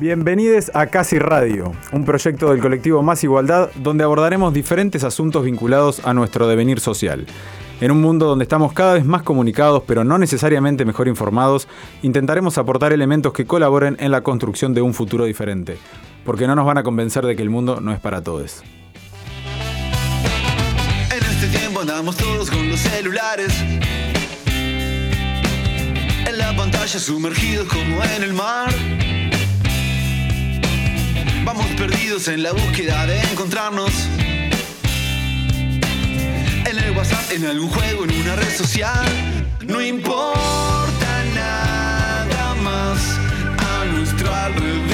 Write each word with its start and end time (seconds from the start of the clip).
Bienvenidos 0.00 0.70
a 0.74 0.86
Casi 0.86 1.18
Radio, 1.18 1.72
un 1.90 2.04
proyecto 2.04 2.52
del 2.52 2.60
colectivo 2.60 3.02
Más 3.02 3.24
Igualdad 3.24 3.70
donde 3.74 4.04
abordaremos 4.04 4.54
diferentes 4.54 5.02
asuntos 5.02 5.44
vinculados 5.44 6.06
a 6.06 6.14
nuestro 6.14 6.46
devenir 6.46 6.78
social. 6.78 7.26
En 7.80 7.90
un 7.90 8.00
mundo 8.00 8.26
donde 8.26 8.44
estamos 8.44 8.72
cada 8.72 8.94
vez 8.94 9.04
más 9.04 9.22
comunicados 9.22 9.82
pero 9.88 10.04
no 10.04 10.16
necesariamente 10.16 10.84
mejor 10.84 11.08
informados, 11.08 11.66
intentaremos 12.02 12.58
aportar 12.58 12.92
elementos 12.92 13.32
que 13.32 13.44
colaboren 13.44 13.96
en 13.98 14.12
la 14.12 14.20
construcción 14.20 14.72
de 14.72 14.82
un 14.82 14.94
futuro 14.94 15.24
diferente, 15.24 15.78
porque 16.24 16.46
no 16.46 16.54
nos 16.54 16.64
van 16.64 16.78
a 16.78 16.84
convencer 16.84 17.26
de 17.26 17.34
que 17.34 17.42
el 17.42 17.50
mundo 17.50 17.80
no 17.80 17.92
es 17.92 17.98
para 17.98 18.22
todos. 18.22 18.62
En 21.10 21.24
este 21.24 21.58
tiempo 21.58 21.80
andamos 21.80 22.16
todos 22.16 22.48
con 22.52 22.68
los 22.68 22.78
celulares. 22.78 23.52
En 26.24 26.38
la 26.38 26.54
pantalla 26.56 27.00
sumergidos 27.00 27.66
como 27.66 28.04
en 28.16 28.22
el 28.22 28.32
mar. 28.32 28.72
Vamos 31.48 31.64
perdidos 31.78 32.28
en 32.28 32.42
la 32.42 32.52
búsqueda 32.52 33.06
de 33.06 33.18
encontrarnos. 33.22 33.90
En 36.66 36.78
el 36.78 36.90
WhatsApp, 36.94 37.32
en 37.32 37.46
algún 37.46 37.70
juego, 37.70 38.04
en 38.04 38.12
una 38.20 38.36
red 38.36 38.54
social. 38.54 39.08
No 39.66 39.80
importa 39.80 41.24
nada 41.34 42.54
más 42.56 43.00
a 43.66 43.84
nuestro 43.86 44.34
alrededor. 44.34 44.87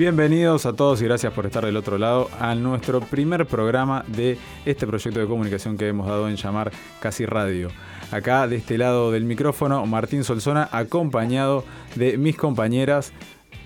Bienvenidos 0.00 0.64
a 0.64 0.72
todos 0.72 1.02
y 1.02 1.04
gracias 1.04 1.30
por 1.34 1.44
estar 1.44 1.62
del 1.62 1.76
otro 1.76 1.98
lado 1.98 2.30
a 2.40 2.54
nuestro 2.54 3.02
primer 3.02 3.44
programa 3.44 4.02
de 4.06 4.38
este 4.64 4.86
proyecto 4.86 5.20
de 5.20 5.26
comunicación 5.26 5.76
que 5.76 5.88
hemos 5.88 6.06
dado 6.06 6.26
en 6.26 6.36
llamar 6.36 6.72
Casi 7.00 7.26
Radio. 7.26 7.68
Acá 8.10 8.48
de 8.48 8.56
este 8.56 8.78
lado 8.78 9.10
del 9.10 9.26
micrófono, 9.26 9.84
Martín 9.84 10.24
Solzona, 10.24 10.70
acompañado 10.72 11.64
de 11.96 12.16
mis 12.16 12.34
compañeras. 12.38 13.12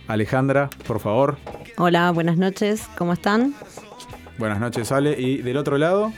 Alejandra, 0.09 0.71
por 0.89 0.99
favor. 0.99 1.37
Hola, 1.77 2.11
buenas 2.11 2.37
noches, 2.37 2.89
¿cómo 2.99 3.13
están? 3.13 3.55
Buenas 4.37 4.59
noches, 4.59 4.91
Ale. 4.91 5.15
Y 5.17 5.37
del 5.37 5.57
otro 5.57 5.79
lado, 5.79 6.13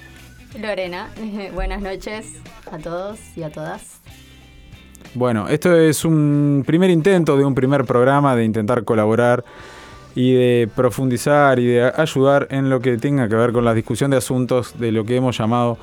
Lorena, 0.59 1.11
buenas 1.53 1.83
noches 1.83 2.33
a 2.73 2.79
todos 2.79 3.19
y 3.37 3.43
a 3.43 3.51
todas. 3.51 4.01
Bueno, 5.13 5.47
esto 5.49 5.75
es 5.75 6.07
un 6.07 6.65
primer 6.67 6.89
intento 6.89 7.37
de 7.37 7.45
un 7.45 7.55
primer 7.55 7.85
programa 7.85 8.35
de 8.35 8.45
intentar 8.45 8.85
colaborar 8.85 9.45
y 10.17 10.33
de 10.33 10.69
profundizar 10.75 11.61
y 11.61 11.67
de 11.67 11.93
ayudar 11.95 12.49
en 12.51 12.71
lo 12.71 12.81
que 12.81 12.97
tenga 12.97 13.29
que 13.29 13.37
ver 13.37 13.53
con 13.53 13.65
la 13.65 13.75
discusión 13.75 14.11
de 14.11 14.17
asuntos 14.17 14.77
de 14.81 14.91
lo 14.91 15.05
que 15.05 15.15
hemos 15.15 15.37
llamado 15.37 15.79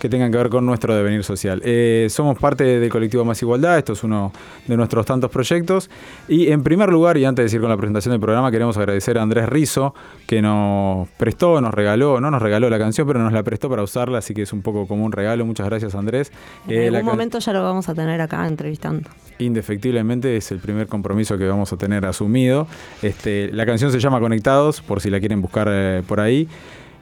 que 0.00 0.08
tengan 0.08 0.30
que 0.30 0.38
ver 0.38 0.48
con 0.48 0.64
nuestro 0.64 0.94
devenir 0.94 1.24
social. 1.24 1.60
Eh, 1.64 2.06
somos 2.10 2.38
parte 2.38 2.64
del 2.64 2.88
colectivo 2.90 3.24
Más 3.24 3.40
Igualdad, 3.42 3.78
esto 3.78 3.92
es 3.94 4.04
uno 4.04 4.32
de 4.66 4.76
nuestros 4.76 5.04
tantos 5.06 5.30
proyectos. 5.30 5.90
Y 6.28 6.50
en 6.52 6.62
primer 6.62 6.88
lugar, 6.90 7.16
y 7.16 7.24
antes 7.24 7.42
de 7.42 7.44
decir 7.44 7.60
con 7.60 7.68
la 7.70 7.76
presentación 7.76 8.12
del 8.12 8.20
programa, 8.20 8.50
queremos 8.50 8.76
agradecer 8.76 9.18
a 9.18 9.22
Andrés 9.22 9.48
Rizo, 9.48 9.94
que 10.26 10.40
nos 10.40 11.08
prestó, 11.18 11.60
nos 11.60 11.74
regaló, 11.74 12.20
no 12.20 12.30
nos 12.30 12.40
regaló 12.40 12.70
la 12.70 12.78
canción, 12.78 13.06
pero 13.06 13.20
nos 13.20 13.32
la 13.32 13.42
prestó 13.42 13.68
para 13.68 13.82
usarla, 13.82 14.18
así 14.18 14.34
que 14.34 14.42
es 14.42 14.52
un 14.52 14.62
poco 14.62 14.86
como 14.86 15.04
un 15.04 15.12
regalo. 15.12 15.44
Muchas 15.44 15.66
gracias, 15.66 15.94
Andrés. 15.94 16.30
En 16.66 16.74
Eh, 16.74 16.86
algún 16.86 17.00
can- 17.00 17.06
momento 17.06 17.38
ya 17.38 17.52
lo 17.52 17.62
vamos 17.62 17.88
a 17.88 17.94
tener 17.94 18.20
acá 18.20 18.46
entrevistando. 18.46 19.08
Indefectiblemente 19.38 20.36
es 20.36 20.50
el 20.52 20.58
primer 20.58 20.86
compromiso 20.88 21.36
que 21.38 21.46
vamos 21.46 21.72
a 21.72 21.76
tener 21.76 22.04
asumido. 22.06 22.66
Este, 23.02 23.50
la 23.52 23.66
canción 23.66 23.90
se 23.92 23.98
llama 24.00 24.20
Conectados, 24.20 24.80
por 24.80 25.00
si 25.00 25.10
la 25.10 25.20
quieren 25.20 25.40
buscar 25.42 25.68
eh, 25.70 26.02
por 26.06 26.20
ahí. 26.20 26.48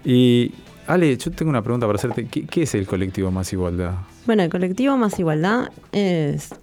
Y 0.04 0.52
Ale, 0.86 1.16
yo 1.16 1.30
tengo 1.32 1.50
una 1.50 1.62
pregunta 1.62 1.86
para 1.86 1.96
hacerte. 1.96 2.26
¿Qué, 2.26 2.62
es 2.62 2.74
el 2.74 2.86
colectivo 2.86 3.30
Más 3.30 3.52
Igualdad? 3.52 3.94
Bueno, 4.24 4.42
el 4.42 4.50
colectivo 4.50 4.96
Más 4.96 5.18
Igualdad 5.18 5.70
es... 5.92 6.54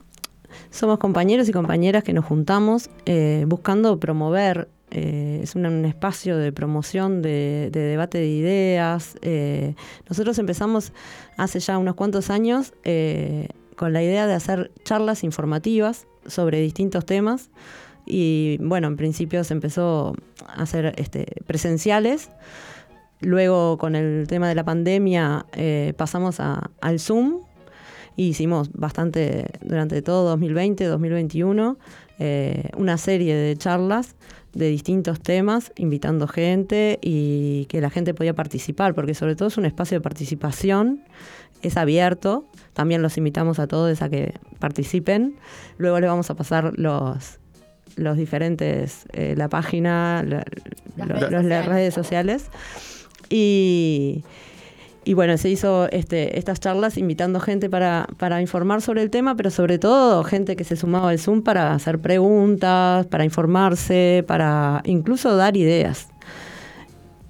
Somos 0.69 0.97
compañeros 0.99 1.49
y 1.49 1.51
compañeras 1.51 2.03
que 2.03 2.13
nos 2.13 2.25
juntamos 2.25 2.89
eh, 3.05 3.43
buscando 3.47 3.99
promover, 3.99 4.69
eh, 4.91 5.41
es 5.43 5.55
un, 5.55 5.85
espacio 5.85 6.37
de 6.37 6.51
promoción, 6.51 7.21
de, 7.21 7.69
de 7.71 7.81
debate 7.81 8.19
de 8.19 8.27
ideas. 8.27 9.17
eh, 9.21 9.75
nosotros 10.09 10.37
empezamos 10.39 10.93
hace 11.37 11.59
ya 11.59 11.77
unos 11.77 11.95
cuantos 11.95 12.29
años 12.29 12.73
con 13.75 13.93
la 13.93 14.03
idea 14.03 14.27
de 14.27 14.33
hacer 14.33 14.71
charlas 14.83 15.23
informativas 15.23 16.05
sobre 16.27 16.61
distintos 16.61 17.05
temas. 17.05 17.49
Y 18.05 18.57
bueno, 18.59 18.87
en 18.87 18.97
principio 18.97 19.43
se 19.43 19.53
empezó 19.53 20.15
a 20.47 20.63
hacer 20.63 20.93
este, 20.97 21.25
presenciales. 21.45 22.29
Luego, 23.23 23.77
con 23.77 23.95
el 23.95 24.25
tema 24.27 24.47
de 24.49 24.55
la 24.55 24.63
pandemia, 24.63 25.45
eh, 25.53 25.93
pasamos 25.97 26.39
a- 26.39 26.69
al 26.81 26.99
Zoom. 26.99 27.41
Y 28.15 28.27
hicimos 28.27 28.71
bastante 28.73 29.47
durante 29.63 30.03
todo 30.03 30.29
2020, 30.29 30.85
2021, 30.85 31.79
eh, 32.19 32.69
una 32.77 32.97
serie 32.99 33.33
de 33.35 33.57
charlas 33.57 34.15
de 34.53 34.67
distintos 34.67 35.19
temas, 35.19 35.71
invitando 35.77 36.27
gente 36.27 36.99
y 37.01 37.65
que 37.69 37.81
la 37.81 37.89
gente 37.89 38.13
podía 38.13 38.35
participar, 38.35 38.93
porque 38.93 39.15
sobre 39.15 39.35
todo 39.35 39.47
es 39.47 39.57
un 39.57 39.65
espacio 39.65 39.97
de 39.97 40.01
participación, 40.01 41.01
es 41.63 41.75
abierto, 41.75 42.45
también 42.73 43.01
los 43.01 43.17
invitamos 43.17 43.57
a 43.57 43.65
todos 43.65 44.03
a 44.03 44.09
que 44.09 44.35
participen. 44.59 45.35
Luego 45.79 45.99
les 45.99 46.07
vamos 46.07 46.29
a 46.29 46.35
pasar 46.35 46.77
los, 46.77 47.39
los 47.95 48.15
diferentes, 48.15 49.07
eh, 49.13 49.33
la 49.35 49.49
página, 49.49 50.21
la- 50.23 50.43
Las 50.97 51.07
lo- 51.07 51.15
redes 51.15 51.31
los- 51.31 51.43
las 51.45 51.63
sociales. 51.63 51.65
redes 51.67 51.93
sociales. 51.95 52.45
Y, 53.35 54.23
bueno, 55.15 55.37
se 55.37 55.49
hizo 55.49 55.89
este, 55.89 56.37
estas 56.37 56.59
charlas 56.59 56.97
invitando 56.97 57.39
gente 57.39 57.69
para, 57.69 58.07
para 58.17 58.41
informar 58.41 58.81
sobre 58.81 59.01
el 59.01 59.09
tema, 59.09 59.35
pero 59.35 59.49
sobre 59.49 59.79
todo 59.79 60.23
gente 60.23 60.55
que 60.55 60.63
se 60.63 60.75
sumaba 60.75 61.09
al 61.09 61.19
Zoom 61.19 61.41
para 61.41 61.73
hacer 61.73 61.99
preguntas, 61.99 63.07
para 63.07 63.25
informarse, 63.25 64.23
para 64.27 64.81
incluso 64.85 65.35
dar 65.35 65.57
ideas. 65.57 66.09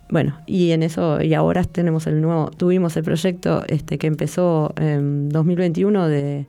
Bueno, 0.09 0.37
y 0.45 0.71
en 0.71 0.83
eso, 0.83 1.21
y 1.23 1.33
ahora 1.33 1.63
tenemos 1.63 2.05
el 2.05 2.21
nuevo, 2.21 2.51
tuvimos 2.51 2.95
el 2.97 3.03
proyecto 3.03 3.63
este, 3.67 3.97
que 3.97 4.05
empezó 4.05 4.73
en 4.75 5.29
2021 5.29 6.07
de 6.07 6.45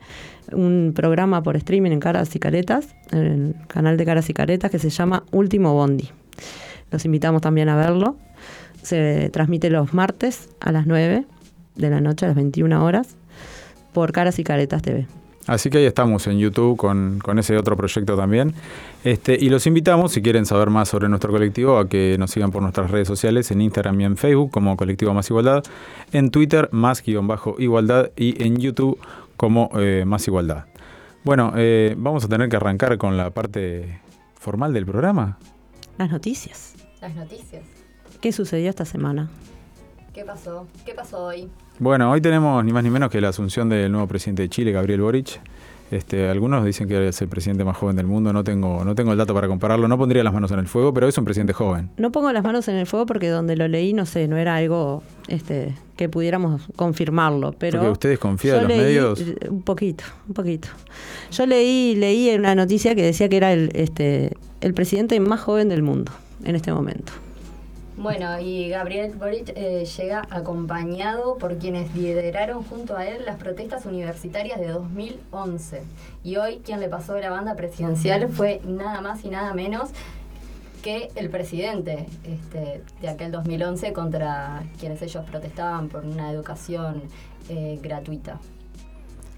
un 0.52 0.92
programa 0.94 1.42
por 1.42 1.56
streaming 1.56 1.92
en 1.92 2.00
Caras 2.00 2.34
y 2.36 2.38
Caretas, 2.38 2.94
en 3.10 3.18
el 3.18 3.54
canal 3.68 3.96
de 3.96 4.04
Caras 4.04 4.28
y 4.28 4.34
Caretas 4.34 4.70
que 4.70 4.78
se 4.78 4.90
llama 4.90 5.22
Último 5.30 5.72
Bondi. 5.72 6.10
Los 6.90 7.04
invitamos 7.06 7.40
también 7.40 7.68
a 7.70 7.76
verlo. 7.76 8.16
Se 8.84 9.30
transmite 9.30 9.70
los 9.70 9.92
martes 9.92 10.48
a 10.60 10.70
las 10.70 10.86
9 10.86 11.24
de 11.74 11.90
la 11.90 12.00
noche, 12.00 12.26
a 12.26 12.28
las 12.28 12.36
21 12.36 12.84
horas, 12.84 13.16
por 13.92 14.12
Caras 14.12 14.38
y 14.38 14.44
Caretas 14.44 14.82
TV. 14.82 15.06
Así 15.46 15.68
que 15.68 15.78
ahí 15.78 15.84
estamos 15.84 16.26
en 16.26 16.38
YouTube 16.38 16.76
con, 16.76 17.18
con 17.22 17.38
ese 17.38 17.56
otro 17.58 17.76
proyecto 17.76 18.16
también. 18.16 18.54
Este, 19.04 19.36
y 19.38 19.50
los 19.50 19.66
invitamos, 19.66 20.12
si 20.12 20.22
quieren 20.22 20.46
saber 20.46 20.70
más 20.70 20.88
sobre 20.88 21.08
nuestro 21.08 21.30
colectivo, 21.32 21.78
a 21.78 21.88
que 21.88 22.16
nos 22.18 22.30
sigan 22.30 22.50
por 22.50 22.62
nuestras 22.62 22.90
redes 22.90 23.08
sociales, 23.08 23.50
en 23.50 23.60
Instagram 23.60 24.00
y 24.00 24.04
en 24.04 24.16
Facebook 24.16 24.50
como 24.50 24.76
Colectivo 24.76 25.12
Más 25.12 25.28
Igualdad, 25.28 25.62
en 26.12 26.30
Twitter 26.30 26.68
más 26.72 27.02
guion 27.02 27.26
bajo 27.26 27.56
igualdad 27.58 28.10
y 28.16 28.42
en 28.42 28.56
YouTube 28.56 28.98
como 29.36 29.70
eh, 29.76 30.04
Más 30.06 30.26
Igualdad. 30.28 30.64
Bueno, 31.24 31.52
eh, 31.56 31.94
vamos 31.98 32.24
a 32.24 32.28
tener 32.28 32.48
que 32.48 32.56
arrancar 32.56 32.96
con 32.96 33.16
la 33.16 33.30
parte 33.30 34.00
formal 34.34 34.72
del 34.72 34.86
programa. 34.86 35.38
Las 35.98 36.10
noticias. 36.10 36.74
Las 37.00 37.14
noticias. 37.14 37.83
¿Qué 38.20 38.32
sucedió 38.32 38.70
esta 38.70 38.84
semana? 38.84 39.28
¿Qué 40.14 40.24
pasó? 40.24 40.66
¿Qué 40.86 40.94
pasó 40.94 41.24
hoy? 41.26 41.48
Bueno, 41.78 42.10
hoy 42.10 42.20
tenemos 42.20 42.64
ni 42.64 42.72
más 42.72 42.84
ni 42.84 42.90
menos 42.90 43.10
que 43.10 43.20
la 43.20 43.30
asunción 43.30 43.68
del 43.68 43.90
nuevo 43.90 44.06
presidente 44.06 44.42
de 44.42 44.48
Chile, 44.48 44.72
Gabriel 44.72 45.00
Boric. 45.00 45.40
Este, 45.90 46.28
algunos 46.30 46.64
dicen 46.64 46.88
que 46.88 47.08
es 47.08 47.20
el 47.20 47.28
presidente 47.28 47.62
más 47.64 47.76
joven 47.76 47.94
del 47.94 48.06
mundo, 48.06 48.32
no 48.32 48.42
tengo, 48.42 48.84
no 48.84 48.94
tengo 48.94 49.12
el 49.12 49.18
dato 49.18 49.34
para 49.34 49.46
compararlo, 49.48 49.86
no 49.86 49.98
pondría 49.98 50.24
las 50.24 50.32
manos 50.32 50.50
en 50.50 50.58
el 50.60 50.66
fuego, 50.66 50.94
pero 50.94 51.06
es 51.06 51.16
un 51.18 51.24
presidente 51.24 51.52
joven. 51.52 51.90
No 51.98 52.10
pongo 52.10 52.32
las 52.32 52.42
manos 52.42 52.66
en 52.68 52.76
el 52.76 52.86
fuego 52.86 53.06
porque 53.06 53.28
donde 53.28 53.54
lo 53.54 53.68
leí, 53.68 53.92
no 53.92 54.06
sé, 54.06 54.26
no 54.26 54.36
era 54.36 54.56
algo 54.56 55.02
este, 55.28 55.74
que 55.96 56.08
pudiéramos 56.08 56.62
confirmarlo. 56.74 57.52
Pero 57.58 57.78
Porque 57.78 57.92
ustedes 57.92 58.18
confían 58.18 58.56
en 58.56 58.62
los 58.62 58.68
leí, 58.70 58.78
medios. 58.80 59.20
eh, 59.20 59.36
Un 59.50 59.62
poquito, 59.62 60.04
un 60.26 60.34
poquito. 60.34 60.68
Yo 61.30 61.44
leí, 61.46 61.94
leí 61.96 62.30
en 62.30 62.40
una 62.40 62.54
noticia 62.54 62.94
que 62.94 63.02
decía 63.02 63.28
que 63.28 63.36
era 63.36 63.52
el, 63.52 63.70
este, 63.74 64.32
el 64.62 64.74
presidente 64.74 65.20
más 65.20 65.40
joven 65.40 65.68
del 65.68 65.82
mundo 65.82 66.10
en 66.44 66.56
este 66.56 66.72
momento. 66.72 67.12
Bueno, 67.96 68.40
y 68.40 68.68
Gabriel 68.68 69.14
Boric 69.14 69.52
eh, 69.54 69.84
llega 69.84 70.26
acompañado 70.28 71.38
por 71.38 71.58
quienes 71.58 71.94
lideraron 71.94 72.64
junto 72.64 72.96
a 72.96 73.06
él 73.06 73.24
las 73.24 73.36
protestas 73.36 73.86
universitarias 73.86 74.58
de 74.58 74.66
2011. 74.66 75.82
Y 76.24 76.36
hoy 76.36 76.60
quien 76.64 76.80
le 76.80 76.88
pasó 76.88 77.16
la 77.18 77.30
banda 77.30 77.54
presidencial 77.54 78.28
fue 78.28 78.60
nada 78.64 79.00
más 79.00 79.24
y 79.24 79.28
nada 79.28 79.54
menos 79.54 79.90
que 80.82 81.10
el 81.14 81.30
presidente 81.30 82.06
este, 82.24 82.82
de 83.00 83.08
aquel 83.08 83.30
2011 83.30 83.92
contra 83.92 84.64
quienes 84.80 85.00
ellos 85.00 85.24
protestaban 85.24 85.88
por 85.88 86.04
una 86.04 86.32
educación 86.32 87.00
eh, 87.48 87.78
gratuita. 87.80 88.40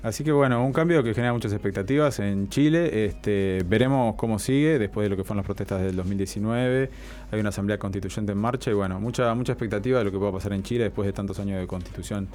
Así 0.03 0.23
que 0.23 0.31
bueno, 0.31 0.65
un 0.65 0.73
cambio 0.73 1.03
que 1.03 1.15
genera 1.15 1.33
muchas 1.33 1.53
expectativas 1.53 2.21
en 2.21 2.49
Chile. 2.49 3.07
Este, 3.07 3.65
veremos 3.67 4.15
cómo 4.15 4.39
sigue 4.39 4.79
después 4.79 5.05
de 5.05 5.11
lo 5.11 5.17
que 5.17 5.25
fueron 5.25 5.39
las 5.39 5.47
protestas 5.47 5.83
del 5.83 5.97
2019. 5.97 6.91
Hay 7.33 7.41
una 7.41 7.49
asamblea 7.49 7.79
constituyente 7.79 8.33
en 8.33 8.39
marcha 8.39 8.71
y 8.71 8.75
bueno, 8.75 9.01
mucha, 9.01 9.35
mucha 9.35 9.53
expectativa 9.53 9.99
de 9.99 10.05
lo 10.05 10.13
que 10.13 10.19
pueda 10.19 10.33
pasar 10.33 10.53
en 10.53 10.63
Chile 10.63 10.85
después 10.85 11.07
de 11.07 11.13
tantos 11.13 11.41
años 11.41 11.59
de 11.59 11.67
constitución 11.67 12.29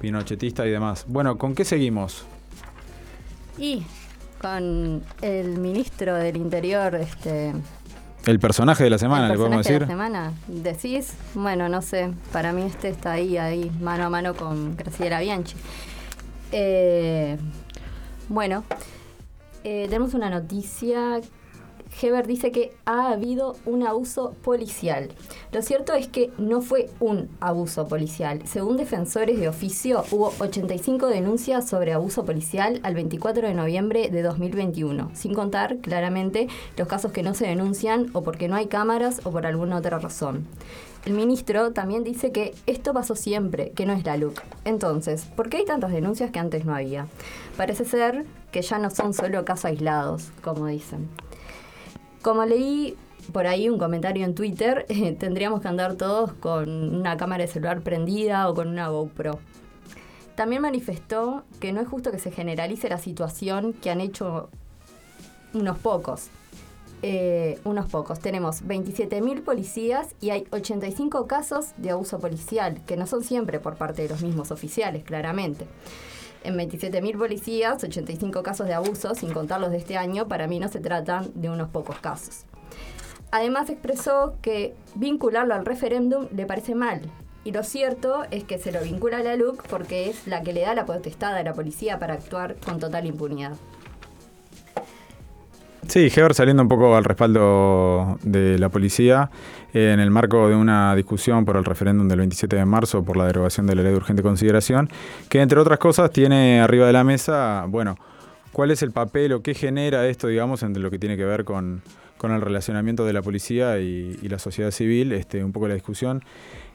pinochetista 0.00 0.66
y 0.66 0.70
demás. 0.70 1.04
Bueno, 1.06 1.38
¿con 1.38 1.54
qué 1.54 1.64
seguimos? 1.64 2.24
Y 3.56 3.84
con 4.40 5.02
el 5.20 5.58
ministro 5.58 6.16
del 6.16 6.36
Interior, 6.36 6.96
este, 6.96 7.52
El 8.26 8.40
personaje 8.40 8.82
de 8.82 8.90
la 8.90 8.98
semana, 8.98 9.26
el 9.26 9.32
le 9.32 9.38
podemos 9.38 9.58
personaje 9.58 9.72
de 9.72 9.86
decir. 9.86 9.98
la 9.98 10.08
semana, 10.08 10.32
decís, 10.48 11.14
bueno, 11.34 11.68
no 11.68 11.82
sé, 11.82 12.10
para 12.32 12.52
mí 12.52 12.62
este 12.62 12.88
está 12.88 13.12
ahí, 13.12 13.36
ahí, 13.36 13.70
mano 13.80 14.04
a 14.04 14.10
mano 14.10 14.34
con 14.34 14.76
Graciela 14.76 15.20
Bianchi. 15.20 15.54
Eh, 16.52 17.38
bueno, 18.28 18.64
eh, 19.64 19.86
tenemos 19.88 20.14
una 20.14 20.30
noticia. 20.30 21.20
Heber 22.00 22.26
dice 22.26 22.52
que 22.52 22.72
ha 22.86 23.12
habido 23.12 23.56
un 23.66 23.86
abuso 23.86 24.34
policial. 24.42 25.10
Lo 25.52 25.60
cierto 25.60 25.92
es 25.92 26.08
que 26.08 26.30
no 26.38 26.62
fue 26.62 26.88
un 27.00 27.28
abuso 27.40 27.86
policial. 27.86 28.40
Según 28.46 28.78
defensores 28.78 29.38
de 29.38 29.48
oficio, 29.48 30.04
hubo 30.10 30.32
85 30.38 31.08
denuncias 31.08 31.68
sobre 31.68 31.92
abuso 31.92 32.24
policial 32.24 32.80
al 32.82 32.94
24 32.94 33.46
de 33.46 33.54
noviembre 33.54 34.08
de 34.08 34.22
2021, 34.22 35.10
sin 35.12 35.34
contar 35.34 35.78
claramente 35.78 36.48
los 36.78 36.88
casos 36.88 37.12
que 37.12 37.22
no 37.22 37.34
se 37.34 37.46
denuncian 37.46 38.08
o 38.14 38.22
porque 38.22 38.48
no 38.48 38.56
hay 38.56 38.66
cámaras 38.68 39.20
o 39.24 39.30
por 39.30 39.44
alguna 39.44 39.76
otra 39.76 39.98
razón. 39.98 40.46
El 41.04 41.14
ministro 41.14 41.72
también 41.72 42.04
dice 42.04 42.30
que 42.30 42.54
esto 42.66 42.94
pasó 42.94 43.16
siempre, 43.16 43.70
que 43.70 43.86
no 43.86 43.92
es 43.92 44.04
la 44.04 44.16
LUC. 44.16 44.40
Entonces, 44.64 45.24
¿por 45.34 45.48
qué 45.48 45.56
hay 45.58 45.64
tantas 45.64 45.90
denuncias 45.90 46.30
que 46.30 46.38
antes 46.38 46.64
no 46.64 46.74
había? 46.74 47.08
Parece 47.56 47.84
ser 47.84 48.24
que 48.52 48.62
ya 48.62 48.78
no 48.78 48.88
son 48.88 49.12
solo 49.12 49.44
casos 49.44 49.64
aislados, 49.64 50.30
como 50.42 50.66
dicen. 50.68 51.08
Como 52.22 52.44
leí 52.44 52.96
por 53.32 53.48
ahí 53.48 53.68
un 53.68 53.78
comentario 53.78 54.24
en 54.24 54.36
Twitter, 54.36 54.86
eh, 54.90 55.12
tendríamos 55.12 55.60
que 55.60 55.68
andar 55.68 55.94
todos 55.94 56.34
con 56.34 56.94
una 56.94 57.16
cámara 57.16 57.44
de 57.44 57.50
celular 57.50 57.80
prendida 57.80 58.48
o 58.48 58.54
con 58.54 58.68
una 58.68 58.88
GoPro. 58.88 59.40
También 60.36 60.62
manifestó 60.62 61.42
que 61.58 61.72
no 61.72 61.80
es 61.80 61.88
justo 61.88 62.12
que 62.12 62.20
se 62.20 62.30
generalice 62.30 62.88
la 62.88 62.98
situación 62.98 63.72
que 63.72 63.90
han 63.90 64.00
hecho 64.00 64.50
unos 65.52 65.78
pocos. 65.78 66.28
Eh, 67.04 67.58
unos 67.64 67.90
pocos. 67.90 68.20
Tenemos 68.20 68.62
27.000 68.62 69.42
policías 69.42 70.14
y 70.20 70.30
hay 70.30 70.46
85 70.52 71.26
casos 71.26 71.72
de 71.76 71.90
abuso 71.90 72.20
policial, 72.20 72.80
que 72.86 72.96
no 72.96 73.08
son 73.08 73.24
siempre 73.24 73.58
por 73.58 73.74
parte 73.74 74.02
de 74.02 74.08
los 74.08 74.22
mismos 74.22 74.52
oficiales, 74.52 75.02
claramente. 75.02 75.66
En 76.44 76.56
27.000 76.56 77.18
policías, 77.18 77.82
85 77.82 78.44
casos 78.44 78.68
de 78.68 78.74
abuso, 78.74 79.16
sin 79.16 79.32
contar 79.32 79.60
los 79.60 79.72
de 79.72 79.78
este 79.78 79.96
año, 79.96 80.28
para 80.28 80.46
mí 80.46 80.60
no 80.60 80.68
se 80.68 80.78
tratan 80.78 81.32
de 81.34 81.50
unos 81.50 81.70
pocos 81.70 81.98
casos. 81.98 82.44
Además 83.32 83.68
expresó 83.70 84.34
que 84.40 84.74
vincularlo 84.94 85.54
al 85.54 85.64
referéndum 85.64 86.28
le 86.34 86.46
parece 86.46 86.76
mal. 86.76 87.00
Y 87.44 87.50
lo 87.50 87.64
cierto 87.64 88.22
es 88.30 88.44
que 88.44 88.58
se 88.58 88.70
lo 88.70 88.80
vincula 88.80 89.18
a 89.18 89.22
la 89.22 89.34
LUC 89.34 89.66
porque 89.66 90.08
es 90.08 90.28
la 90.28 90.42
que 90.42 90.52
le 90.52 90.60
da 90.60 90.74
la 90.74 90.86
potestad 90.86 91.34
a 91.34 91.42
la 91.42 91.54
policía 91.54 91.98
para 91.98 92.14
actuar 92.14 92.56
con 92.64 92.78
total 92.78 93.06
impunidad. 93.06 93.56
Sí, 95.92 96.10
Heber 96.10 96.32
saliendo 96.32 96.62
un 96.62 96.70
poco 96.70 96.96
al 96.96 97.04
respaldo 97.04 98.18
de 98.22 98.58
la 98.58 98.70
policía 98.70 99.30
eh, 99.74 99.90
en 99.92 100.00
el 100.00 100.10
marco 100.10 100.48
de 100.48 100.54
una 100.54 100.96
discusión 100.96 101.44
por 101.44 101.58
el 101.58 101.66
referéndum 101.66 102.08
del 102.08 102.16
27 102.20 102.56
de 102.56 102.64
marzo 102.64 103.04
por 103.04 103.18
la 103.18 103.26
derogación 103.26 103.66
de 103.66 103.74
la 103.74 103.82
ley 103.82 103.90
de 103.90 103.98
urgente 103.98 104.22
consideración, 104.22 104.88
que 105.28 105.42
entre 105.42 105.60
otras 105.60 105.78
cosas 105.78 106.10
tiene 106.10 106.62
arriba 106.62 106.86
de 106.86 106.94
la 106.94 107.04
mesa, 107.04 107.66
bueno, 107.68 107.98
cuál 108.52 108.70
es 108.70 108.82
el 108.82 108.90
papel 108.90 109.34
o 109.34 109.42
qué 109.42 109.52
genera 109.52 110.08
esto, 110.08 110.28
digamos, 110.28 110.62
entre 110.62 110.82
lo 110.82 110.90
que 110.90 110.98
tiene 110.98 111.18
que 111.18 111.26
ver 111.26 111.44
con, 111.44 111.82
con 112.16 112.32
el 112.32 112.40
relacionamiento 112.40 113.04
de 113.04 113.12
la 113.12 113.20
policía 113.20 113.78
y, 113.78 114.18
y 114.22 114.28
la 114.30 114.38
sociedad 114.38 114.70
civil, 114.70 115.12
este, 115.12 115.44
un 115.44 115.52
poco 115.52 115.68
la 115.68 115.74
discusión 115.74 116.24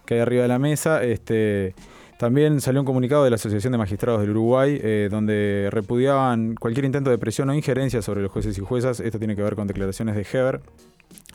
que 0.06 0.14
hay 0.14 0.20
arriba 0.20 0.44
de 0.44 0.48
la 0.48 0.60
mesa. 0.60 1.04
Este, 1.04 1.74
también 2.18 2.62
salió 2.62 2.82
un 2.82 2.86
comunicado 2.86 3.24
de 3.24 3.30
la 3.30 3.36
Asociación 3.36 3.72
de 3.72 3.78
Magistrados 3.78 4.22
del 4.22 4.32
Uruguay, 4.32 4.80
eh, 4.82 5.08
donde 5.12 5.70
repudiaban 5.72 6.56
cualquier 6.56 6.86
intento 6.86 7.10
de 7.10 7.18
presión 7.18 7.50
o 7.50 7.54
injerencia 7.54 8.02
sobre 8.02 8.22
los 8.22 8.32
jueces 8.32 8.58
y 8.58 8.62
juezas. 8.62 9.00
Esto 9.00 9.20
tiene 9.20 9.36
que 9.36 9.44
ver 9.44 9.56
con 9.56 9.68
declaraciones 9.68 10.16
de 10.16 10.26
Heber 10.32 10.62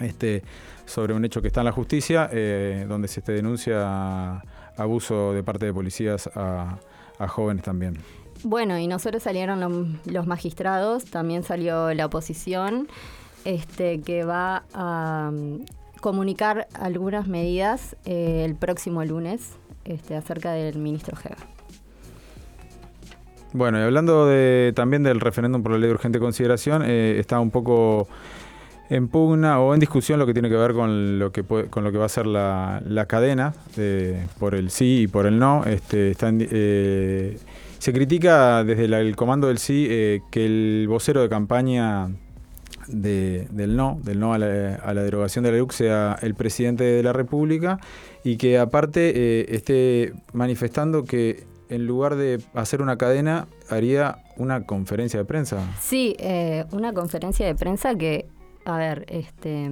este, 0.00 0.42
sobre 0.84 1.14
un 1.14 1.24
hecho 1.24 1.40
que 1.40 1.48
está 1.48 1.60
en 1.60 1.66
la 1.66 1.72
justicia, 1.72 2.28
eh, 2.32 2.84
donde 2.88 3.06
se 3.08 3.22
te 3.22 3.32
denuncia 3.32 4.42
abuso 4.76 5.32
de 5.32 5.42
parte 5.42 5.66
de 5.66 5.72
policías 5.72 6.28
a, 6.34 6.78
jóvenes 7.28 7.62
también. 7.62 7.98
Bueno, 8.42 8.76
y 8.76 8.88
no 8.88 8.98
solo 8.98 9.20
salieron 9.20 9.60
lo- 9.60 9.86
los 10.12 10.26
magistrados, 10.26 11.04
también 11.04 11.44
salió 11.44 11.94
la 11.94 12.06
oposición, 12.06 12.88
este, 13.44 14.00
que 14.00 14.24
va 14.24 14.64
a 14.74 15.30
mm, 15.32 15.64
comunicar 16.00 16.66
algunas 16.74 17.28
medidas 17.28 17.94
eh, 18.04 18.42
el 18.44 18.56
próximo 18.56 19.04
lunes 19.04 19.50
este, 19.84 20.16
acerca 20.16 20.52
del 20.52 20.78
ministro 20.78 21.16
Heber. 21.24 21.38
Bueno, 23.54 23.78
y 23.78 23.82
hablando 23.82 24.26
de, 24.26 24.72
también 24.74 25.02
del 25.02 25.20
referéndum 25.20 25.62
por 25.62 25.72
la 25.72 25.78
ley 25.78 25.88
de 25.88 25.94
urgente 25.94 26.18
consideración, 26.18 26.82
eh, 26.86 27.18
está 27.18 27.38
un 27.38 27.50
poco 27.50 28.08
en 28.88 29.08
pugna 29.08 29.60
o 29.60 29.74
en 29.74 29.80
discusión 29.80 30.18
lo 30.18 30.26
que 30.26 30.32
tiene 30.32 30.48
que 30.48 30.56
ver 30.56 30.72
con 30.72 31.18
lo 31.18 31.32
que 31.32 31.44
puede- 31.44 31.66
con 31.66 31.84
lo 31.84 31.92
que 31.92 31.98
va 31.98 32.06
a 32.06 32.08
ser 32.10 32.26
la, 32.26 32.82
la 32.86 33.06
cadena 33.06 33.54
de- 33.76 34.26
por 34.38 34.54
el 34.54 34.70
sí 34.70 35.02
y 35.02 35.06
por 35.06 35.26
el 35.26 35.38
no. 35.38 35.64
Este, 35.66 36.14
eh, 36.20 37.38
se 37.78 37.92
critica 37.92 38.64
desde 38.64 38.84
el 38.86 39.16
comando 39.16 39.48
del 39.48 39.58
sí 39.58 39.86
eh, 39.90 40.20
que 40.30 40.44
el 40.46 40.86
vocero 40.88 41.20
de 41.20 41.28
campaña 41.28 42.08
de- 42.88 43.46
del 43.50 43.76
no, 43.76 43.98
del 44.02 44.18
no 44.18 44.32
a 44.34 44.38
la, 44.38 44.76
a 44.76 44.94
la 44.94 45.02
derogación 45.02 45.44
de 45.44 45.52
la 45.52 45.58
LUC 45.58 45.72
sea 45.72 46.18
el 46.22 46.34
presidente 46.34 46.84
de 46.84 47.02
la 47.02 47.12
República 47.12 47.78
y 48.24 48.36
que 48.36 48.58
aparte 48.58 49.12
eh, 49.14 49.46
esté 49.48 50.12
manifestando 50.32 51.04
que 51.04 51.44
en 51.68 51.86
lugar 51.86 52.16
de 52.16 52.42
hacer 52.54 52.82
una 52.82 52.98
cadena 52.98 53.48
haría 53.70 54.18
una 54.36 54.66
conferencia 54.66 55.18
de 55.18 55.24
prensa. 55.24 55.58
Sí, 55.80 56.14
eh, 56.18 56.64
una 56.72 56.92
conferencia 56.92 57.46
de 57.46 57.54
prensa 57.54 57.94
que, 57.94 58.26
a 58.64 58.76
ver, 58.76 59.06
este 59.08 59.70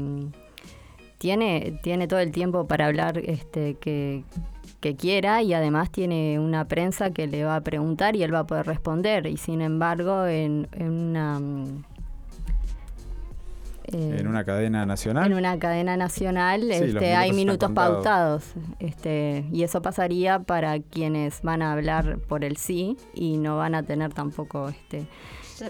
tiene, 1.19 1.79
tiene 1.83 2.09
todo 2.09 2.21
el 2.21 2.33
tiempo 2.33 2.67
para 2.67 2.87
hablar 2.87 3.19
este, 3.19 3.75
que, 3.75 4.25
que 4.81 4.97
quiera 4.97 5.43
y 5.43 5.53
además 5.53 5.91
tiene 5.91 6.39
una 6.41 6.67
prensa 6.67 7.11
que 7.11 7.27
le 7.27 7.45
va 7.45 7.57
a 7.57 7.61
preguntar 7.61 8.17
y 8.17 8.23
él 8.23 8.35
va 8.35 8.41
a 8.41 8.47
poder 8.47 8.67
responder. 8.67 9.27
Y 9.27 9.37
sin 9.37 9.61
embargo, 9.61 10.27
en 10.27 10.67
una... 10.81 11.39
eh, 13.85 14.17
En 14.21 14.27
una 14.29 14.45
cadena 14.45 14.85
nacional. 14.87 15.27
en 15.31 15.37
una 15.39 15.59
cadena 15.59 15.97
nacional 15.97 16.63
Sí, 16.63 16.69
este, 16.71 16.85
minutos 16.87 17.03
hay 17.17 17.33
minutos 17.33 17.71
pautados 17.73 18.45
este, 18.79 19.45
y 19.53 19.63
eso 19.63 19.83
pasaría 19.83 20.39
para 20.41 20.79
quienes 20.81 21.43
van 21.43 21.63
a 21.63 21.73
hablar 21.73 22.19
por 22.19 22.45
el 22.45 22.57
sí 22.57 22.97
y 23.15 23.37
no 23.39 23.57
van 23.57 23.75
a 23.75 23.83
tener 23.83 24.13
tampoco 24.13 24.69
este, 24.69 25.07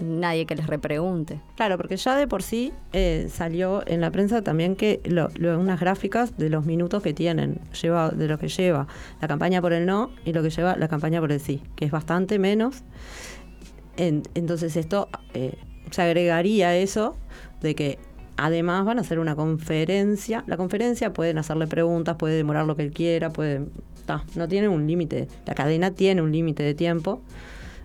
nadie 0.01 0.45
que 0.45 0.55
les 0.55 0.67
repregunte. 0.67 1.41
Claro, 1.55 1.75
porque 1.77 1.97
ya 1.97 2.15
de 2.15 2.27
por 2.27 2.43
sí 2.43 2.71
eh, 2.93 3.27
salió 3.29 3.83
en 3.87 3.99
la 4.01 4.09
prensa 4.11 4.41
también 4.41 4.75
que 4.75 5.01
lo, 5.05 5.27
lo- 5.35 5.59
unas 5.59 5.79
gráficas 5.79 6.37
de 6.37 6.49
los 6.49 6.65
minutos 6.65 7.03
que 7.03 7.13
tienen, 7.13 7.59
lleva 7.81 8.09
de 8.09 8.27
lo 8.27 8.37
que 8.37 8.47
lleva 8.47 8.87
la 9.21 9.27
campaña 9.27 9.61
por 9.61 9.73
el 9.73 9.85
no 9.85 10.11
y 10.23 10.31
lo 10.33 10.43
que 10.43 10.49
lleva 10.49 10.75
la 10.77 10.87
campaña 10.87 11.19
por 11.19 11.31
el 11.31 11.39
sí, 11.41 11.61
que 11.75 11.85
es 11.85 11.91
bastante 11.91 12.39
menos. 12.39 12.83
En- 13.97 14.23
entonces 14.35 14.77
esto 14.77 15.09
eh, 15.33 15.55
se 15.89 16.01
agregaría 16.01 16.69
a 16.69 16.75
eso 16.77 17.17
de 17.61 17.75
que 17.75 17.99
además 18.37 18.85
van 18.85 18.97
a 18.97 19.01
hacer 19.01 19.19
una 19.19 19.35
conferencia. 19.35 20.43
La 20.47 20.57
conferencia 20.57 21.13
pueden 21.13 21.37
hacerle 21.37 21.67
preguntas, 21.67 22.15
puede 22.17 22.35
demorar 22.35 22.65
lo 22.65 22.75
que 22.75 22.83
él 22.83 22.91
quiera, 22.91 23.29
puede... 23.29 23.61
ta, 24.05 24.23
no 24.35 24.47
tiene 24.47 24.67
un 24.67 24.87
límite. 24.87 25.27
La 25.45 25.53
cadena 25.53 25.91
tiene 25.91 26.21
un 26.21 26.31
límite 26.31 26.63
de 26.63 26.73
tiempo. 26.73 27.21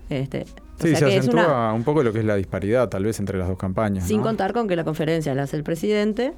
Este, 0.08 0.42
o 0.42 0.82
Sí, 0.82 0.88
sea 0.90 0.98
se 0.98 1.04
que 1.06 1.18
acentúa 1.18 1.46
una- 1.46 1.72
un 1.72 1.84
poco 1.84 2.02
lo 2.02 2.12
que 2.12 2.20
es 2.20 2.24
la 2.24 2.36
disparidad 2.36 2.88
tal 2.88 3.04
vez 3.04 3.18
entre 3.18 3.38
las 3.38 3.48
dos 3.48 3.58
campañas. 3.58 4.06
sin 4.06 4.18
¿no? 4.18 4.22
contar 4.24 4.52
con 4.52 4.68
que 4.68 4.76
la 4.76 4.84
conferencia 4.84 5.34
la 5.34 5.42
hace 5.44 5.56
el 5.56 5.62
presidente 5.64 6.32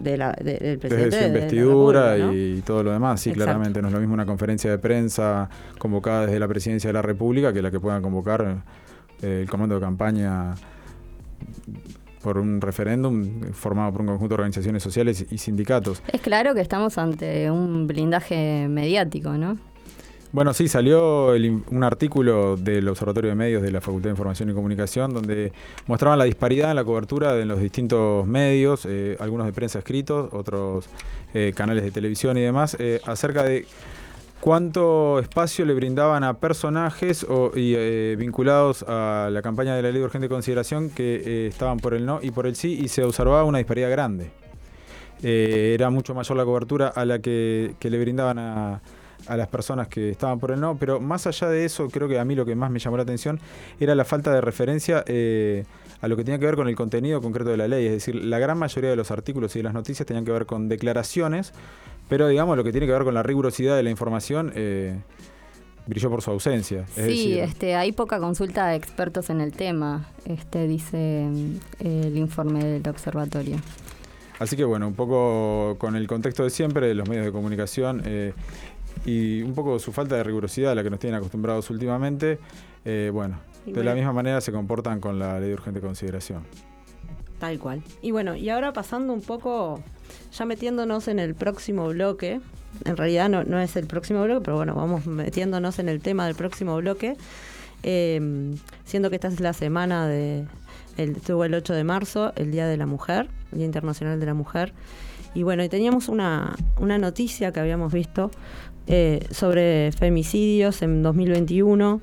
de 0.00 0.16
la, 0.16 0.32
de- 0.32 0.58
del 0.58 0.60
Desde 0.60 0.78
presidente 0.78 1.10
su 1.10 1.16
de 1.16 1.20
la 1.22 1.28
investidura 1.28 2.16
República, 2.16 2.26
¿no? 2.26 2.56
y 2.58 2.62
todo 2.62 2.82
lo 2.82 2.92
demás, 2.92 3.20
sí, 3.20 3.30
Exacto. 3.30 3.44
claramente. 3.44 3.80
No 3.82 3.88
es 3.88 3.94
lo 3.94 4.00
mismo 4.00 4.14
una 4.14 4.26
conferencia 4.26 4.70
de 4.70 4.78
prensa 4.78 5.48
convocada 5.78 6.26
desde 6.26 6.38
la 6.40 6.48
presidencia 6.48 6.88
de 6.88 6.94
la 6.94 7.02
República 7.02 7.52
que 7.52 7.62
la 7.62 7.70
que 7.70 7.78
puedan 7.78 8.02
convocar 8.02 8.62
eh, 9.22 9.42
el 9.42 9.48
comando 9.50 9.76
de 9.76 9.80
campaña 9.80 10.54
por 12.22 12.38
un 12.38 12.60
referéndum 12.60 13.52
formado 13.52 13.92
por 13.92 14.00
un 14.02 14.06
conjunto 14.08 14.36
de 14.36 14.42
organizaciones 14.42 14.82
sociales 14.82 15.26
y 15.30 15.38
sindicatos. 15.38 16.02
Es 16.12 16.20
claro 16.20 16.54
que 16.54 16.60
estamos 16.60 16.98
ante 16.98 17.50
un 17.50 17.86
blindaje 17.86 18.66
mediático, 18.68 19.32
¿no? 19.32 19.58
Bueno, 20.32 20.54
sí, 20.54 20.66
salió 20.66 21.34
el 21.34 21.62
un 21.70 21.84
artículo 21.84 22.56
del 22.56 22.88
Observatorio 22.88 23.28
de 23.28 23.36
Medios 23.36 23.60
de 23.60 23.70
la 23.70 23.82
Facultad 23.82 24.08
de 24.08 24.12
Información 24.12 24.48
y 24.48 24.54
Comunicación 24.54 25.12
donde 25.12 25.52
mostraban 25.86 26.18
la 26.18 26.24
disparidad 26.24 26.70
en 26.70 26.76
la 26.76 26.84
cobertura 26.84 27.34
de 27.34 27.44
los 27.44 27.60
distintos 27.60 28.26
medios, 28.26 28.86
eh, 28.88 29.18
algunos 29.20 29.44
de 29.46 29.52
prensa 29.52 29.80
escritos, 29.80 30.32
otros 30.32 30.88
eh, 31.34 31.52
canales 31.54 31.84
de 31.84 31.90
televisión 31.90 32.38
y 32.38 32.40
demás, 32.40 32.78
eh, 32.80 33.02
acerca 33.04 33.42
de 33.42 33.66
cuánto 34.42 35.20
espacio 35.20 35.64
le 35.64 35.72
brindaban 35.72 36.24
a 36.24 36.34
personajes 36.34 37.22
o- 37.22 37.52
eh, 37.54 38.16
vinculados 38.18 38.84
a 38.88 39.28
la 39.30 39.40
campaña 39.40 39.76
de 39.76 39.82
la 39.82 39.90
ley 39.90 40.00
de 40.00 40.04
urgente 40.04 40.28
consideración 40.28 40.90
que 40.90 41.22
eh, 41.24 41.46
estaban 41.46 41.78
por 41.78 41.94
el 41.94 42.04
no 42.04 42.18
y 42.20 42.32
por 42.32 42.48
el 42.48 42.56
sí 42.56 42.76
y 42.82 42.88
se 42.88 43.04
observaba 43.04 43.44
una 43.44 43.58
disparidad 43.58 43.88
grande. 43.88 44.32
Eh, 45.22 45.74
era 45.74 45.90
mucho 45.90 46.12
mayor 46.12 46.36
la 46.36 46.44
cobertura 46.44 46.88
a 46.88 47.04
la 47.04 47.20
que, 47.20 47.76
le 47.80 47.98
brindaban 48.00 48.40
a, 48.40 48.80
las 49.28 49.46
personas 49.46 49.86
que 49.86 50.10
estaban 50.10 50.40
por 50.40 50.50
el 50.50 50.58
no, 50.58 50.76
pero 50.76 50.98
más 50.98 51.28
allá 51.28 51.48
de 51.48 51.64
eso, 51.64 51.88
creo 51.88 52.08
que 52.08 52.18
a 52.18 52.24
mí 52.24 52.34
lo 52.34 52.44
que 52.44 52.56
más 52.56 52.72
me 52.72 52.80
llamó 52.80 52.96
la 52.96 53.04
atención 53.04 53.38
era 53.78 53.94
la 53.94 54.04
falta 54.04 54.34
de 54.34 54.40
referencia 54.40 55.04
a 56.02 56.08
lo 56.08 56.16
que 56.16 56.24
tenía 56.24 56.40
que 56.40 56.46
ver 56.46 56.56
con 56.56 56.66
el 56.66 56.74
contenido 56.74 57.22
concreto 57.22 57.50
de 57.50 57.56
la 57.56 57.68
ley. 57.68 57.86
Es 57.86 57.92
decir, 57.92 58.16
la 58.16 58.40
gran 58.40 58.58
mayoría 58.58 58.90
de 58.90 58.96
los 58.96 59.12
artículos 59.12 59.54
y 59.54 59.60
de 59.60 59.62
las 59.62 59.74
noticias 59.74 60.04
tenían 60.04 60.24
que 60.24 60.32
ver 60.32 60.46
con 60.46 60.68
declaraciones, 60.68 61.52
pero 62.12 62.28
digamos 62.28 62.58
lo 62.58 62.62
que 62.62 62.72
tiene 62.72 62.86
que 62.86 62.92
ver 62.92 63.04
con 63.04 63.14
la 63.14 63.22
rigurosidad 63.22 63.74
de 63.74 63.82
la 63.82 63.88
información 63.88 64.52
eh, 64.54 65.00
brilló 65.86 66.10
por 66.10 66.20
su 66.20 66.30
ausencia. 66.30 66.80
Es 66.94 67.06
sí, 67.06 67.30
decir, 67.30 67.38
este, 67.38 67.74
hay 67.74 67.92
poca 67.92 68.18
consulta 68.18 68.66
de 68.66 68.76
expertos 68.76 69.30
en 69.30 69.40
el 69.40 69.52
tema, 69.54 70.10
este, 70.26 70.66
dice 70.66 71.26
mm, 71.30 71.56
el 71.80 72.18
informe 72.18 72.62
del 72.64 72.86
observatorio. 72.86 73.56
Así 74.38 74.58
que 74.58 74.64
bueno, 74.64 74.88
un 74.88 74.94
poco 74.94 75.76
con 75.78 75.96
el 75.96 76.06
contexto 76.06 76.44
de 76.44 76.50
siempre 76.50 76.86
de 76.86 76.94
los 76.94 77.08
medios 77.08 77.24
de 77.24 77.32
comunicación 77.32 78.02
eh, 78.04 78.34
y 79.06 79.40
un 79.40 79.54
poco 79.54 79.78
su 79.78 79.90
falta 79.90 80.14
de 80.14 80.22
rigurosidad 80.22 80.72
a 80.72 80.74
la 80.74 80.82
que 80.82 80.90
nos 80.90 81.00
tienen 81.00 81.16
acostumbrados 81.16 81.70
últimamente, 81.70 82.38
eh, 82.84 83.08
bueno, 83.10 83.40
de 83.64 83.82
la 83.82 83.94
misma 83.94 84.12
manera 84.12 84.42
se 84.42 84.52
comportan 84.52 85.00
con 85.00 85.18
la 85.18 85.40
ley 85.40 85.48
de 85.48 85.54
urgente 85.54 85.80
consideración. 85.80 86.42
Tal 87.42 87.58
cual. 87.58 87.82
Y 88.02 88.12
bueno, 88.12 88.36
y 88.36 88.50
ahora 88.50 88.72
pasando 88.72 89.12
un 89.12 89.20
poco, 89.20 89.82
ya 90.32 90.44
metiéndonos 90.44 91.08
en 91.08 91.18
el 91.18 91.34
próximo 91.34 91.88
bloque, 91.88 92.40
en 92.84 92.96
realidad 92.96 93.28
no, 93.28 93.42
no 93.42 93.58
es 93.58 93.74
el 93.74 93.88
próximo 93.88 94.22
bloque, 94.22 94.42
pero 94.44 94.58
bueno, 94.58 94.76
vamos 94.76 95.06
metiéndonos 95.06 95.80
en 95.80 95.88
el 95.88 96.00
tema 96.00 96.24
del 96.24 96.36
próximo 96.36 96.76
bloque, 96.76 97.16
eh, 97.82 98.54
siendo 98.84 99.10
que 99.10 99.16
esta 99.16 99.26
es 99.26 99.40
la 99.40 99.54
semana 99.54 100.06
de, 100.06 100.44
el, 100.96 101.16
estuvo 101.16 101.44
el 101.44 101.52
8 101.54 101.74
de 101.74 101.82
marzo, 101.82 102.32
el 102.36 102.52
Día 102.52 102.68
de 102.68 102.76
la 102.76 102.86
Mujer, 102.86 103.28
Día 103.50 103.66
Internacional 103.66 104.20
de 104.20 104.26
la 104.26 104.34
Mujer, 104.34 104.72
y 105.34 105.42
bueno, 105.42 105.64
y 105.64 105.68
teníamos 105.68 106.08
una, 106.08 106.54
una 106.78 106.96
noticia 106.98 107.50
que 107.50 107.58
habíamos 107.58 107.92
visto 107.92 108.30
eh, 108.86 109.26
sobre 109.32 109.90
femicidios 109.90 110.80
en 110.82 111.02
2021 111.02 112.00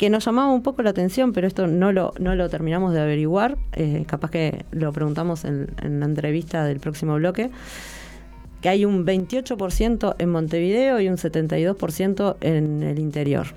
que 0.00 0.08
nos 0.08 0.24
llamaba 0.24 0.50
un 0.50 0.62
poco 0.62 0.80
la 0.80 0.88
atención, 0.88 1.34
pero 1.34 1.46
esto 1.46 1.66
no 1.66 1.92
lo, 1.92 2.14
no 2.18 2.34
lo 2.34 2.48
terminamos 2.48 2.94
de 2.94 3.02
averiguar. 3.02 3.58
eh, 3.74 4.04
capaz 4.06 4.30
que 4.30 4.64
lo 4.70 4.94
preguntamos 4.94 5.44
en, 5.44 5.66
en 5.82 6.00
la 6.00 6.06
entrevista 6.06 6.64
del 6.64 6.80
próximo 6.80 7.16
bloque. 7.16 7.50
Que 8.62 8.70
hay 8.70 8.86
un 8.86 9.04
28% 9.04 10.14
en 10.18 10.30
Montevideo 10.30 11.00
y 11.00 11.08
un 11.10 11.18
72% 11.18 12.36
en 12.40 12.82
el 12.82 12.98
interior. 12.98 13.48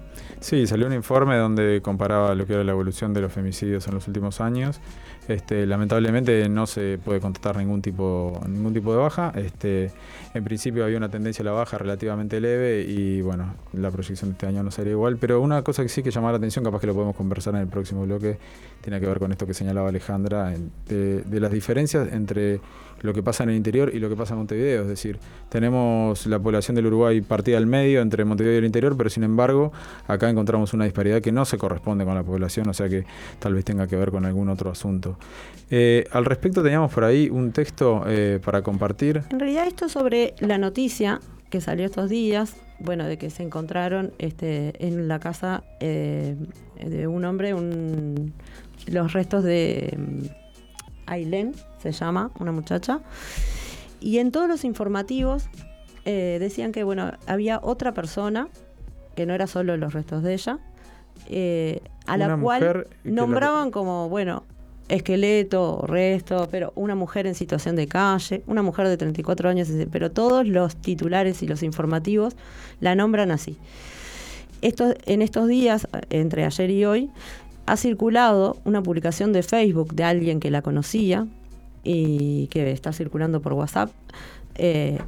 Sí, 0.41 0.67
salió 0.67 0.87
un 0.87 0.93
informe 0.93 1.37
donde 1.37 1.79
comparaba 1.81 2.35
lo 2.35 2.45
que 2.45 2.55
era 2.55 2.65
la 2.65 2.73
evolución 2.73 3.13
de 3.13 3.21
los 3.21 3.31
femicidios 3.31 3.87
en 3.87 3.93
los 3.93 4.05
últimos 4.09 4.41
años. 4.41 4.81
Este, 5.27 5.65
lamentablemente 5.65 6.49
no 6.49 6.67
se 6.67 6.99
puede 7.03 7.21
contratar 7.21 7.55
ningún 7.57 7.81
tipo, 7.81 8.41
ningún 8.47 8.73
tipo 8.73 8.91
de 8.91 8.97
baja. 8.97 9.31
Este, 9.35 9.91
en 10.33 10.43
principio 10.43 10.83
había 10.83 10.97
una 10.97 11.09
tendencia 11.09 11.43
a 11.43 11.45
la 11.45 11.51
baja 11.51 11.77
relativamente 11.77 12.41
leve 12.41 12.81
y 12.81 13.21
bueno, 13.21 13.53
la 13.73 13.89
proyección 13.91 14.31
de 14.31 14.33
este 14.33 14.47
año 14.47 14.63
no 14.63 14.71
sería 14.71 14.91
igual. 14.91 15.17
Pero 15.17 15.41
una 15.41 15.61
cosa 15.63 15.83
que 15.83 15.89
sí 15.89 16.03
que 16.03 16.11
llamaba 16.11 16.33
la 16.33 16.37
atención, 16.37 16.65
capaz 16.65 16.81
que 16.81 16.87
lo 16.87 16.93
podemos 16.93 17.15
conversar 17.15 17.55
en 17.55 17.61
el 17.61 17.67
próximo 17.67 18.03
bloque, 18.03 18.37
tiene 18.81 18.99
que 18.99 19.05
ver 19.05 19.19
con 19.19 19.31
esto 19.31 19.47
que 19.47 19.53
señalaba 19.53 19.89
Alejandra, 19.89 20.53
de 20.87 21.39
las 21.39 21.51
diferencias 21.51 22.11
entre 22.11 22.59
lo 23.03 23.13
que 23.13 23.21
pasa 23.21 23.43
en 23.43 23.49
el 23.49 23.55
interior 23.57 23.91
y 23.93 23.99
lo 23.99 24.09
que 24.09 24.15
pasa 24.15 24.33
en 24.33 24.39
Montevideo. 24.39 24.81
Es 24.83 24.87
decir, 24.87 25.19
tenemos 25.49 26.25
la 26.25 26.39
población 26.39 26.75
del 26.75 26.87
Uruguay 26.87 27.21
partida 27.21 27.57
al 27.57 27.67
medio 27.67 28.01
entre 28.01 28.25
Montevideo 28.25 28.55
y 28.55 28.59
el 28.59 28.65
interior, 28.65 28.95
pero 28.97 29.09
sin 29.09 29.23
embargo 29.23 29.71
acá 30.07 30.29
encontramos 30.29 30.73
una 30.73 30.85
disparidad 30.85 31.21
que 31.21 31.31
no 31.31 31.45
se 31.45 31.57
corresponde 31.57 32.05
con 32.05 32.15
la 32.15 32.23
población, 32.23 32.69
o 32.69 32.73
sea 32.73 32.89
que 32.89 33.05
tal 33.39 33.53
vez 33.53 33.65
tenga 33.65 33.87
que 33.87 33.97
ver 33.97 34.09
con 34.09 34.25
algún 34.25 34.49
otro 34.49 34.71
asunto. 34.71 35.12
Eh, 35.71 36.05
al 36.11 36.25
respecto 36.25 36.61
teníamos 36.61 36.93
por 36.93 37.03
ahí 37.03 37.29
un 37.29 37.51
texto 37.51 38.03
eh, 38.07 38.39
para 38.43 38.61
compartir. 38.61 39.23
En 39.31 39.39
realidad 39.39 39.65
esto 39.67 39.89
sobre 39.89 40.35
la 40.39 40.57
noticia 40.57 41.19
que 41.49 41.61
salió 41.61 41.85
estos 41.85 42.09
días, 42.09 42.55
bueno, 42.79 43.05
de 43.05 43.17
que 43.17 43.29
se 43.29 43.43
encontraron 43.43 44.13
este, 44.19 44.73
en 44.85 45.07
la 45.07 45.19
casa 45.19 45.63
eh, 45.79 46.35
de 46.83 47.07
un 47.07 47.25
hombre 47.25 47.53
un- 47.53 48.33
los 48.87 49.13
restos 49.13 49.43
de 49.43 49.95
mm, 49.97 50.25
Ailén, 51.07 51.53
se 51.81 51.91
llama, 51.91 52.31
una 52.39 52.51
muchacha, 52.51 52.99
y 53.99 54.17
en 54.19 54.31
todos 54.31 54.47
los 54.47 54.63
informativos 54.65 55.45
decían 56.05 56.73
que, 56.73 56.83
bueno, 56.83 57.13
había 57.27 57.59
otra 57.63 57.93
persona, 57.93 58.49
que 59.15 59.25
no 59.25 59.33
era 59.33 59.47
solo 59.47 59.77
los 59.77 59.93
restos 59.93 60.21
de 60.21 60.33
ella, 60.33 60.59
a 62.07 62.17
la 62.17 62.25
Una 62.25 62.39
cual 62.43 62.87
la- 63.03 63.11
nombraban 63.11 63.71
como, 63.71 64.09
bueno, 64.09 64.43
esqueleto, 64.89 65.83
resto, 65.87 66.47
pero 66.51 66.73
una 66.75 66.95
mujer 66.95 67.27
en 67.27 67.35
situación 67.35 67.75
de 67.75 67.87
calle, 67.87 68.43
una 68.47 68.61
mujer 68.61 68.87
de 68.87 68.97
34 68.97 69.49
años, 69.49 69.69
pero 69.91 70.11
todos 70.11 70.47
los 70.47 70.75
titulares 70.75 71.41
y 71.43 71.47
los 71.47 71.63
informativos 71.63 72.35
la 72.79 72.95
nombran 72.95 73.31
así. 73.31 73.57
Esto, 74.61 74.93
en 75.05 75.21
estos 75.21 75.47
días, 75.47 75.87
entre 76.09 76.45
ayer 76.45 76.69
y 76.69 76.85
hoy, 76.85 77.11
ha 77.65 77.77
circulado 77.77 78.57
una 78.65 78.81
publicación 78.83 79.33
de 79.33 79.43
Facebook 79.43 79.93
de 79.93 80.03
alguien 80.03 80.39
que 80.39 80.51
la 80.51 80.61
conocía 80.61 81.27
y 81.83 82.47
que 82.47 82.71
está 82.71 82.93
circulando 82.93 83.41
por 83.41 83.53
WhatsApp. 83.53 83.91
eh, 84.55 84.99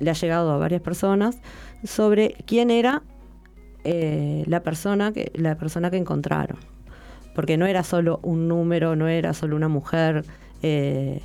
le 0.00 0.10
ha 0.10 0.14
llegado 0.14 0.50
a 0.50 0.56
varias 0.56 0.80
personas 0.80 1.38
sobre 1.84 2.34
quién 2.46 2.70
era 2.70 3.02
eh, 3.84 4.44
la 4.46 4.62
persona 4.62 5.12
que 5.12 5.30
la 5.34 5.56
persona 5.56 5.90
que 5.90 5.96
encontraron 5.96 6.58
porque 7.40 7.56
no 7.56 7.64
era 7.64 7.84
solo 7.84 8.20
un 8.22 8.48
número 8.48 8.96
no 8.96 9.08
era 9.08 9.32
solo 9.32 9.56
una 9.56 9.68
mujer 9.68 10.26
eh, 10.62 11.22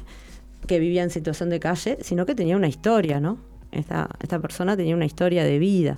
que 0.66 0.80
vivía 0.80 1.04
en 1.04 1.10
situación 1.10 1.50
de 1.50 1.60
calle 1.60 1.98
sino 2.00 2.26
que 2.26 2.36
tenía 2.36 2.56
una 2.56 2.70
historia 2.70 3.20
no 3.20 3.38
esta, 3.76 4.08
esta 4.22 4.40
persona 4.40 4.78
tenía 4.78 4.96
una 4.96 5.04
historia 5.04 5.44
de 5.44 5.60
vida. 5.60 5.98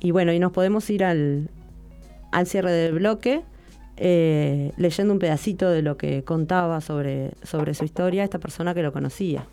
Y 0.00 0.12
bueno 0.12 0.32
y 0.32 0.38
nos 0.38 0.52
podemos 0.52 0.88
ir 0.88 1.04
al, 1.04 1.50
al 2.32 2.46
cierre 2.46 2.72
del 2.72 2.94
bloque 2.94 3.42
eh, 3.98 4.72
leyendo 4.78 5.12
un 5.12 5.18
pedacito 5.18 5.68
de 5.68 5.82
lo 5.82 5.98
que 5.98 6.24
contaba 6.24 6.80
sobre, 6.80 7.32
sobre 7.42 7.74
su 7.74 7.84
historia 7.84 8.24
esta 8.24 8.38
persona 8.38 8.72
que 8.72 8.82
lo 8.82 8.94
conocía. 8.94 9.44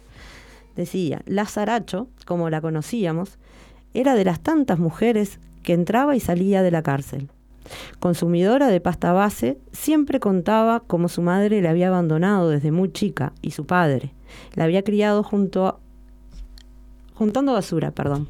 Decía 0.77 1.21
Lazaracho 1.25 2.07
como 2.25 2.49
la 2.49 2.61
conocíamos 2.61 3.37
era 3.93 4.15
de 4.15 4.23
las 4.23 4.39
tantas 4.39 4.79
mujeres 4.79 5.41
que 5.61 5.73
entraba 5.73 6.15
y 6.15 6.21
salía 6.21 6.63
de 6.63 6.71
la 6.71 6.81
cárcel. 6.81 7.29
Consumidora 8.00 8.67
de 8.67 8.81
pasta 8.81 9.13
base, 9.13 9.57
siempre 9.72 10.19
contaba 10.19 10.81
cómo 10.81 11.07
su 11.07 11.22
madre 11.22 11.62
la 11.62 11.72
había 11.72 11.88
abandonado 11.88 12.50
desde 12.50 12.72
muy 12.72 12.91
chica 12.91 13.34
y 13.41 13.51
su 13.51 13.65
padre 13.65 14.13
la 14.53 14.65
había 14.65 14.84
criado 14.84 15.24
junto 15.24 15.67
a, 15.67 15.79
juntando 17.13 17.53
basura, 17.53 17.91
perdón. 17.91 18.27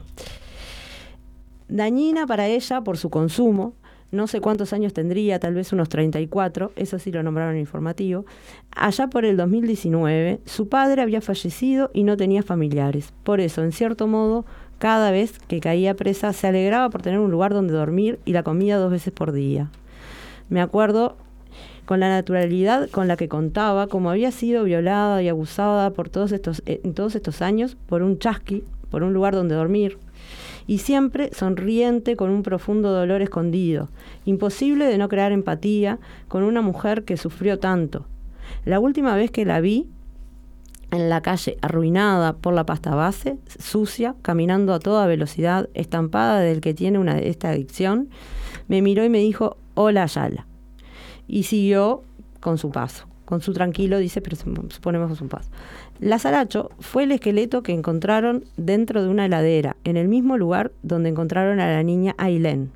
Dañina 1.68 2.28
para 2.28 2.48
ella 2.48 2.82
por 2.82 2.98
su 2.98 3.10
consumo, 3.10 3.74
no 4.12 4.28
sé 4.28 4.40
cuántos 4.40 4.72
años 4.72 4.94
tendría, 4.94 5.40
tal 5.40 5.56
vez 5.56 5.74
unos 5.74 5.90
34, 5.90 6.72
eso 6.76 7.00
sí 7.00 7.12
lo 7.12 7.24
nombraron 7.24 7.58
informativo. 7.58 8.26
Allá 8.72 9.08
por 9.08 9.26
el 9.26 9.36
2019, 9.36 10.42
su 10.46 10.70
padre 10.70 11.02
había 11.02 11.22
fallecido 11.22 11.90
y 11.94 12.04
no 12.04 12.16
tenía 12.16 12.44
familiares. 12.44 13.14
Por 13.24 13.42
eso, 13.42 13.64
en 13.64 13.72
cierto 13.72 14.08
modo, 14.08 14.46
cada 14.78 15.12
vez 15.12 15.40
que 15.40 15.60
caía 15.60 15.96
presa 15.96 16.34
se 16.34 16.48
alegraba 16.48 16.90
por 16.90 17.02
tener 17.02 17.20
un 17.20 17.32
lugar 17.32 17.54
donde 17.54 17.74
dormir 17.74 18.20
y 18.26 18.34
la 18.34 18.44
comida 18.44 18.78
dos 18.78 18.92
veces 18.92 19.14
por 19.14 19.32
día. 19.32 19.70
Me 20.50 20.62
acuerdo 20.62 21.16
con 21.86 22.00
la 22.00 22.10
naturalidad 22.10 22.90
con 22.90 23.08
la 23.08 23.16
que 23.16 23.30
contaba 23.30 23.88
cómo 23.88 24.10
había 24.10 24.32
sido 24.32 24.64
violada 24.64 25.22
y 25.22 25.30
abusada 25.30 25.92
por 25.92 26.10
todos 26.10 26.32
estos, 26.32 26.62
eh, 26.66 26.82
en 26.84 26.94
todos 26.94 27.16
estos 27.16 27.42
años 27.42 27.78
por 27.88 28.02
un 28.02 28.20
chasqui, 28.20 28.64
por 28.90 29.04
un 29.04 29.14
lugar 29.14 29.36
donde 29.36 29.56
dormir, 29.56 29.98
y 30.68 30.80
siempre 30.80 31.32
sonriente 31.34 32.16
con 32.16 32.32
un 32.32 32.44
profundo 32.44 32.92
dolor 32.92 33.22
escondido, 33.22 33.90
imposible 34.26 34.86
de 34.86 34.98
no 34.98 35.10
crear 35.10 35.32
empatía 35.32 36.00
con 36.28 36.44
una 36.44 36.62
mujer 36.62 37.04
que 37.04 37.18
sufrió 37.18 37.60
tanto. 37.60 38.06
La 38.66 38.80
última 38.80 39.16
vez 39.16 39.32
que 39.32 39.46
la 39.46 39.62
vi 39.62 39.88
en 40.96 41.10
la 41.10 41.22
calle, 41.22 41.58
arruinada 41.62 42.34
por 42.34 42.54
la 42.54 42.66
pasta 42.66 42.96
base, 42.96 43.38
sucia, 43.60 44.16
caminando 44.22 44.74
a 44.74 44.80
toda 44.80 45.08
velocidad, 45.08 45.70
estampada 45.74 46.40
del 46.40 46.62
que 46.62 46.74
tiene 46.74 47.00
una, 47.00 47.20
esta 47.20 47.50
adicción, 47.50 48.10
me 48.68 48.82
miró 48.82 49.04
y 49.04 49.10
me 49.10 49.20
dijo, 49.20 49.58
hola 49.76 50.06
Yala. 50.06 50.48
Y 51.28 51.44
siguió 51.44 52.04
con 52.40 52.58
su 52.58 52.72
paso. 52.72 53.08
con 53.26 53.42
su 53.42 53.54
tranquilo, 53.54 53.98
dice, 53.98 54.22
pero 54.22 54.38
suponemos 54.38 55.20
un 55.20 55.30
paso. 55.30 55.50
La 56.00 56.20
Zaracho 56.20 56.70
fue 56.80 57.04
el 57.04 57.12
esqueleto 57.12 57.64
que 57.64 57.74
encontraron 57.74 58.46
dentro 58.56 59.02
de 59.02 59.10
una 59.10 59.26
heladera, 59.26 59.76
en 59.84 59.98
el 59.98 60.08
mismo 60.08 60.38
lugar 60.38 60.72
donde 60.84 61.10
encontraron 61.10 61.60
a 61.60 61.72
la 61.72 61.82
niña 61.84 62.14
Ailén. 62.18 62.72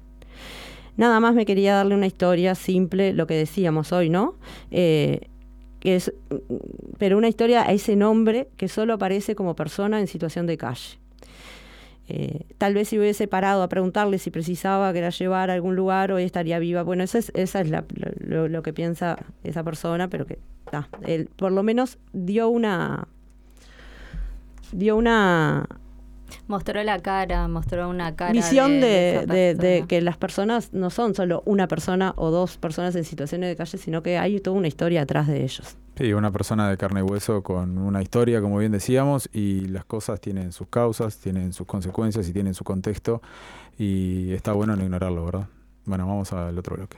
Nada 0.97 1.19
más 1.19 1.35
me 1.35 1.45
quería 1.45 1.75
darle 1.75 1.95
una 1.95 2.07
historia 2.07 2.55
simple, 2.55 3.13
lo 3.13 3.27
que 3.27 3.35
decíamos 3.35 3.93
hoy, 3.93 4.09
¿no? 4.09 4.35
Eh, 4.71 5.29
que 5.79 5.95
es, 5.95 6.13
pero 6.97 7.17
una 7.17 7.27
historia 7.27 7.63
a 7.63 7.71
ese 7.71 7.95
nombre 7.95 8.49
que 8.57 8.67
solo 8.67 8.93
aparece 8.93 9.35
como 9.35 9.55
persona 9.55 9.99
en 9.99 10.07
situación 10.07 10.45
de 10.45 10.57
calle. 10.57 10.99
Eh, 12.11 12.47
tal 12.57 12.73
vez 12.73 12.89
si 12.89 12.97
hubiese 12.97 13.27
parado 13.27 13.61
a 13.61 13.69
preguntarle 13.69 14.17
si 14.17 14.31
precisaba 14.31 14.91
que 14.93 15.01
la 15.01 15.11
llevara 15.11 15.53
a 15.53 15.55
algún 15.55 15.75
lugar, 15.75 16.11
hoy 16.11 16.23
estaría 16.23 16.57
viva. 16.57 16.81
Bueno, 16.81 17.03
eso 17.03 17.19
es, 17.19 17.31
esa 17.35 17.61
es 17.61 17.69
lo, 17.69 18.63
que 18.63 18.73
piensa 18.73 19.17
esa 19.43 19.63
persona, 19.63 20.09
pero 20.09 20.25
que 20.25 20.39
él 21.05 21.29
por 21.35 21.51
lo 21.51 21.63
menos 21.63 21.97
dio 22.13 22.49
una 22.49 23.07
dio 24.71 24.95
una 24.95 25.67
Mostró 26.47 26.83
la 26.83 26.99
cara, 26.99 27.47
mostró 27.47 27.89
una 27.89 28.15
cara. 28.15 28.31
Visión 28.31 28.81
de, 28.81 29.85
que 29.87 30.01
las 30.01 30.17
personas 30.17 30.73
no 30.73 30.89
son 30.89 31.15
solo 31.15 31.43
una 31.45 31.67
persona 31.67 32.13
o 32.17 32.31
dos 32.31 32.57
personas 32.57 32.95
en 32.95 33.03
situaciones 33.03 33.49
de 33.49 33.55
calle, 33.55 33.77
sino 33.77 34.03
que 34.03 34.17
hay 34.17 34.39
toda 34.39 34.57
una 34.57 34.67
historia 34.67 35.01
atrás 35.01 35.27
de 35.27 35.43
ellos. 35.43 35.77
Sí, 35.95 36.13
una 36.13 36.31
persona 36.31 36.69
de 36.69 36.77
carne 36.77 37.01
y 37.01 37.03
hueso 37.03 37.43
con 37.43 37.77
una 37.77 38.01
historia, 38.01 38.39
como 38.39 38.57
bien 38.57 38.71
decíamos, 38.71 39.29
y 39.33 39.67
las 39.67 39.83
cosas 39.83 40.21
tienen 40.21 40.53
sus 40.53 40.67
causas, 40.67 41.17
tienen 41.17 41.51
sus 41.51 41.67
consecuencias 41.67 42.27
y 42.29 42.31
tienen 42.31 42.53
su 42.53 42.63
contexto, 42.63 43.21
y 43.77 44.31
está 44.31 44.53
bueno 44.53 44.77
no 44.77 44.83
ignorarlo, 44.83 45.25
¿verdad? 45.25 45.47
Bueno, 45.85 46.07
vamos 46.07 46.31
al 46.31 46.57
otro 46.57 46.77
bloque. 46.77 46.97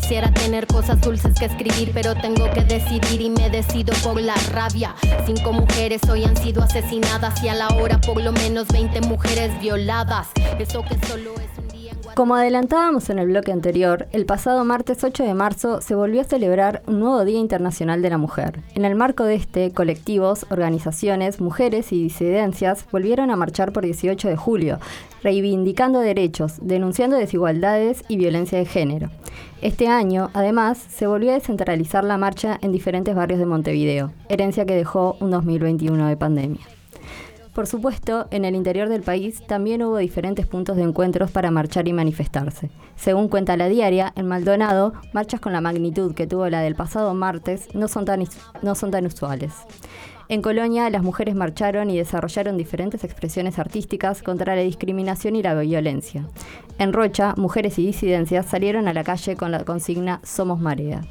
Quisiera 0.00 0.32
tener 0.32 0.66
cosas 0.66 0.98
dulces 1.02 1.34
que 1.38 1.44
escribir, 1.44 1.90
pero 1.92 2.14
tengo 2.14 2.50
que 2.52 2.62
decidir 2.62 3.20
y 3.20 3.28
me 3.28 3.50
decido 3.50 3.92
por 4.02 4.18
la 4.18 4.34
rabia. 4.50 4.94
Cinco 5.26 5.52
mujeres 5.52 6.00
hoy 6.08 6.24
han 6.24 6.38
sido 6.38 6.62
asesinadas 6.62 7.44
y 7.44 7.48
a 7.48 7.54
la 7.54 7.68
hora 7.68 8.00
por 8.00 8.18
lo 8.20 8.32
menos 8.32 8.66
20 8.68 9.02
mujeres 9.02 9.60
violadas. 9.60 10.28
Eso 10.58 10.82
que 10.82 10.96
solo 11.06 11.34
es 11.34 11.50
un 11.58 11.68
día 11.68 11.79
Como 12.14 12.34
adelantábamos 12.34 13.08
en 13.08 13.18
el 13.18 13.28
bloque 13.28 13.52
anterior, 13.52 14.08
el 14.12 14.26
pasado 14.26 14.64
martes 14.64 15.04
8 15.04 15.22
de 15.22 15.34
marzo 15.34 15.80
se 15.80 15.94
volvió 15.94 16.20
a 16.20 16.24
celebrar 16.24 16.82
un 16.86 16.98
nuevo 17.00 17.24
Día 17.24 17.38
Internacional 17.38 18.02
de 18.02 18.10
la 18.10 18.18
Mujer. 18.18 18.60
En 18.74 18.84
el 18.84 18.94
marco 18.94 19.24
de 19.24 19.36
este, 19.36 19.72
colectivos, 19.72 20.44
organizaciones, 20.50 21.40
mujeres 21.40 21.92
y 21.92 22.02
disidencias 22.02 22.84
volvieron 22.90 23.30
a 23.30 23.36
marchar 23.36 23.72
por 23.72 23.84
18 23.84 24.28
de 24.28 24.36
julio, 24.36 24.78
reivindicando 25.22 26.00
derechos, 26.00 26.54
denunciando 26.60 27.16
desigualdades 27.16 28.02
y 28.08 28.16
violencia 28.16 28.58
de 28.58 28.66
género. 28.66 29.10
Este 29.62 29.86
año, 29.86 30.30
además, 30.34 30.78
se 30.78 31.06
volvió 31.06 31.30
a 31.30 31.34
descentralizar 31.34 32.02
la 32.02 32.18
marcha 32.18 32.58
en 32.60 32.72
diferentes 32.72 33.14
barrios 33.14 33.38
de 33.38 33.46
Montevideo, 33.46 34.12
herencia 34.28 34.66
que 34.66 34.74
dejó 34.74 35.16
un 35.20 35.30
2021 35.30 36.08
de 36.08 36.16
pandemia. 36.16 36.79
Por 37.60 37.66
supuesto, 37.66 38.26
en 38.30 38.46
el 38.46 38.54
interior 38.54 38.88
del 38.88 39.02
país 39.02 39.46
también 39.46 39.82
hubo 39.82 39.98
diferentes 39.98 40.46
puntos 40.46 40.78
de 40.78 40.82
encuentros 40.82 41.30
para 41.30 41.50
marchar 41.50 41.88
y 41.88 41.92
manifestarse. 41.92 42.70
Según 42.96 43.28
cuenta 43.28 43.54
la 43.58 43.68
diaria, 43.68 44.14
en 44.16 44.26
Maldonado, 44.26 44.94
marchas 45.12 45.40
con 45.40 45.52
la 45.52 45.60
magnitud 45.60 46.14
que 46.14 46.26
tuvo 46.26 46.48
la 46.48 46.62
del 46.62 46.74
pasado 46.74 47.12
martes 47.12 47.68
no 47.74 47.86
son 47.86 48.06
tan, 48.06 48.24
no 48.62 48.74
son 48.74 48.90
tan 48.90 49.04
usuales. 49.04 49.52
En 50.30 50.40
Colonia, 50.40 50.88
las 50.88 51.02
mujeres 51.02 51.34
marcharon 51.34 51.90
y 51.90 51.98
desarrollaron 51.98 52.56
diferentes 52.56 53.04
expresiones 53.04 53.58
artísticas 53.58 54.22
contra 54.22 54.56
la 54.56 54.62
discriminación 54.62 55.36
y 55.36 55.42
la 55.42 55.54
violencia. 55.54 56.26
En 56.78 56.94
Rocha, 56.94 57.34
mujeres 57.36 57.78
y 57.78 57.84
disidencias 57.84 58.46
salieron 58.46 58.88
a 58.88 58.94
la 58.94 59.04
calle 59.04 59.36
con 59.36 59.50
la 59.50 59.64
consigna 59.64 60.22
Somos 60.24 60.60
Marea. 60.60 61.02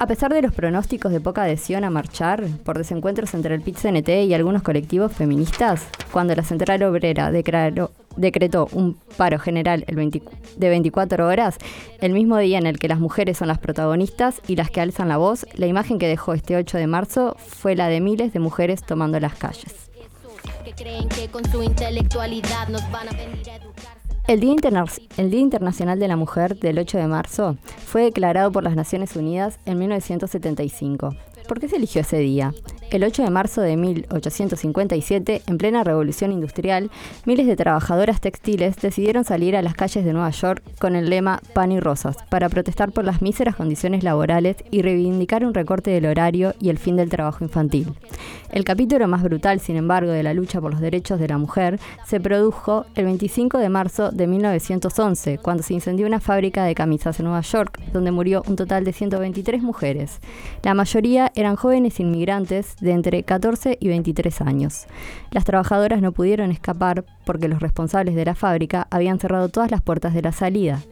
A 0.00 0.06
pesar 0.06 0.32
de 0.32 0.42
los 0.42 0.54
pronósticos 0.54 1.10
de 1.10 1.20
poca 1.20 1.42
adhesión 1.42 1.82
a 1.82 1.90
marchar 1.90 2.46
por 2.64 2.78
desencuentros 2.78 3.34
entre 3.34 3.54
el 3.56 3.62
PIT-CNT 3.62 4.26
y 4.26 4.34
algunos 4.34 4.62
colectivos 4.62 5.12
feministas, 5.12 5.88
cuando 6.12 6.36
la 6.36 6.44
Central 6.44 6.84
Obrera 6.84 7.32
decretó 7.32 8.68
un 8.72 8.96
paro 9.16 9.40
general 9.40 9.84
de 9.88 10.68
24 10.68 11.26
horas, 11.26 11.56
el 12.00 12.12
mismo 12.12 12.38
día 12.38 12.58
en 12.58 12.66
el 12.66 12.78
que 12.78 12.86
las 12.86 13.00
mujeres 13.00 13.38
son 13.38 13.48
las 13.48 13.58
protagonistas 13.58 14.40
y 14.46 14.54
las 14.54 14.70
que 14.70 14.80
alzan 14.80 15.08
la 15.08 15.16
voz, 15.16 15.46
la 15.54 15.66
imagen 15.66 15.98
que 15.98 16.06
dejó 16.06 16.32
este 16.32 16.56
8 16.56 16.78
de 16.78 16.86
marzo 16.86 17.36
fue 17.36 17.74
la 17.74 17.88
de 17.88 18.00
miles 18.00 18.32
de 18.32 18.38
mujeres 18.38 18.84
tomando 18.84 19.18
las 19.18 19.34
calles. 19.34 19.90
El 24.28 24.40
Día, 24.40 24.54
el 25.16 25.30
Día, 25.30 25.40
Internacional 25.40 25.98
de 25.98 26.06
la 26.06 26.16
Mujer 26.16 26.58
del 26.58 26.78
8 26.78 26.98
de 26.98 27.06
marzo 27.06 27.56
fue 27.86 28.02
declarado 28.02 28.52
por 28.52 28.62
las 28.62 28.76
Naciones 28.76 29.16
Unidas 29.16 29.58
en 29.64 29.78
1975. 29.78 31.14
¿Por 31.48 31.60
qué 31.60 31.68
se 31.68 31.76
eligió 31.76 32.02
ese 32.02 32.18
día? 32.18 32.52
El 32.90 33.04
8 33.04 33.22
de 33.22 33.30
marzo 33.30 33.62
de 33.62 33.76
1857, 33.76 35.42
en 35.46 35.58
plena 35.58 35.82
revolución 35.82 36.30
industrial, 36.30 36.90
miles 37.24 37.46
de 37.46 37.56
trabajadoras 37.56 38.20
textiles 38.20 38.76
decidieron 38.76 39.24
salir 39.24 39.56
a 39.56 39.62
las 39.62 39.74
calles 39.74 40.04
de 40.04 40.12
Nueva 40.12 40.30
York 40.30 40.62
con 40.78 40.94
el 40.94 41.08
lema 41.08 41.40
Pan 41.54 41.72
y 41.72 41.80
Rosas 41.80 42.16
para 42.28 42.50
protestar 42.50 42.92
por 42.92 43.04
las 43.04 43.22
míseras 43.22 43.56
condiciones 43.56 44.04
laborales 44.04 44.56
y 44.70 44.82
reivindicar 44.82 45.44
un 45.44 45.54
recorte 45.54 45.90
del 45.90 46.06
horario 46.06 46.54
y 46.60 46.68
el 46.68 46.78
fin 46.78 46.96
del 46.96 47.08
trabajo 47.10 47.44
infantil. 47.44 47.94
El 48.50 48.64
capítulo 48.64 49.06
más 49.06 49.22
brutal, 49.22 49.60
sin 49.60 49.76
embargo, 49.76 50.10
de 50.10 50.22
la 50.22 50.32
lucha 50.32 50.58
por 50.58 50.70
los 50.70 50.80
derechos 50.80 51.20
de 51.20 51.28
la 51.28 51.36
mujer 51.36 51.78
se 52.06 52.18
produjo 52.18 52.86
el 52.94 53.04
25 53.04 53.58
de 53.58 53.68
marzo 53.68 54.10
de 54.10 54.26
1911, 54.26 55.38
cuando 55.38 55.62
se 55.62 55.74
incendió 55.74 56.06
una 56.06 56.20
fábrica 56.20 56.64
de 56.64 56.74
camisas 56.74 57.20
en 57.20 57.26
Nueva 57.26 57.42
York, 57.42 57.78
donde 57.92 58.10
murió 58.10 58.42
un 58.48 58.56
total 58.56 58.84
de 58.84 58.94
123 58.94 59.62
mujeres. 59.62 60.20
La 60.62 60.72
mayoría 60.72 61.30
eran 61.38 61.54
jóvenes 61.54 62.00
inmigrantes 62.00 62.74
de 62.80 62.90
entre 62.90 63.22
14 63.22 63.78
y 63.80 63.86
23 63.86 64.40
años. 64.40 64.86
Las 65.30 65.44
trabajadoras 65.44 66.02
no 66.02 66.10
pudieron 66.10 66.50
escapar 66.50 67.04
porque 67.24 67.46
los 67.46 67.60
responsables 67.60 68.16
de 68.16 68.24
la 68.24 68.34
fábrica 68.34 68.88
habían 68.90 69.20
cerrado 69.20 69.48
todas 69.48 69.70
las 69.70 69.80
puertas 69.80 70.14
de 70.14 70.22
la 70.22 70.32
salida. 70.32 70.82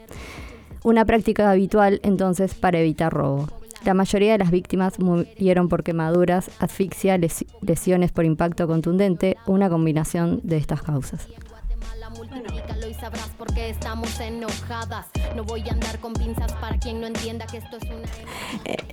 Una 0.84 1.04
práctica 1.04 1.50
habitual 1.50 1.98
entonces 2.04 2.54
para 2.54 2.78
evitar 2.78 3.12
robo. 3.12 3.48
La 3.84 3.92
mayoría 3.92 4.32
de 4.32 4.38
las 4.38 4.52
víctimas 4.52 5.00
murieron 5.00 5.68
por 5.68 5.82
quemaduras, 5.82 6.48
asfixia, 6.60 7.18
lesiones 7.60 8.12
por 8.12 8.24
impacto 8.24 8.68
contundente 8.68 9.36
o 9.46 9.52
una 9.52 9.68
combinación 9.68 10.40
de 10.44 10.58
estas 10.58 10.80
causas. 10.80 11.26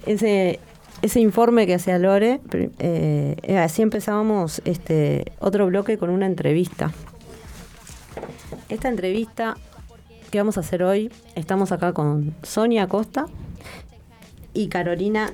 ese 0.05 0.59
ese 1.03 1.19
informe 1.19 1.67
que 1.67 1.75
hacía 1.75 1.99
Lore, 1.99 2.39
eh, 2.79 3.35
eh, 3.43 3.57
así 3.57 3.81
empezábamos 3.81 4.61
este 4.63 5.33
otro 5.39 5.67
bloque 5.67 5.97
con 5.97 6.09
una 6.09 6.25
entrevista. 6.25 6.93
Esta 8.69 8.87
entrevista 8.87 9.57
que 10.31 10.37
vamos 10.37 10.55
a 10.55 10.61
hacer 10.61 10.81
hoy, 10.81 11.11
estamos 11.35 11.73
acá 11.73 11.91
con 11.91 12.33
Sonia 12.41 12.87
Costa 12.87 13.25
y 14.53 14.69
Carolina 14.69 15.33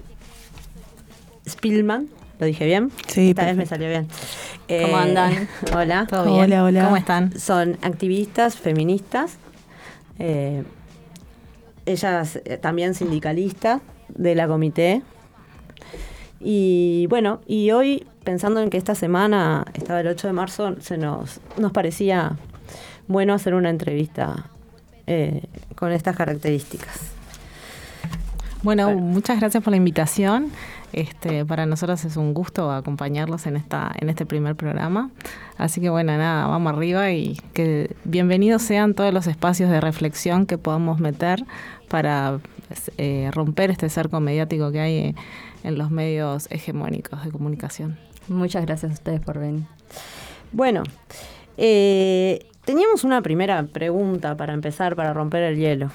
Spillman. 1.48 2.10
¿Lo 2.40 2.48
dije 2.48 2.66
bien? 2.66 2.92
Sí. 3.06 3.30
Esta 3.30 3.46
vez 3.46 3.56
me 3.56 3.68
salió 3.68 3.90
bien. 3.90 4.08
¿Cómo 4.68 4.98
eh, 4.98 5.02
andan? 5.02 5.48
Hola. 5.76 6.08
¿Todo 6.10 6.34
bien? 6.34 6.46
Hola, 6.46 6.64
hola. 6.64 6.84
¿Cómo 6.86 6.98
están? 6.98 7.40
Son 7.40 7.78
activistas 7.84 8.56
feministas. 8.56 9.38
ellas 11.86 12.40
también 12.60 12.96
sindicalistas 12.96 13.82
de 14.08 14.34
la 14.34 14.48
comité 14.48 15.04
y 16.40 17.08
bueno, 17.10 17.42
y 17.48 17.72
hoy, 17.72 18.06
pensando 18.24 18.62
en 18.62 18.70
que 18.70 18.78
esta 18.78 18.96
semana 18.96 19.66
estaba 19.74 20.02
el 20.02 20.08
8 20.08 20.28
de 20.28 20.34
marzo, 20.34 20.76
se 20.80 20.98
nos, 20.98 21.40
nos 21.58 21.72
parecía 21.72 22.38
bueno 23.08 23.34
hacer 23.34 23.54
una 23.56 23.70
entrevista 23.70 24.46
eh, 25.08 25.44
con 25.76 25.92
estas 25.92 26.16
características. 26.16 27.12
Bueno, 28.62 28.92
muchas 28.92 29.40
gracias 29.40 29.64
por 29.64 29.72
la 29.72 29.78
invitación. 29.78 30.52
Este, 30.92 31.46
para 31.46 31.66
nosotros 31.66 32.04
es 32.04 32.18
un 32.18 32.34
gusto 32.34 32.72
acompañarlos 32.72 33.46
en 33.46 33.56
esta, 33.56 33.92
en 34.00 34.10
este 34.10 34.26
primer 34.26 34.56
programa. 34.56 35.12
Así 35.58 35.82
que 35.82 35.90
bueno, 35.90 36.18
nada, 36.18 36.48
vamos 36.48 36.74
arriba 36.74 37.12
y 37.12 37.40
que 37.54 37.96
bienvenidos 38.06 38.64
sean 38.64 38.96
todos 38.96 39.14
los 39.14 39.28
espacios 39.28 39.70
de 39.70 39.80
reflexión 39.82 40.46
que 40.46 40.58
podamos 40.58 41.00
meter 41.00 41.46
para 41.88 42.40
eh, 42.98 43.30
romper 43.34 43.72
este 43.72 43.90
cerco 43.90 44.20
mediático 44.20 44.72
que 44.72 44.80
hay 44.80 45.16
en 45.64 45.78
los 45.78 45.92
medios 45.92 46.48
hegemónicos 46.52 47.24
de 47.24 47.32
comunicación. 47.32 47.98
Muchas 48.28 48.66
gracias 48.66 48.92
a 48.92 48.94
ustedes 48.94 49.20
por 49.22 49.40
venir. 49.40 49.64
Bueno, 50.52 50.84
eh, 51.58 52.46
teníamos 52.66 53.04
una 53.04 53.22
primera 53.22 53.64
pregunta 53.64 54.36
para 54.38 54.54
empezar, 54.54 54.96
para 54.96 55.14
romper 55.14 55.44
el 55.44 55.58
hielo. 55.58 55.92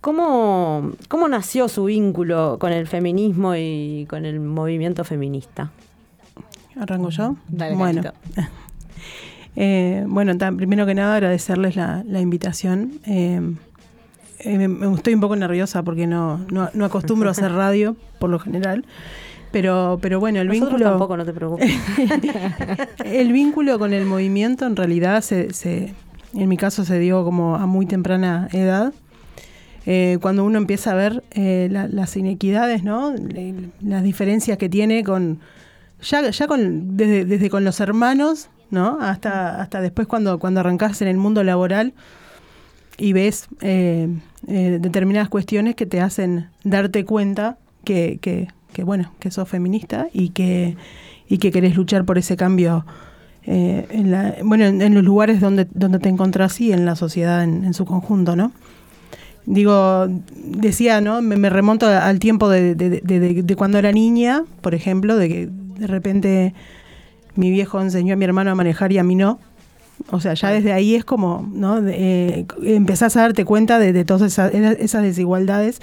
¿Cómo, 0.00 0.92
¿Cómo 1.08 1.28
nació 1.28 1.68
su 1.68 1.84
vínculo 1.84 2.58
con 2.60 2.72
el 2.72 2.86
feminismo 2.86 3.54
y 3.56 4.06
con 4.08 4.26
el 4.26 4.38
movimiento 4.38 5.02
feminista? 5.02 5.70
¿Arranco 6.78 7.10
yo? 7.10 7.36
Dale, 7.48 7.76
bueno. 7.76 8.02
Eh, 9.56 10.04
bueno, 10.08 10.36
primero 10.56 10.84
que 10.84 10.96
nada 10.96 11.14
agradecerles 11.14 11.76
la, 11.76 12.02
la 12.08 12.20
invitación. 12.20 12.98
Eh, 13.06 13.40
me- 14.44 14.68
me- 14.68 14.94
estoy 14.94 15.14
un 15.14 15.20
poco 15.20 15.36
nerviosa 15.36 15.82
porque 15.82 16.06
no, 16.06 16.38
no, 16.50 16.70
no 16.74 16.84
acostumbro 16.84 17.28
a 17.28 17.32
hacer 17.32 17.52
radio 17.52 17.96
por 18.18 18.30
lo 18.30 18.38
general. 18.38 18.84
Pero, 19.52 19.98
pero 20.02 20.18
bueno, 20.18 20.40
el 20.40 20.48
Nosotros 20.48 20.70
vínculo. 20.72 20.90
tampoco, 20.90 21.16
no 21.16 21.24
te 21.24 21.32
preocupes. 21.32 21.70
El 23.04 23.32
vínculo 23.32 23.78
con 23.78 23.92
el 23.92 24.04
movimiento 24.04 24.66
en 24.66 24.74
realidad 24.76 25.20
se, 25.22 25.52
se- 25.52 25.94
en 26.34 26.48
mi 26.48 26.56
caso 26.56 26.84
se 26.84 26.98
dio 26.98 27.24
como 27.24 27.54
a 27.56 27.66
muy 27.66 27.86
temprana 27.86 28.48
edad. 28.52 28.92
Eh, 29.86 30.18
cuando 30.20 30.44
uno 30.44 30.58
empieza 30.58 30.92
a 30.92 30.94
ver 30.94 31.22
eh, 31.32 31.68
la- 31.70 31.86
las 31.88 32.16
inequidades, 32.16 32.82
¿no? 32.82 33.14
Las 33.80 34.02
diferencias 34.02 34.58
que 34.58 34.68
tiene 34.68 35.04
con 35.04 35.38
ya, 36.02 36.28
ya 36.30 36.46
con 36.48 36.96
desde, 36.96 37.24
desde 37.24 37.48
con 37.50 37.64
los 37.64 37.78
hermanos, 37.80 38.48
¿no? 38.70 38.98
Hasta 39.00 39.60
hasta 39.62 39.80
después 39.80 40.08
cuando 40.08 40.38
cuando 40.40 40.60
arrancás 40.60 41.00
en 41.02 41.08
el 41.08 41.16
mundo 41.18 41.44
laboral 41.44 41.92
y 42.98 43.12
ves 43.12 43.46
eh, 43.60 44.08
eh, 44.48 44.78
determinadas 44.80 45.28
cuestiones 45.28 45.74
que 45.74 45.86
te 45.86 46.00
hacen 46.00 46.46
darte 46.64 47.04
cuenta 47.04 47.56
que, 47.84 48.18
que, 48.20 48.48
bueno 48.84 49.12
que 49.20 49.30
sos 49.30 49.48
feminista 49.48 50.08
y 50.12 50.30
que 50.30 50.76
y 51.28 51.38
que 51.38 51.50
querés 51.52 51.76
luchar 51.76 52.04
por 52.04 52.18
ese 52.18 52.36
cambio 52.36 52.84
eh, 53.46 53.86
en 53.90 54.10
la, 54.10 54.34
bueno 54.42 54.64
en, 54.66 54.94
los 54.94 55.04
lugares 55.04 55.40
donde 55.40 55.66
donde 55.72 55.98
te 55.98 56.08
encontrás 56.08 56.60
y 56.60 56.72
en 56.72 56.84
la 56.84 56.96
sociedad 56.96 57.44
en, 57.44 57.72
su 57.74 57.84
conjunto 57.84 58.36
no 58.36 58.52
digo 59.46 60.06
decía 60.44 61.00
no 61.00 61.20
me, 61.22 61.48
remonto 61.50 61.86
al 61.86 62.18
tiempo 62.18 62.48
de, 62.48 62.74
de- 62.74 62.88
de- 63.02 63.20
de- 63.20 63.42
de 63.42 63.56
cuando 63.56 63.78
era 63.78 63.92
niña 63.92 64.42
por 64.60 64.74
ejemplo 64.74 65.16
de 65.16 65.28
que 65.28 65.48
de 65.78 65.86
repente 65.86 66.54
mi 67.36 67.50
viejo 67.50 67.80
enseñó 67.80 68.14
a 68.14 68.16
mi 68.16 68.24
hermano 68.24 68.50
a 68.50 68.54
manejar 68.54 68.92
y 68.92 68.98
a 68.98 69.04
mí 69.04 69.14
no 69.14 69.38
o 70.10 70.20
sea, 70.20 70.34
ya 70.34 70.50
desde 70.50 70.72
ahí 70.72 70.94
es 70.94 71.04
como, 71.04 71.48
¿no? 71.52 71.78
Eh, 71.88 72.46
empezás 72.62 73.16
a 73.16 73.22
darte 73.22 73.44
cuenta 73.44 73.78
de, 73.78 73.92
de 73.92 74.04
todas 74.04 74.22
esas, 74.22 74.52
esas 74.54 75.02
desigualdades 75.02 75.80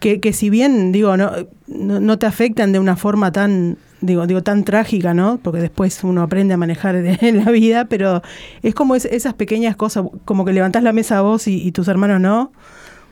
que, 0.00 0.20
que 0.20 0.32
si 0.32 0.50
bien, 0.50 0.92
digo, 0.92 1.16
no, 1.16 1.30
no, 1.68 2.18
te 2.18 2.26
afectan 2.26 2.72
de 2.72 2.78
una 2.80 2.96
forma 2.96 3.30
tan, 3.30 3.78
digo, 4.00 4.26
digo, 4.26 4.42
tan 4.42 4.64
trágica, 4.64 5.14
¿no? 5.14 5.38
Porque 5.42 5.60
después 5.60 6.02
uno 6.02 6.22
aprende 6.22 6.54
a 6.54 6.56
manejar 6.56 6.96
en 6.96 7.36
la 7.44 7.50
vida, 7.52 7.84
pero 7.84 8.20
es 8.62 8.74
como 8.74 8.94
es- 8.96 9.04
esas 9.04 9.34
pequeñas 9.34 9.76
cosas, 9.76 10.04
como 10.24 10.44
que 10.44 10.52
levantás 10.52 10.82
la 10.82 10.92
mesa 10.92 11.20
vos 11.20 11.46
y, 11.46 11.62
y 11.62 11.70
tus 11.72 11.86
hermanos 11.88 12.20
no. 12.20 12.52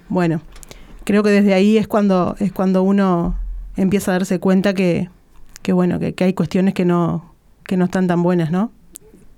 Bueno, 0.08 0.42
creo 1.04 1.22
que 1.22 1.30
desde 1.30 1.54
ahí 1.54 1.78
es 1.78 1.86
cuando, 1.86 2.34
es 2.40 2.52
cuando 2.52 2.82
uno 2.82 3.36
empieza 3.76 4.10
a 4.10 4.14
darse 4.14 4.40
cuenta 4.40 4.74
que, 4.74 5.08
que 5.62 5.72
bueno, 5.72 6.00
que, 6.00 6.14
que 6.14 6.24
hay 6.24 6.34
cuestiones 6.34 6.74
que 6.74 6.84
no, 6.84 7.34
que 7.64 7.76
no 7.76 7.84
están 7.84 8.08
tan 8.08 8.22
buenas, 8.24 8.50
¿no? 8.50 8.72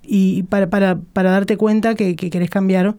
Y 0.02 0.42
para, 0.44 0.68
para, 0.68 0.98
para 1.12 1.30
darte 1.30 1.56
cuenta 1.56 1.94
que, 1.94 2.16
que 2.16 2.30
querés 2.30 2.50
cambiar 2.50 2.96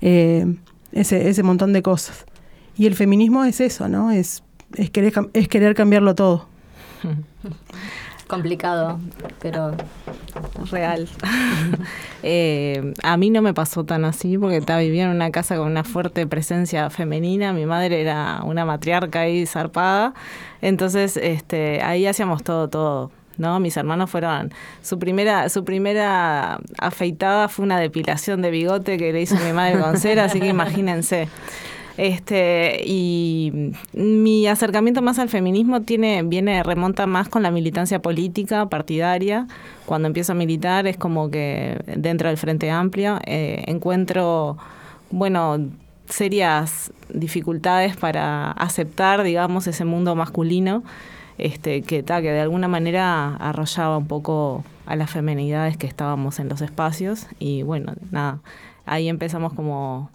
eh, 0.00 0.46
ese, 0.92 1.28
ese 1.28 1.42
montón 1.42 1.72
de 1.72 1.82
cosas. 1.82 2.24
Y 2.76 2.86
el 2.86 2.94
feminismo 2.94 3.44
es 3.44 3.60
eso, 3.60 3.88
¿no? 3.88 4.10
Es, 4.10 4.42
es, 4.76 4.90
querer, 4.90 5.12
es 5.32 5.48
querer 5.48 5.74
cambiarlo 5.74 6.14
todo. 6.14 6.46
Complicado, 8.26 9.00
pero 9.40 9.74
Real. 10.70 11.08
Eh, 12.22 12.92
a 13.02 13.16
mí 13.16 13.30
no 13.30 13.40
me 13.40 13.54
pasó 13.54 13.84
tan 13.84 14.04
así 14.04 14.36
porque 14.36 14.58
estaba 14.58 14.80
vivía 14.80 15.04
en 15.04 15.10
una 15.16 15.30
casa 15.30 15.56
con 15.56 15.68
una 15.68 15.84
fuerte 15.84 16.26
presencia 16.26 16.90
femenina. 16.90 17.54
Mi 17.54 17.64
madre 17.64 18.02
era 18.02 18.42
una 18.44 18.66
matriarca 18.66 19.20
ahí 19.20 19.46
zarpada. 19.46 20.12
Entonces, 20.60 21.16
este, 21.16 21.80
ahí 21.80 22.04
hacíamos 22.06 22.44
todo, 22.44 22.68
todo. 22.68 23.10
¿No? 23.40 23.58
Mis 23.58 23.76
hermanos 23.76 24.10
fueron. 24.10 24.52
Su 24.82 24.98
primera, 24.98 25.48
su 25.48 25.64
primera 25.64 26.60
afeitada 26.78 27.48
fue 27.48 27.64
una 27.64 27.80
depilación 27.80 28.42
de 28.42 28.50
bigote 28.50 28.98
que 28.98 29.12
le 29.12 29.22
hizo 29.22 29.36
mi 29.36 29.52
madre 29.52 29.80
con 29.80 29.96
cera, 29.98 30.24
así 30.24 30.38
que 30.38 30.46
imagínense. 30.48 31.28
Este, 31.96 32.82
y 32.86 33.72
mi 33.92 34.46
acercamiento 34.46 35.02
más 35.02 35.18
al 35.18 35.28
feminismo 35.28 35.82
tiene, 35.82 36.22
viene, 36.22 36.62
remonta 36.62 37.06
más 37.06 37.28
con 37.28 37.42
la 37.42 37.50
militancia 37.50 38.00
política, 38.00 38.66
partidaria. 38.68 39.46
Cuando 39.86 40.06
empiezo 40.06 40.32
a 40.32 40.34
militar 40.34 40.86
es 40.86 40.96
como 40.96 41.30
que 41.30 41.78
dentro 41.96 42.28
del 42.28 42.38
Frente 42.38 42.70
Amplio 42.70 43.18
eh, 43.26 43.64
encuentro, 43.66 44.56
bueno, 45.10 45.58
serias 46.08 46.92
dificultades 47.12 47.96
para 47.96 48.52
aceptar, 48.52 49.22
digamos, 49.22 49.66
ese 49.66 49.84
mundo 49.84 50.14
masculino 50.14 50.82
este, 51.40 51.82
que, 51.82 52.02
ta, 52.02 52.20
que 52.20 52.30
de 52.30 52.40
alguna 52.40 52.68
manera 52.68 53.34
arrollaba 53.36 53.96
un 53.96 54.06
poco 54.06 54.64
a 54.86 54.94
las 54.96 55.10
femenidades 55.10 55.76
que 55.76 55.86
estábamos 55.86 56.38
en 56.38 56.48
los 56.48 56.60
espacios. 56.60 57.26
Y 57.38 57.62
bueno, 57.62 57.94
nada, 58.10 58.40
ahí 58.84 59.08
empezamos 59.08 59.54
como 59.54 60.10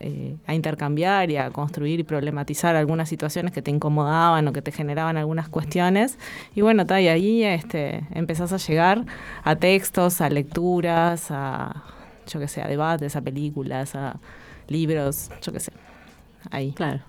eh, 0.00 0.36
a 0.46 0.54
intercambiar 0.54 1.30
y 1.32 1.36
a 1.36 1.50
construir 1.50 1.98
y 1.98 2.04
problematizar 2.04 2.76
algunas 2.76 3.08
situaciones 3.08 3.52
que 3.52 3.62
te 3.62 3.72
incomodaban 3.72 4.46
o 4.46 4.52
que 4.52 4.62
te 4.62 4.70
generaban 4.70 5.16
algunas 5.16 5.48
cuestiones. 5.48 6.16
Y 6.54 6.60
bueno, 6.60 6.86
ta, 6.86 7.00
y 7.00 7.08
ahí 7.08 7.42
este, 7.42 8.04
empezás 8.12 8.52
a 8.52 8.58
llegar 8.58 9.04
a 9.42 9.56
textos, 9.56 10.20
a 10.20 10.30
lecturas, 10.30 11.32
a, 11.32 11.82
yo 12.28 12.38
qué 12.38 12.46
sé, 12.46 12.62
a 12.62 12.68
debates, 12.68 13.16
a 13.16 13.20
películas, 13.22 13.96
a 13.96 14.20
libros, 14.68 15.30
yo 15.42 15.52
qué 15.52 15.58
sé. 15.58 15.72
Ahí. 16.50 16.70
Claro. 16.72 17.00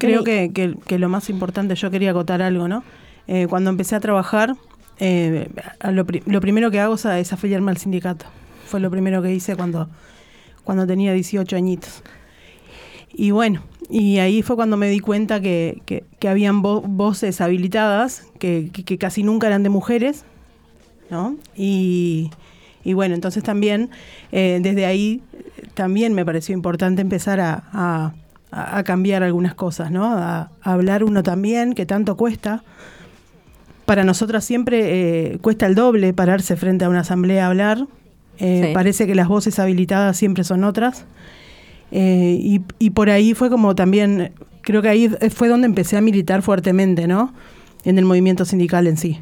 Creo 0.00 0.24
que, 0.24 0.50
que- 0.52 0.74
que 0.86 0.98
lo 0.98 1.08
más 1.08 1.30
importante, 1.30 1.74
yo 1.74 1.90
quería 1.90 2.10
acotar 2.10 2.42
algo, 2.42 2.68
¿no? 2.68 2.82
Eh, 3.28 3.46
cuando 3.48 3.70
empecé 3.70 3.94
a 3.96 4.00
trabajar, 4.00 4.54
eh, 4.98 5.48
a 5.78 5.90
lo, 5.92 6.04
pri- 6.04 6.22
lo 6.26 6.40
primero 6.40 6.70
que 6.70 6.80
hago 6.80 6.94
es, 6.94 7.32
afiliarme 7.32 7.70
al 7.70 7.76
sindicato. 7.76 8.26
Fue 8.66 8.80
lo 8.80 8.90
primero 8.90 9.22
que 9.22 9.32
hice 9.34 9.56
cuando, 9.56 9.88
cuando 10.64 10.86
tenía 10.86 11.12
18 11.12 11.56
añitos. 11.56 12.02
Y 13.12 13.30
bueno, 13.32 13.62
y 13.88 14.18
ahí 14.18 14.42
fue 14.42 14.56
cuando 14.56 14.76
me 14.76 14.88
di 14.88 15.00
cuenta 15.00 15.40
que, 15.40 15.82
que, 15.84 16.04
que 16.18 16.28
habían 16.28 16.62
vo- 16.62 16.82
voces 16.86 17.40
habilitadas, 17.40 18.26
que, 18.38 18.70
que- 18.72 18.98
casi 18.98 19.22
nunca 19.22 19.46
eran 19.48 19.62
de 19.62 19.68
mujeres, 19.68 20.24
¿no? 21.10 21.36
Y, 21.56 22.30
y 22.84 22.92
bueno, 22.94 23.14
entonces 23.14 23.42
también, 23.42 23.90
eh, 24.32 24.60
desde 24.62 24.86
ahí, 24.86 25.22
también 25.74 26.14
me 26.14 26.24
pareció 26.24 26.54
importante 26.54 27.02
empezar 27.02 27.40
a, 27.40 27.64
a- 27.72 28.12
a- 28.50 28.78
a 28.78 28.84
cambiar 28.84 29.22
algunas 29.22 29.54
cosas, 29.54 29.90
¿no? 29.90 30.04
A, 30.06 30.50
a 30.62 30.72
hablar 30.72 31.04
uno 31.04 31.22
también, 31.22 31.74
que 31.74 31.86
tanto 31.86 32.16
cuesta. 32.16 32.62
Para 33.86 34.04
nosotras 34.04 34.44
siempre 34.44 35.32
eh, 35.32 35.38
cuesta 35.40 35.66
el 35.66 35.74
doble 35.74 36.12
pararse 36.12 36.56
frente 36.56 36.84
a 36.84 36.88
una 36.88 37.00
asamblea 37.00 37.44
a 37.46 37.48
hablar. 37.48 37.86
Eh, 38.38 38.66
Sí. 38.68 38.74
Parece 38.74 39.06
que 39.06 39.14
las 39.14 39.28
voces 39.28 39.58
habilitadas 39.58 40.16
siempre 40.16 40.44
son 40.44 40.64
otras. 40.64 41.04
Eh, 41.92 42.38
y, 42.40 42.62
y 42.78 42.90
por 42.90 43.10
ahí 43.10 43.34
fue 43.34 43.50
como 43.50 43.74
también, 43.74 44.32
creo 44.62 44.80
que 44.80 44.88
ahí 44.88 45.08
fue 45.34 45.48
donde 45.48 45.66
empecé 45.66 45.96
a 45.96 46.00
militar 46.00 46.40
fuertemente, 46.42 47.06
¿no? 47.08 47.34
En 47.84 47.98
el 47.98 48.04
movimiento 48.04 48.44
sindical 48.44 48.86
en 48.86 48.96
sí. 48.96 49.18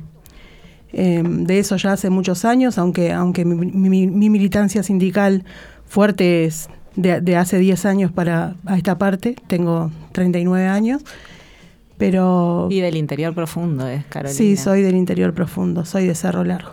Eh, 0.93 1.23
de 1.25 1.59
eso 1.59 1.77
ya 1.77 1.93
hace 1.93 2.11
muchos 2.11 2.45
años, 2.45 2.79
aunque, 2.79 3.13
aunque 3.13 3.45
mi, 3.45 3.55
mi- 3.57 4.07
mi 4.07 4.31
militancia 4.31 4.83
sindical 4.83 5.45
fuerte 5.87 6.45
es 6.45 6.69
de, 6.99 7.21
de 7.21 7.37
hace 7.37 7.59
10 7.59 7.87
años 7.87 8.11
para 8.13 8.57
a 8.67 8.77
esta 8.77 8.99
parte, 8.99 9.37
tengo 9.47 9.91
39 10.13 10.67
años, 10.67 11.03
pero 11.97 12.67
Y 12.71 12.81
del 12.81 12.97
interior 12.97 13.35
profundo 13.35 13.87
es 13.87 14.05
Carolina. 14.07 14.37
sí, 14.37 14.57
soy 14.57 14.83
del 14.83 14.97
interior 14.97 15.33
profundo, 15.33 15.85
soy 15.85 16.07
de 16.07 16.15
Cerro 16.15 16.43
Largo, 16.45 16.71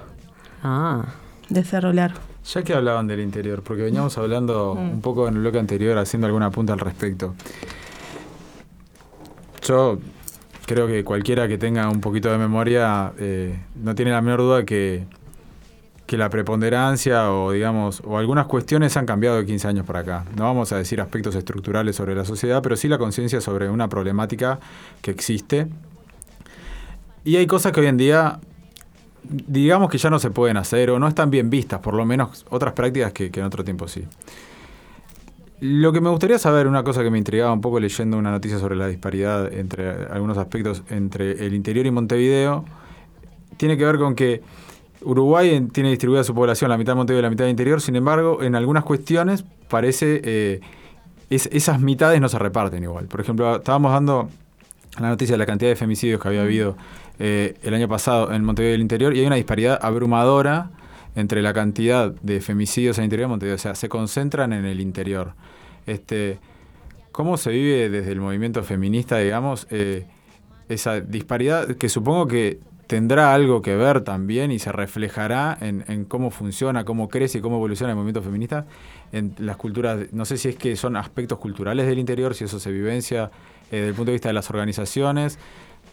Ah. 0.63 1.05
de 1.49 1.63
Cerro 1.63 1.93
Largo. 1.93 2.19
Ya 2.53 2.61
que 2.63 2.73
hablaban 2.73 3.07
del 3.07 3.21
interior, 3.21 3.63
porque 3.63 3.81
veníamos 3.83 4.17
hablando 4.17 4.75
Mm. 4.75 4.91
un 4.95 5.01
poco 5.01 5.27
en 5.27 5.35
el 5.35 5.41
bloque 5.41 5.57
anterior, 5.59 5.97
haciendo 5.97 6.27
alguna 6.27 6.51
punta 6.51 6.73
al 6.73 6.79
respecto. 6.79 7.33
Yo 9.63 9.99
creo 10.65 10.87
que 10.87 11.03
cualquiera 11.03 11.47
que 11.47 11.57
tenga 11.57 11.89
un 11.89 12.01
poquito 12.01 12.31
de 12.31 12.37
memoria 12.37 13.13
eh, 13.17 13.59
no 13.75 13.95
tiene 13.95 14.11
la 14.11 14.21
menor 14.21 14.39
duda 14.41 14.63
que, 14.65 15.05
que 16.05 16.17
la 16.17 16.29
preponderancia 16.29 17.31
o 17.31 17.51
digamos 17.51 18.01
o 18.05 18.17
algunas 18.17 18.45
cuestiones 18.45 18.95
han 18.97 19.05
cambiado 19.05 19.37
de 19.37 19.45
15 19.45 19.67
años 19.67 19.85
para 19.85 19.99
acá. 19.99 20.25
No 20.35 20.43
vamos 20.43 20.71
a 20.71 20.77
decir 20.77 21.01
aspectos 21.01 21.35
estructurales 21.35 21.95
sobre 21.95 22.15
la 22.15 22.25
sociedad, 22.25 22.61
pero 22.61 22.75
sí 22.75 22.87
la 22.87 22.97
conciencia 22.97 23.41
sobre 23.41 23.69
una 23.69 23.87
problemática 23.87 24.59
que 25.01 25.11
existe. 25.11 25.67
Y 27.23 27.37
hay 27.37 27.47
cosas 27.47 27.71
que 27.71 27.79
hoy 27.79 27.87
en 27.87 27.97
día 27.97 28.39
digamos 29.29 29.89
que 29.89 29.97
ya 29.97 30.09
no 30.09 30.19
se 30.19 30.29
pueden 30.29 30.57
hacer 30.57 30.91
o 30.91 30.99
no 30.99 31.07
están 31.07 31.31
bien 31.31 31.49
vistas, 31.49 31.79
por 31.79 31.95
lo 31.95 32.05
menos 32.05 32.45
otras 32.49 32.73
prácticas 32.73 33.11
que, 33.11 33.31
que 33.31 33.39
en 33.39 33.45
otro 33.47 33.63
tiempo 33.63 33.87
sí. 33.87 34.05
Lo 35.61 35.93
que 35.93 36.01
me 36.01 36.09
gustaría 36.09 36.37
saber, 36.37 36.67
una 36.67 36.83
cosa 36.83 37.01
que 37.01 37.09
me 37.09 37.17
intrigaba 37.17 37.53
un 37.53 37.61
poco 37.61 37.79
leyendo 37.79 38.17
una 38.17 38.29
noticia 38.29 38.59
sobre 38.59 38.75
la 38.75 38.87
disparidad 38.87 39.51
entre 39.53 39.89
algunos 40.11 40.37
aspectos 40.37 40.83
entre 40.89 41.45
el 41.45 41.53
interior 41.53 41.85
y 41.85 41.91
Montevideo, 41.91 42.65
tiene 43.57 43.77
que 43.77 43.85
ver 43.85 43.97
con 43.97 44.15
que 44.15 44.43
Uruguay 45.01 45.49
en- 45.55 45.69
tiene 45.69 45.89
distribuida 45.89 46.23
su 46.23 46.33
población, 46.33 46.69
la 46.69 46.77
mitad 46.77 46.93
de 46.93 46.97
Montevideo 46.97 47.19
y 47.19 47.23
la 47.23 47.29
mitad 47.29 47.45
de 47.45 47.51
interior, 47.51 47.81
sin 47.81 47.95
embargo, 47.95 48.41
en 48.41 48.55
algunas 48.55 48.83
cuestiones 48.83 49.43
parece 49.69 50.21
eh, 50.23 50.59
es- 51.29 51.49
esas 51.51 51.79
mitades 51.81 52.19
no 52.21 52.29
se 52.29 52.39
reparten 52.39 52.83
igual. 52.83 53.05
Por 53.05 53.21
ejemplo, 53.21 53.57
estábamos 53.57 53.91
dando 53.91 54.29
la 54.99 55.09
noticia 55.09 55.33
de 55.33 55.37
la 55.39 55.45
cantidad 55.45 55.69
de 55.71 55.75
femicidios 55.75 56.21
que 56.21 56.27
había 56.27 56.41
habido 56.43 56.77
eh, 57.19 57.55
el 57.63 57.73
año 57.73 57.87
pasado 57.87 58.31
en 58.33 58.43
Montevideo 58.43 58.73
del 58.73 58.81
Interior 58.81 59.15
y 59.15 59.19
hay 59.21 59.25
una 59.25 59.35
disparidad 59.37 59.79
abrumadora 59.81 60.71
entre 61.15 61.41
la 61.41 61.53
cantidad 61.53 62.11
de 62.21 62.41
femicidios 62.41 62.97
en 62.97 63.03
el 63.03 63.05
interior 63.05 63.27
de 63.27 63.29
Montevideo. 63.31 63.55
O 63.55 63.59
sea, 63.59 63.73
se 63.75 63.87
concentran 63.89 64.51
en 64.53 64.65
el 64.65 64.81
interior. 64.81 65.33
Este, 65.85 66.39
¿Cómo 67.13 67.37
se 67.37 67.51
vive 67.51 67.89
desde 67.89 68.11
el 68.11 68.19
movimiento 68.19 68.61
feminista, 68.63 69.17
digamos, 69.19 69.65
eh, 69.71 70.05
esa 70.67 70.99
disparidad 70.99 71.67
que 71.77 71.87
supongo 71.87 72.27
que 72.27 72.59
tendrá 72.87 73.33
algo 73.33 73.61
que 73.61 73.75
ver 73.75 74.01
también 74.01 74.51
y 74.51 74.59
se 74.59 74.71
reflejará 74.71 75.57
en, 75.59 76.05
cómo 76.05 76.29
funciona, 76.29 76.85
cómo 76.85 77.09
crece 77.09 77.39
y 77.39 77.41
cómo 77.41 77.57
evoluciona 77.57 77.91
el 77.91 77.95
movimiento 77.95 78.21
feminista 78.21 78.65
en 79.11 79.33
las 79.39 79.57
culturas, 79.57 80.11
no 80.11 80.25
sé 80.25 80.37
si 80.37 80.49
es 80.49 80.55
que 80.55 80.75
son 80.75 80.95
aspectos 80.95 81.39
culturales 81.39 81.87
del 81.87 81.99
interior, 81.99 82.35
si 82.35 82.43
eso 82.43 82.59
se 82.59 82.71
vivencia 82.71 83.31
eh, 83.71 83.77
desde 83.77 83.87
el 83.89 83.93
punto 83.95 84.11
de 84.11 84.13
vista 84.13 84.29
de 84.29 84.33
las 84.33 84.49
organizaciones, 84.49 85.39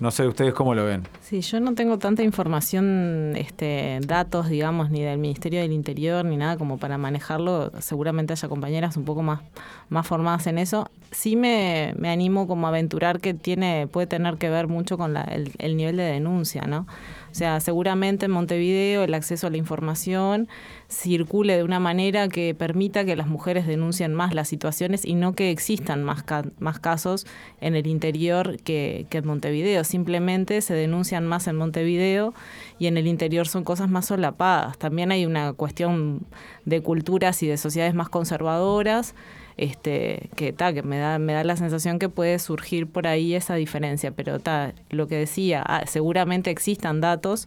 no 0.02 0.10
sé 0.10 0.26
ustedes 0.26 0.52
cómo 0.52 0.74
lo 0.74 0.84
ven. 0.84 1.04
Sí, 1.20 1.42
yo 1.42 1.60
no 1.60 1.74
tengo 1.74 1.96
tanta 1.96 2.24
información, 2.24 3.34
este, 3.36 4.00
datos, 4.04 4.48
digamos, 4.48 4.90
ni 4.90 5.00
del 5.00 5.16
Ministerio 5.18 5.60
del 5.60 5.70
Interior, 5.70 6.24
ni 6.24 6.36
nada 6.36 6.56
como 6.56 6.76
para 6.76 6.98
manejarlo. 6.98 7.70
Seguramente 7.78 8.32
haya 8.32 8.48
compañeras 8.48 8.96
un 8.96 9.04
poco 9.04 9.22
más, 9.22 9.42
más 9.90 10.04
formadas 10.04 10.48
en 10.48 10.58
eso. 10.58 10.90
Sí 11.12 11.36
me, 11.36 11.94
me 11.96 12.10
animo 12.10 12.48
como 12.48 12.66
a 12.66 12.70
aventurar 12.70 13.20
que 13.20 13.32
tiene, 13.32 13.86
puede 13.86 14.08
tener 14.08 14.38
que 14.38 14.50
ver 14.50 14.66
mucho 14.66 14.98
con 14.98 15.14
la, 15.14 15.22
el, 15.22 15.52
el 15.58 15.76
nivel 15.76 15.96
de 15.96 16.02
denuncia, 16.02 16.62
¿no? 16.62 16.88
O 17.32 17.34
sea, 17.34 17.60
seguramente 17.60 18.26
en 18.26 18.30
Montevideo 18.30 19.04
el 19.04 19.14
acceso 19.14 19.46
a 19.46 19.50
la 19.50 19.56
información 19.56 20.48
circule 20.88 21.56
de 21.56 21.64
una 21.64 21.80
manera 21.80 22.28
que 22.28 22.54
permita 22.54 23.06
que 23.06 23.16
las 23.16 23.26
mujeres 23.26 23.66
denuncien 23.66 24.12
más 24.12 24.34
las 24.34 24.48
situaciones 24.48 25.06
y 25.06 25.14
no 25.14 25.32
que 25.32 25.50
existan 25.50 26.04
más, 26.04 26.24
más 26.58 26.78
casos 26.78 27.26
en 27.62 27.74
el 27.74 27.86
interior 27.86 28.58
que, 28.62 29.06
que 29.08 29.18
en 29.18 29.26
Montevideo. 29.26 29.82
Simplemente 29.82 30.60
se 30.60 30.74
denuncian 30.74 31.26
más 31.26 31.48
en 31.48 31.56
Montevideo 31.56 32.34
y 32.78 32.86
en 32.86 32.98
el 32.98 33.06
interior 33.06 33.48
son 33.48 33.64
cosas 33.64 33.88
más 33.88 34.06
solapadas. 34.06 34.76
También 34.76 35.10
hay 35.10 35.24
una 35.24 35.54
cuestión 35.54 36.26
de 36.66 36.82
culturas 36.82 37.42
y 37.42 37.46
de 37.46 37.56
sociedades 37.56 37.94
más 37.94 38.10
conservadoras 38.10 39.14
este, 39.62 40.28
que, 40.34 40.52
ta, 40.52 40.72
que 40.72 40.82
me, 40.82 40.98
da, 40.98 41.18
me 41.18 41.32
da 41.32 41.44
la 41.44 41.56
sensación 41.56 41.98
que 41.98 42.08
puede 42.08 42.38
surgir 42.40 42.88
por 42.88 43.06
ahí 43.06 43.34
esa 43.34 43.54
diferencia, 43.54 44.10
pero 44.10 44.40
ta, 44.40 44.74
lo 44.90 45.06
que 45.06 45.16
decía, 45.16 45.62
ah, 45.64 45.84
seguramente 45.86 46.50
existan 46.50 47.00
datos 47.00 47.46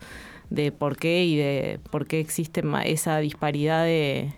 de 0.50 0.72
por 0.72 0.96
qué 0.96 1.26
y 1.26 1.36
de 1.36 1.80
por 1.92 2.08
qué 2.08 2.22
existe 2.22 2.64
esa 2.86 3.18
disparidad 3.20 3.84
de, 3.84 4.32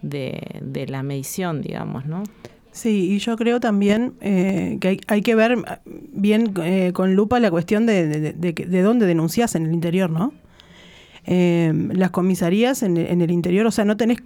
de, 0.00 0.86
la 0.88 1.04
medición, 1.04 1.62
digamos, 1.62 2.06
¿no? 2.06 2.24
Sí, 2.72 3.12
y 3.12 3.18
yo 3.18 3.36
creo 3.36 3.60
también 3.60 4.14
eh, 4.20 4.78
que 4.80 4.88
hay, 4.88 5.00
hay, 5.06 5.22
que 5.22 5.34
ver 5.34 5.58
bien 5.86 6.54
eh, 6.62 6.92
con 6.92 7.14
lupa 7.14 7.38
la 7.38 7.50
cuestión 7.50 7.86
de, 7.86 8.08
de, 8.08 8.32
de, 8.32 8.52
de 8.52 8.82
dónde 8.82 9.06
denuncias 9.06 9.54
en 9.54 9.66
el 9.66 9.74
interior, 9.74 10.10
¿no? 10.10 10.32
Eh, 11.24 11.72
las 11.92 12.10
comisarías 12.10 12.82
en, 12.82 12.96
en, 12.96 13.20
el 13.20 13.30
interior, 13.30 13.66
o 13.66 13.70
sea, 13.70 13.84
no 13.84 13.96
tenés, 13.96 14.18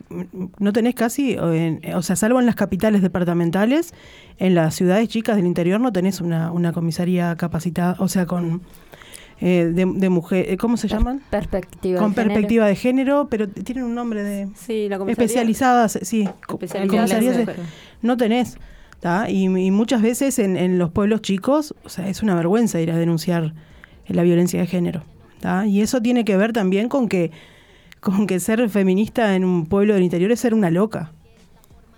no 0.58 0.72
tenés 0.72 0.94
casi, 0.94 1.36
o 1.38 2.02
sea, 2.02 2.16
salvo 2.16 2.40
en 2.40 2.46
las 2.46 2.54
capitales 2.56 3.02
departamentales, 3.02 3.92
en 4.38 4.54
las 4.54 4.74
ciudades 4.74 5.08
chicas 5.08 5.36
del 5.36 5.46
interior 5.46 5.80
no 5.80 5.92
tenés 5.92 6.20
una, 6.20 6.50
una 6.52 6.72
comisaría 6.72 7.36
capacitada, 7.36 7.96
o 7.98 8.08
sea, 8.08 8.26
con... 8.26 8.62
Eh, 9.38 9.70
de, 9.74 9.84
de 9.84 10.08
mujer, 10.08 10.46
eh, 10.48 10.56
¿cómo 10.56 10.78
se 10.78 10.88
llaman? 10.88 11.20
Perspectiva 11.28 12.00
Con 12.00 12.12
de 12.12 12.14
perspectiva 12.14 12.64
género. 12.64 12.68
de 12.68 12.76
género, 12.76 13.28
pero 13.28 13.48
tienen 13.48 13.84
un 13.84 13.94
nombre 13.94 14.22
de... 14.22 14.48
Sí, 14.54 14.88
la 14.88 14.96
comisaría. 14.96 15.26
Especializadas, 15.26 15.98
sí. 16.00 16.26
Especializadas. 16.48 17.10
comisarías 17.10 17.36
de- 17.46 17.54
no 18.00 18.16
tenés. 18.16 18.56
Y, 19.28 19.44
y 19.44 19.70
muchas 19.70 20.00
veces 20.00 20.38
en, 20.38 20.56
en 20.56 20.78
los 20.78 20.90
pueblos 20.90 21.20
chicos, 21.20 21.74
o 21.84 21.90
sea, 21.90 22.08
es 22.08 22.22
una 22.22 22.34
vergüenza 22.34 22.80
ir 22.80 22.90
a 22.90 22.96
denunciar 22.96 23.52
la 24.08 24.22
violencia 24.22 24.58
de 24.58 24.66
género. 24.66 25.02
¿Tá? 25.46 25.64
Y 25.64 25.80
eso 25.80 26.00
tiene 26.02 26.24
que 26.24 26.36
ver 26.36 26.52
también 26.52 26.88
con 26.88 27.08
que, 27.08 27.30
con 28.00 28.26
que 28.26 28.40
ser 28.40 28.68
feminista 28.68 29.36
en 29.36 29.44
un 29.44 29.66
pueblo 29.66 29.94
del 29.94 30.02
interior 30.02 30.32
es 30.32 30.40
ser 30.40 30.54
una 30.54 30.70
loca. 30.72 31.12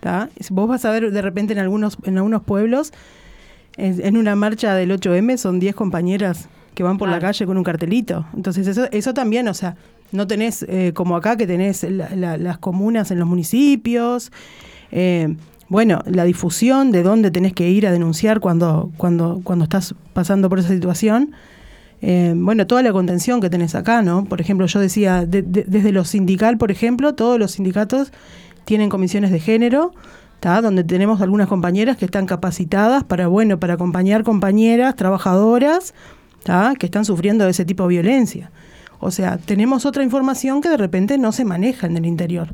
¿tá? 0.01 0.29
Vos 0.51 0.69
vas 0.69 0.85
a 0.85 0.91
ver 0.91 1.11
de 1.11 1.23
repente 1.23 1.55
en 1.55 1.59
algunos, 1.59 1.97
en 2.05 2.19
algunos 2.19 2.43
pueblos, 2.43 2.93
en, 3.79 4.05
en 4.05 4.19
una 4.19 4.37
marcha 4.37 4.75
del 4.75 4.91
8M 4.91 5.39
son 5.39 5.61
10 5.61 5.75
compañeras 5.75 6.51
que 6.75 6.83
van 6.83 6.99
por 6.99 7.09
la 7.09 7.15
calle 7.23 7.47
con 7.47 7.57
un 7.57 7.65
cartelito. 7.65 8.27
Entonces 8.37 8.67
eso, 8.67 8.87
eso 8.93 9.15
también, 9.15 9.49
o 9.49 9.55
sea, 9.55 9.77
no 10.13 10.27
tenés 10.27 10.65
eh, 10.69 10.93
como 10.95 11.17
acá 11.17 11.39
que 11.39 11.47
tenés 11.47 11.85
la- 11.85 12.15
la- 12.15 12.37
las 12.37 12.59
comunas 12.59 13.11
en 13.11 13.19
los 13.19 13.27
municipios. 13.27 14.31
eh, 14.93 15.35
bueno, 15.71 16.01
la 16.07 16.25
difusión 16.25 16.93
de 16.93 17.03
dónde 17.03 17.31
tenés 17.31 17.53
que 17.55 17.69
ir 17.71 17.87
a 17.87 17.93
denunciar 17.93 18.41
cuando, 18.41 18.91
cuando, 18.99 19.41
cuando 19.45 19.65
estás 19.65 19.95
pasando 20.13 20.49
por 20.51 20.59
esa 20.59 20.69
situación. 20.69 21.33
Eh, 22.01 22.33
bueno, 22.37 22.67
toda 22.67 22.83
la 22.83 22.93
contención 22.93 23.41
que 23.41 23.51
tenés 23.51 23.75
acá, 23.75 24.03
¿no? 24.03 24.25
Por 24.25 24.41
ejemplo, 24.41 24.67
yo 24.67 24.79
decía, 24.81 25.27
de- 25.27 25.43
de- 25.43 25.65
desde 25.67 25.91
lo 25.93 26.05
sindical, 26.05 26.57
por 26.59 26.71
ejemplo, 26.71 27.15
todos 27.15 27.39
los 27.39 27.53
sindicatos 27.53 28.13
tienen 28.65 28.89
comisiones 28.89 29.31
de 29.33 29.41
género, 29.41 29.93
¿tá? 30.41 30.61
donde 30.63 30.85
tenemos 30.85 31.21
algunas 31.21 31.49
compañeras 31.49 31.97
que 31.97 32.05
están 32.05 32.27
capacitadas 32.27 33.03
para, 33.03 33.27
bueno, 33.27 33.59
para 33.59 33.75
acompañar 33.75 34.23
compañeras, 34.23 34.95
trabajadoras, 34.95 35.95
¿tá? 36.45 36.75
que 36.79 36.87
están 36.87 37.05
sufriendo 37.05 37.45
de 37.45 37.51
ese 37.51 37.65
tipo 37.65 37.83
de 37.85 37.89
violencia. 37.89 38.53
O 39.01 39.11
sea, 39.11 39.39
tenemos 39.39 39.85
otra 39.87 40.05
información 40.05 40.61
que 40.61 40.69
de 40.69 40.77
repente 40.77 41.19
no 41.19 41.33
se 41.33 41.45
maneja 41.45 41.87
en 41.89 41.97
el 41.97 42.07
interior. 42.07 42.49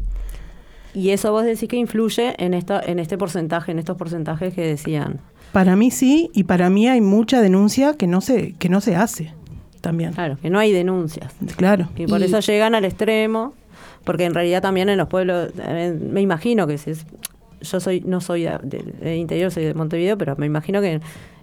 Y 0.95 1.11
eso 1.11 1.33
vos 1.33 1.45
decís 1.45 1.69
que 1.69 1.77
influye 1.77 2.35
en, 2.43 2.55
esta, 2.55 2.81
en 2.81 2.99
este 2.99 3.19
porcentaje, 3.19 3.73
en 3.73 3.79
estos 3.79 3.97
porcentajes 3.97 4.55
que 4.55 4.63
decían. 4.63 5.21
Para 5.55 5.75
mí 5.77 5.91
sí, 5.91 6.31
y 6.35 6.45
para 6.45 6.69
mí 6.69 6.87
hay 6.89 7.01
mucha 7.01 7.41
denuncia 7.41 7.95
que 7.97 8.07
no 8.07 8.21
se, 8.21 8.53
que 8.59 8.69
no 8.69 8.83
se 8.83 8.97
hace 8.97 9.33
también. 9.81 10.13
Claro, 10.13 10.37
que 10.43 10.51
no 10.51 10.59
hay 10.59 10.73
denuncias. 10.73 11.33
Claro. 11.57 11.89
Y 11.97 12.07
por 12.07 12.21
Y- 12.21 12.25
eso 12.25 12.41
llegan 12.41 12.75
al 12.75 12.85
extremo, 12.85 13.55
porque 14.05 14.25
en 14.25 14.35
realidad 14.35 14.61
también 14.61 14.89
en 14.91 14.99
los 14.99 15.09
pueblos, 15.09 15.51
eh, 15.59 15.97
me 15.99 16.21
imagino 16.21 16.67
que 16.67 16.75
es, 16.75 17.07
yo 17.63 17.81
soy 17.81 18.01
no 18.01 18.21
soy 18.21 18.43
de- 18.63 19.17
interior, 19.17 19.51
soy 19.51 19.65
de 19.65 19.75
Montevideo, 19.75 20.19
pero 20.19 20.35
me 20.37 20.45
imagino 20.47 20.81
que 20.83 20.93
en, 20.95 21.03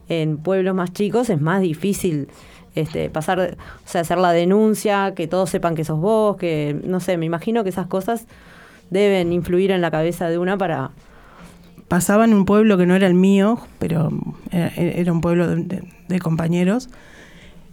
en 0.09 0.37
pueblos 0.37 0.75
más 0.75 0.91
chicos 0.93 1.29
es 1.29 1.39
más 1.41 1.61
difícil 1.61 2.27
este, 2.75 3.09
pasar, 3.09 3.39
o 3.39 3.87
sea, 3.89 4.01
hacer 4.01 4.17
la 4.17 4.31
denuncia, 4.33 5.13
que 5.15 5.27
todos 5.27 5.49
sepan 5.49 5.73
que 5.75 5.83
sos 5.85 5.99
vos, 5.99 6.37
que 6.37 6.79
no 6.85 6.99
sé, 6.99 7.17
me 7.17 7.25
imagino 7.25 7.63
que 7.63 7.69
esas 7.69 7.87
cosas 7.87 8.25
deben 8.89 9.31
influir 9.33 9.71
en 9.71 9.81
la 9.81 9.89
cabeza 9.91 10.29
de 10.29 10.37
una 10.37 10.57
para... 10.57 10.91
pasaba 11.91 12.23
en 12.23 12.33
un 12.33 12.45
pueblo 12.45 12.77
que 12.77 12.85
no 12.85 12.95
era 12.95 13.05
el 13.05 13.13
mío, 13.15 13.59
pero 13.77 14.09
era, 14.49 14.69
era 14.77 15.11
un 15.11 15.19
pueblo 15.19 15.45
de, 15.47 15.57
de- 15.63 15.83
de 16.07 16.19
compañeros 16.19 16.89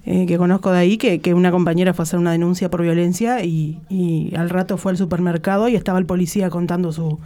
eh, 0.07 0.27
que 0.27 0.37
conozco 0.39 0.73
de 0.73 0.79
ahí, 0.79 0.97
que, 0.99 1.21
que 1.21 1.35
una 1.35 1.53
compañera 1.53 1.95
fue 1.95 2.03
a 2.03 2.05
hacer 2.05 2.19
una 2.19 2.33
denuncia 2.33 2.69
por 2.69 2.83
violencia 2.83 3.45
y, 3.45 3.79
y 3.89 4.35
al 4.37 4.51
rato 4.51 4.77
fue 4.77 4.91
al 4.93 4.99
supermercado 4.99 5.69
y 5.69 5.77
estaba 5.77 5.99
el 6.01 6.07
policía 6.07 6.51
contando 6.51 6.91
su, 6.93 7.19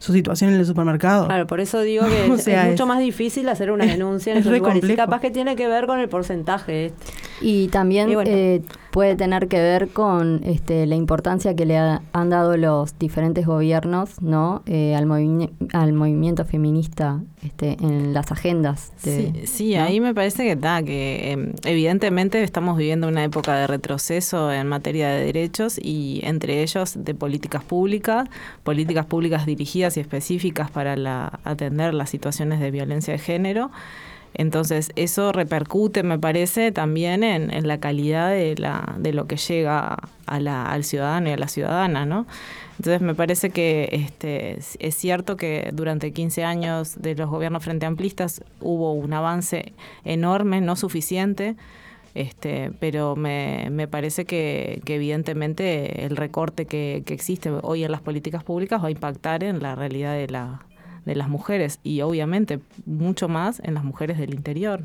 su 0.00 0.12
situación 0.12 0.52
en 0.52 0.58
el 0.58 0.66
supermercado. 0.66 1.26
Claro, 1.26 1.46
por 1.46 1.60
eso 1.60 1.80
digo 1.80 2.04
que 2.06 2.30
O 2.32 2.34
es, 2.34 2.42
sea, 2.42 2.64
es 2.64 2.70
mucho 2.72 2.82
es- 2.84 2.88
más 2.88 2.98
difícil 2.98 3.48
hacer 3.48 3.70
una 3.70 3.84
es- 3.86 3.92
denuncia 3.92 4.32
en 4.32 4.38
es 4.38 4.42
esos 4.42 4.52
re 4.52 4.58
lugares. 4.58 4.78
Y 4.78 4.80
complejo. 4.80 4.96
capaz 5.06 5.20
que 5.20 5.30
tiene 5.30 5.54
que 5.56 5.68
ver 5.68 5.86
con 5.86 6.00
el 6.00 6.08
porcentaje. 6.08 6.86
este. 6.86 7.12
Y 7.40 7.68
también 7.68 8.10
Y 8.10 8.14
bueno. 8.16 8.30
eh, 8.32 8.62
puede 8.92 9.16
tener 9.16 9.48
que 9.48 9.58
ver 9.58 9.88
con 9.88 10.42
este, 10.44 10.86
la 10.86 10.94
importancia 10.94 11.56
que 11.56 11.66
le 11.66 11.78
ha- 11.78 12.02
han 12.12 12.30
dado 12.30 12.56
los 12.56 12.96
diferentes 12.98 13.44
gobiernos 13.46 14.20
¿no? 14.22 14.62
Eh, 14.66 14.94
al, 14.94 15.06
movi- 15.06 15.50
al 15.72 15.92
movimiento 15.94 16.44
feminista 16.44 17.20
este, 17.42 17.76
en 17.80 18.12
las 18.14 18.30
agendas. 18.30 18.92
de- 19.02 19.32
Sí, 19.32 19.46
sí, 19.46 19.74
¿no? 19.76 19.82
ahí 19.82 19.98
me 20.00 20.14
parece 20.14 20.44
que 20.44 20.52
está, 20.52 20.82
que 20.82 21.32
em, 21.32 21.52
evidentemente 21.64 22.42
estamos 22.44 22.76
viviendo 22.76 23.08
una 23.08 23.24
época 23.24 23.56
de 23.56 23.66
retroceso 23.66 24.52
en 24.52 24.68
materia 24.68 25.08
de 25.08 25.24
derechos 25.24 25.78
y 25.82 26.20
entre 26.22 26.62
ellos 26.62 26.94
de 27.02 27.14
políticas 27.14 27.64
públicas, 27.64 28.28
políticas 28.62 29.06
públicas 29.06 29.46
dirigidas 29.46 29.96
y 29.96 30.00
específicas 30.00 30.70
para 30.70 30.96
la, 30.96 31.40
atender 31.44 31.94
las 31.94 32.10
situaciones 32.10 32.60
de 32.60 32.70
violencia 32.70 33.12
de 33.14 33.18
género. 33.18 33.70
Entonces, 34.34 34.92
eso 34.96 35.32
repercute, 35.32 36.02
me 36.02 36.18
parece, 36.18 36.72
también 36.72 37.22
en, 37.22 37.66
la 37.66 37.78
calidad 37.80 38.30
de, 38.30 38.54
la, 38.56 38.94
de 38.98 39.12
lo 39.12 39.26
que 39.26 39.36
llega 39.36 39.96
a 40.26 40.40
la, 40.40 40.64
al 40.66 40.84
ciudadano 40.84 41.28
y 41.28 41.32
a 41.32 41.36
la 41.36 41.48
ciudadana, 41.48 42.06
¿no? 42.06 42.26
Entonces, 42.78 43.02
me 43.02 43.14
parece 43.14 43.50
que 43.50 43.88
este, 43.92 44.58
es 44.78 44.94
cierto 44.94 45.36
que 45.36 45.70
durante 45.72 46.12
15 46.12 46.44
años 46.44 47.00
de 47.00 47.14
los 47.14 47.28
gobiernos 47.28 47.62
frente 47.62 47.86
amplistas 47.86 48.42
hubo 48.60 48.92
un 48.92 49.12
avance 49.12 49.74
enorme, 50.04 50.60
no 50.60 50.76
suficiente, 50.76 51.54
este, 52.14 52.72
pero 52.80 53.16
me, 53.16 53.68
me 53.70 53.88
parece 53.88 54.24
que, 54.24 54.82
que 54.84 54.96
evidentemente 54.96 56.04
el 56.04 56.16
recorte 56.16 56.66
que, 56.66 57.02
que 57.06 57.14
existe 57.14 57.50
hoy 57.62 57.84
en 57.84 57.92
las 57.92 58.00
políticas 58.00 58.44
públicas 58.44 58.82
va 58.82 58.88
a 58.88 58.90
impactar 58.90 59.44
en 59.44 59.62
la 59.62 59.74
realidad 59.74 60.14
de 60.14 60.28
la 60.28 60.62
de 61.04 61.14
las 61.14 61.28
mujeres 61.28 61.78
y 61.82 62.00
obviamente 62.02 62.60
mucho 62.86 63.28
más 63.28 63.60
en 63.64 63.74
las 63.74 63.84
mujeres 63.84 64.18
del 64.18 64.34
interior. 64.34 64.84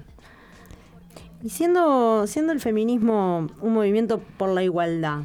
Y 1.44 1.50
siendo, 1.50 2.26
siendo 2.28 2.52
el 2.54 2.60
feminismo 2.60 3.48
un 3.62 3.74
movimiento 3.74 4.20
por 4.38 4.50
la 4.50 4.64
igualdad, 4.64 5.20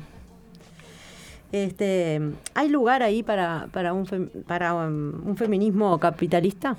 este, 1.53 2.21
¿hay 2.55 2.69
lugar 2.69 3.03
ahí 3.03 3.23
para, 3.23 3.69
para, 3.73 3.93
un, 3.93 4.07
fem- 4.07 4.31
para 4.45 4.75
um, 4.75 5.27
un 5.27 5.37
feminismo 5.37 5.99
capitalista? 5.99 6.77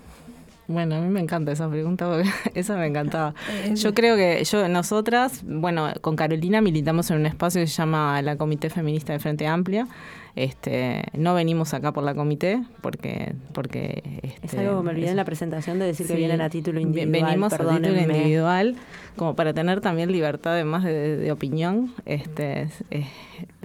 Bueno, 0.67 0.95
a 0.95 0.99
mí 0.99 1.10
me 1.10 1.19
encanta 1.19 1.52
esa 1.52 1.69
pregunta 1.69 2.10
porque 2.10 2.30
esa 2.60 2.78
me 2.78 2.88
encantaba. 2.88 3.36
Yo 3.76 3.93
creo 3.93 4.15
que 4.15 4.43
yo 4.43 4.67
nosotras, 4.69 5.43
bueno, 5.45 5.89
con 6.02 6.15
Carolina 6.15 6.62
militamos 6.62 7.12
en 7.12 7.17
un 7.17 7.26
espacio 7.26 7.62
que 7.62 7.67
se 7.67 7.73
llama 7.76 8.21
la 8.21 8.38
Comité 8.38 8.69
Feminista 8.69 9.13
de 9.13 9.19
Frente 9.19 9.45
Amplia. 9.45 9.88
Este, 10.36 11.04
no 11.13 11.36
venimos 11.36 11.76
acá 11.76 11.91
por 11.91 12.04
la 12.04 12.15
comité 12.15 12.63
porque 12.82 13.34
porque 13.54 14.02
Es 14.24 14.34
este, 14.43 14.60
algo 14.62 14.80
que 14.80 14.84
me 14.86 14.89
olvidé 14.91 15.10
en 15.12 15.15
la 15.17 15.26
presentación 15.26 15.78
de 15.78 15.86
decir 15.86 16.08
que 16.08 16.15
vienen 16.15 16.41
a 16.41 16.50
título 16.50 16.80
individual. 16.80 17.12
Venimos 17.26 17.54
a 17.54 17.58
título 17.58 18.02
individual, 18.17 18.76
como 19.15 19.36
para 19.36 19.54
tener 19.54 19.80
también 19.82 20.12
libertad 20.12 20.54
además 20.54 20.84
de, 20.86 21.17
de 21.17 21.32
opinión. 21.32 21.93
Este, 22.06 22.63
es- 22.63 22.84
eh, 22.89 23.06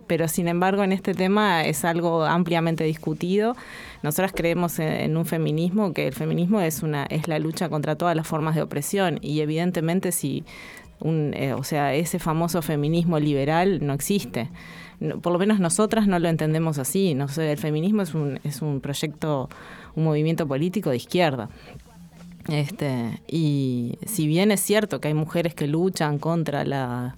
pero 0.07 0.27
sin 0.29 0.49
embargo, 0.49 0.83
en 0.85 0.93
este 0.93 1.13
tema 1.15 1.65
es 1.65 1.85
algo 1.85 2.25
ampliamente 2.25 2.85
discutido. 2.85 3.57
Nosotras 4.03 4.33
creemos 4.35 4.79
en, 4.79 4.89
en 4.89 5.17
un 5.17 5.25
feminismo 5.27 5.93
que 5.93 6.07
el 6.07 6.15
feminismo 6.15 6.61
es 6.61 6.83
una 6.83 7.05
es 7.05 7.29
la 7.29 7.39
lucha 7.39 7.69
contra 7.69 7.97
todas 7.97 8.15
las 8.17 8.27
formas 8.27 8.55
de 8.55 8.63
opresión 8.63 9.19
y 9.23 9.41
evidentemente 9.41 10.13
si 10.13 10.45
un, 11.01 11.33
eh, 11.35 11.53
o 11.55 11.63
sea, 11.63 11.95
ese 11.95 12.19
famoso 12.19 12.61
feminismo 12.61 13.19
liberal 13.19 13.87
no 13.87 13.93
existe. 13.95 14.49
Por 15.23 15.33
lo 15.33 15.39
menos 15.39 15.61
nosotras 15.61 16.07
no 16.07 16.19
lo 16.19 16.29
entendemos 16.29 16.79
así. 16.79 17.15
No 17.15 17.29
sé, 17.29 17.53
el 17.53 17.59
feminismo 17.59 18.03
es 18.03 18.15
un, 18.15 18.41
es 18.45 18.63
un 18.63 18.81
proyecto, 18.81 19.49
un 19.95 20.05
movimiento 20.05 20.47
político 20.47 20.91
de 20.91 20.97
izquierda. 20.97 21.49
Este, 22.49 23.21
y 23.29 23.99
si 24.07 24.27
bien 24.27 24.51
es 24.51 24.61
cierto 24.61 25.01
que 25.01 25.09
hay 25.09 25.15
mujeres 25.15 25.55
que 25.55 25.67
luchan 25.67 26.19
contra 26.19 26.65
la 26.65 27.17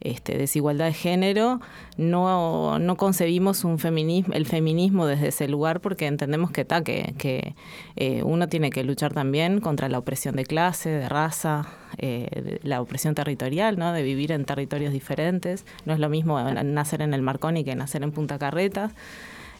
este, 0.00 0.38
desigualdad 0.38 0.86
de 0.86 0.92
género, 0.92 1.60
no, 1.96 2.78
no 2.78 2.96
concebimos 2.96 3.64
un 3.64 3.78
feminismo, 3.78 4.34
el 4.34 4.46
feminismo 4.46 5.06
desde 5.06 5.28
ese 5.28 5.48
lugar 5.48 5.80
porque 5.80 6.06
entendemos 6.06 6.50
que, 6.50 6.64
ta, 6.64 6.82
que, 6.84 7.54
eh, 7.96 8.22
uno 8.22 8.48
tiene 8.48 8.70
que 8.70 8.84
luchar 8.84 9.12
también 9.12 9.60
contra 9.60 9.88
la 9.88 9.98
opresión 9.98 10.36
de 10.36 10.44
clase, 10.44 10.88
de 10.90 11.08
raza, 11.08 11.66
eh, 11.98 12.28
de 12.32 12.60
la 12.62 12.80
opresión 12.80 13.14
territorial, 13.14 13.78
¿no? 13.78 13.92
de 13.92 14.02
vivir 14.02 14.30
en 14.32 14.44
territorios 14.44 14.92
diferentes. 14.92 15.66
No 15.84 15.92
es 15.92 15.98
lo 15.98 16.08
mismo 16.08 16.40
nacer 16.40 17.02
en 17.02 17.12
el 17.12 17.22
Marconi 17.22 17.64
que 17.64 17.74
nacer 17.74 18.02
en 18.02 18.12
Punta 18.12 18.38
Carretas. 18.38 18.92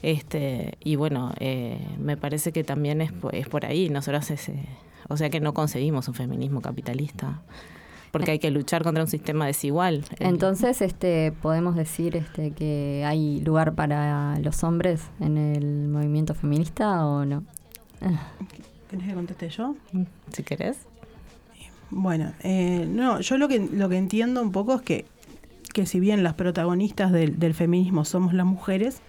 Este, 0.03 0.75
y 0.85 0.95
bueno, 0.95 1.33
eh, 1.41 1.79
me 1.99 2.17
parece 2.17 2.53
que 2.53 2.63
también 2.63 3.01
es, 3.01 3.11
es 3.33 3.49
por 3.49 3.67
ahí. 3.67 3.89
Nosotros 3.89 4.31
ese, 4.31 4.55
o 5.09 5.17
sea 5.17 5.31
que 5.31 5.41
no 5.41 5.55
concebimos 5.55 6.07
un 6.07 6.15
feminismo 6.15 6.61
capitalista. 6.61 7.41
Porque 8.11 8.31
hay 8.33 8.39
que 8.39 8.51
luchar 8.51 8.83
contra 8.83 9.03
un 9.03 9.09
sistema 9.09 9.47
desigual. 9.47 10.05
Entonces, 10.19 10.81
este, 10.83 11.33
podemos 11.43 11.77
decir 11.77 12.17
este, 12.17 12.53
que 12.53 13.05
hay 13.07 13.41
lugar 13.41 13.75
para 13.75 14.39
los 14.41 14.65
hombres 14.65 15.03
en 15.21 15.37
el 15.37 15.89
movimiento 15.89 16.35
feminista 16.35 17.07
o 17.07 17.25
no. 17.25 17.45
¿Querés 18.91 19.07
que 19.09 19.15
conteste 19.15 19.49
yo? 19.51 19.75
Si 20.33 20.43
querés. 20.43 20.79
Bueno, 21.91 22.33
eh, 22.43 22.87
no, 22.89 23.21
yo 23.21 23.39
lo 23.39 23.49
que, 23.49 23.61
lo 23.61 23.89
que 23.89 23.97
entiendo 23.97 24.43
un 24.43 24.53
poco 24.53 24.75
es 24.75 24.83
que, 24.83 25.05
que 25.73 25.87
si 25.87 26.01
bien 26.01 26.23
las 26.23 26.35
protagonistas 26.35 27.13
del, 27.13 27.39
del 27.39 27.55
feminismo 27.55 28.05
somos 28.05 28.35
las 28.35 28.47
mujeres, 28.47 29.01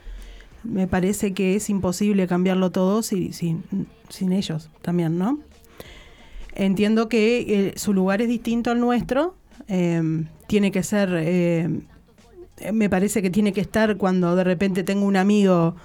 me 0.64 0.88
parece 0.88 1.34
que 1.34 1.56
es 1.56 1.70
imposible 1.70 2.28
cambiarlo 2.28 2.70
todo 2.72 3.02
si- 3.02 3.32
sin, 3.34 3.64
sin 4.10 4.32
ellos 4.34 4.70
también, 4.82 5.18
¿no? 5.18 5.40
Entiendo 6.60 7.08
que 7.08 7.40
eh, 7.70 7.74
su 7.78 7.94
lugar 7.94 8.22
es 8.22 8.28
distinto 8.28 8.70
al 8.70 8.82
nuestro, 8.82 9.34
eh, 9.70 10.02
tiene 10.48 10.72
que 10.72 10.84
ser, 10.84 11.10
eh, 11.16 11.70
me 12.74 12.90
parece 12.90 13.22
que 13.22 13.30
tiene 13.30 13.54
que 13.54 13.62
estar 13.62 13.96
cuando 13.96 14.36
de 14.36 14.44
repente 14.44 14.84
tengo 14.84 15.06
un 15.06 15.16
amigo 15.16 15.78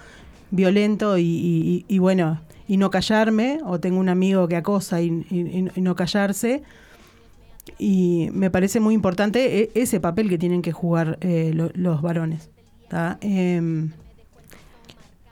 violento 0.51 1.17
y, 1.17 1.85
bueno, 2.01 2.41
y 2.67 2.77
no 2.77 2.91
callarme, 2.91 3.61
o 3.65 3.79
tengo 3.79 4.01
un 4.01 4.09
amigo 4.09 4.49
que 4.49 4.57
acosa 4.57 5.01
y, 5.01 5.11
no 5.77 5.95
callarse. 5.95 6.65
Y 7.79 8.31
me 8.33 8.51
parece 8.51 8.81
muy 8.81 8.95
importante 8.95 9.61
e- 9.61 9.71
ese 9.75 10.01
papel 10.01 10.29
que 10.29 10.39
tienen 10.39 10.61
que 10.61 10.73
jugar 10.73 11.19
eh, 11.21 11.53
lo- 11.55 11.71
los 11.75 12.03
varones. 12.03 12.51
¿tá? 12.89 13.19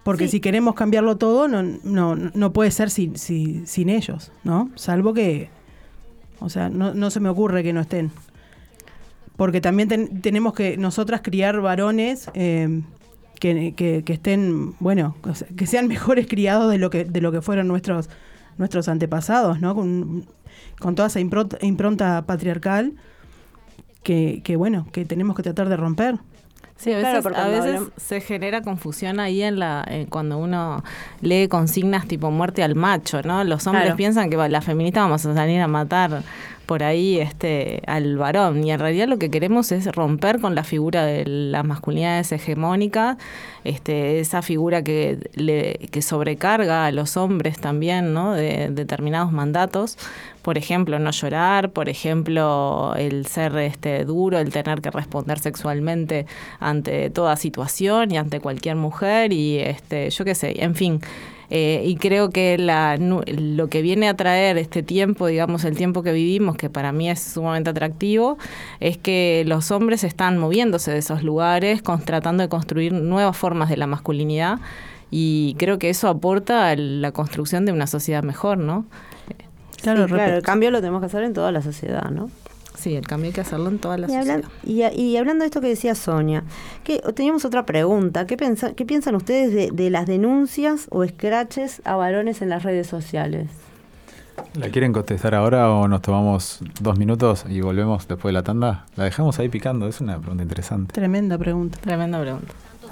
Porque 0.04 0.24
Sí. 0.26 0.32
si 0.32 0.40
queremos 0.40 0.74
cambiarlo 0.74 1.16
todo, 1.16 1.46
no, 1.48 1.62
no, 1.62 2.16
no 2.16 2.52
puede 2.52 2.70
ser 2.72 2.90
sin, 2.90 3.16
sin, 3.16 3.66
sin 3.66 3.88
ellos, 3.88 4.32
¿no? 4.42 4.68
Salvo 4.74 5.14
que, 5.14 5.48
o 6.40 6.48
sea, 6.48 6.68
no, 6.68 6.92
no 6.94 7.10
se 7.10 7.20
me 7.20 7.28
ocurre 7.28 7.62
que 7.62 7.72
no 7.72 7.80
estén. 7.80 8.10
Porque 9.36 9.60
también 9.60 9.88
ten- 9.88 10.20
tenemos 10.20 10.54
que 10.54 10.76
nosotras 10.76 11.20
criar 11.22 11.60
varones 11.60 12.28
em, 12.34 12.82
que, 13.40 13.74
que- 13.76 14.02
que 14.04 14.12
estén, 14.12 14.74
bueno, 14.80 15.14
que 15.56 15.66
sean 15.66 15.86
mejores 15.88 16.26
criados 16.26 16.70
de 16.70 16.78
lo 16.78 16.90
que, 16.90 17.04
de 17.04 17.20
lo 17.20 17.30
que 17.32 17.40
fueron 17.40 17.68
nuestros, 17.68 18.08
nuestros 18.58 18.88
antepasados, 18.88 19.60
¿no? 19.60 19.74
Con, 19.74 20.26
con 20.80 20.94
toda 20.96 21.08
esa 21.08 21.20
impronta, 21.20 21.58
impronta 21.62 22.22
patriarcal 22.26 22.92
que, 24.02 24.40
que, 24.44 24.56
bueno, 24.56 24.86
que 24.92 25.04
tenemos 25.04 25.36
que 25.36 25.42
tratar 25.44 25.68
de 25.68 25.76
romper. 25.76 26.18
Sí, 26.76 26.92
a 26.92 26.98
Claro, 26.98 27.08
veces, 27.18 27.22
porque 27.22 27.38
a 27.40 27.46
veces 27.48 27.80
se 27.96 28.20
genera 28.20 28.62
confusión 28.62 29.20
ahí 29.20 29.42
en 29.42 29.58
la 29.60 29.84
eh, 29.88 30.06
cuando 30.08 30.38
uno 30.38 30.82
lee 31.20 31.46
consignas 31.48 32.08
tipo 32.08 32.30
muerte 32.30 32.62
al 32.64 32.74
macho, 32.74 33.22
¿no? 33.22 33.44
Los 33.44 33.66
hombres 33.66 33.84
Claro. 33.84 33.96
piensan 33.96 34.30
que 34.30 34.36
las 34.36 34.64
feministas 34.64 35.04
vamos 35.04 35.24
a 35.24 35.34
salir 35.34 35.60
a 35.60 35.68
matar 35.68 36.22
por 36.72 36.84
ahí 36.84 37.18
este 37.18 37.82
al 37.86 38.16
varón 38.16 38.64
y 38.64 38.72
en 38.72 38.80
realidad 38.80 39.06
lo 39.06 39.18
que 39.18 39.30
queremos 39.30 39.72
es 39.72 39.84
romper 39.94 40.40
con 40.40 40.54
la 40.54 40.64
figura 40.64 41.04
de 41.04 41.26
las 41.26 41.66
masculinidades 41.66 42.32
hegemónicas, 42.32 43.18
este 43.62 44.20
esa 44.20 44.40
figura 44.40 44.82
que 44.82 45.18
le 45.34 45.74
que 45.90 46.00
sobrecarga 46.00 46.86
a 46.86 46.90
los 46.90 47.18
hombres 47.18 47.60
también, 47.60 48.14
¿no? 48.14 48.32
De 48.32 48.70
determinados 48.70 49.32
mandatos 49.32 49.98
por 50.40 50.56
ejemplo, 50.56 50.98
no 50.98 51.10
llorar, 51.10 51.72
por 51.72 51.90
ejemplo, 51.90 52.94
el 52.96 53.26
ser 53.26 53.54
este 53.58 54.06
duro, 54.06 54.38
el 54.38 54.50
tener 54.50 54.80
que 54.80 54.90
responder 54.90 55.38
sexualmente 55.38 56.26
ante 56.58 57.10
toda 57.10 57.36
situación 57.36 58.10
y 58.10 58.16
ante 58.16 58.40
cualquier 58.40 58.76
mujer 58.76 59.32
y 59.34 59.58
este, 59.58 60.08
yo 60.08 60.24
qué 60.24 60.34
sé, 60.34 60.64
en 60.64 60.74
fin. 60.74 61.00
Eh, 61.54 61.82
y 61.84 61.96
creo 61.96 62.30
que 62.30 62.56
la, 62.56 62.96
nu- 62.96 63.20
lo 63.26 63.68
que 63.68 63.82
viene 63.82 64.08
a 64.08 64.14
traer 64.16 64.56
este 64.56 64.82
tiempo, 64.82 65.26
digamos, 65.26 65.64
el 65.64 65.76
tiempo 65.76 66.02
que 66.02 66.10
vivimos, 66.14 66.56
que 66.56 66.70
para 66.70 66.92
mí 66.92 67.10
es 67.10 67.20
sumamente 67.20 67.68
atractivo, 67.68 68.38
es 68.80 68.96
que 68.96 69.44
los 69.46 69.70
hombres 69.70 70.02
están 70.02 70.38
moviéndose 70.38 70.90
de 70.92 70.98
esos 70.98 71.22
lugares, 71.22 71.82
con- 71.82 72.00
tratando 72.02 72.42
de 72.42 72.48
construir 72.48 72.94
nuevas 72.94 73.36
formas 73.36 73.68
de 73.68 73.76
la 73.76 73.86
masculinidad. 73.86 74.60
Y 75.10 75.54
creo 75.58 75.78
que 75.78 75.90
eso 75.90 76.08
aporta 76.08 76.70
a 76.70 76.76
la 76.76 77.12
construcción 77.12 77.66
de 77.66 77.72
una 77.72 77.86
sociedad 77.86 78.22
mejor, 78.22 78.56
¿no? 78.56 78.86
Claro, 79.82 80.06
Sí, 80.06 80.14
claro, 80.14 80.36
el 80.36 80.42
cambio 80.42 80.70
lo 80.70 80.80
tenemos 80.80 81.00
que 81.00 81.06
hacer 81.06 81.22
en 81.24 81.34
toda 81.34 81.52
la 81.52 81.60
sociedad, 81.60 82.10
¿no? 82.10 82.30
Sí, 82.82 82.96
el 82.96 83.06
cambio 83.06 83.28
hay 83.28 83.32
que 83.32 83.40
hacerlo 83.42 83.68
en 83.68 83.78
toda 83.78 83.96
la 83.96 84.10
Y, 84.10 84.14
hablan- 84.14 84.42
y, 84.64 84.82
y 84.82 85.16
hablando 85.16 85.42
de 85.42 85.46
esto 85.46 85.60
que 85.60 85.68
decía 85.68 85.94
Sonia, 85.94 86.42
que 86.82 86.98
teníamos 87.14 87.44
otra 87.44 87.64
pregunta. 87.64 88.26
¿Qué, 88.26 88.36
pensa- 88.36 88.74
qué 88.74 88.84
piensan 88.84 89.14
ustedes 89.14 89.52
de, 89.54 89.70
de 89.72 89.90
las 89.90 90.06
denuncias 90.06 90.86
o 90.90 91.06
scratches 91.06 91.80
a 91.84 91.94
varones 91.96 92.42
en 92.42 92.48
las 92.48 92.64
redes 92.64 92.88
sociales? 92.88 93.48
¿La 94.54 94.68
quieren 94.70 94.92
contestar 94.92 95.34
ahora 95.34 95.70
o 95.70 95.86
nos 95.88 96.02
tomamos 96.02 96.58
dos 96.80 96.98
minutos 96.98 97.44
y 97.48 97.60
volvemos 97.60 98.08
después 98.08 98.30
de 98.30 98.32
la 98.32 98.42
tanda? 98.42 98.86
La 98.96 99.04
dejamos 99.04 99.38
ahí 99.38 99.48
picando, 99.48 99.86
es 99.86 100.00
una 100.00 100.18
pregunta 100.18 100.42
interesante. 100.42 100.92
Tremenda 100.92 101.38
pregunta. 101.38 101.78
Tremenda 101.80 102.20
pregunta. 102.20 102.52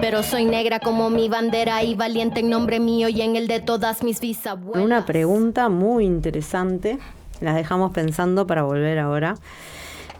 Pero 0.00 0.22
soy 0.22 0.44
negra 0.44 0.80
como 0.80 1.08
mi 1.10 1.28
bandera 1.28 1.82
y 1.82 1.94
valiente 1.94 2.40
en 2.40 2.50
nombre 2.50 2.78
mío 2.80 3.08
y 3.08 3.22
en 3.22 3.36
el 3.36 3.46
de 3.48 3.60
todas 3.60 4.02
mis 4.02 4.20
bisabuelas. 4.20 4.84
Una 4.84 5.06
pregunta 5.06 5.68
muy 5.68 6.04
interesante. 6.04 6.98
Las 7.40 7.54
dejamos 7.56 7.92
pensando 7.92 8.46
para 8.46 8.62
volver 8.64 8.98
ahora. 8.98 9.36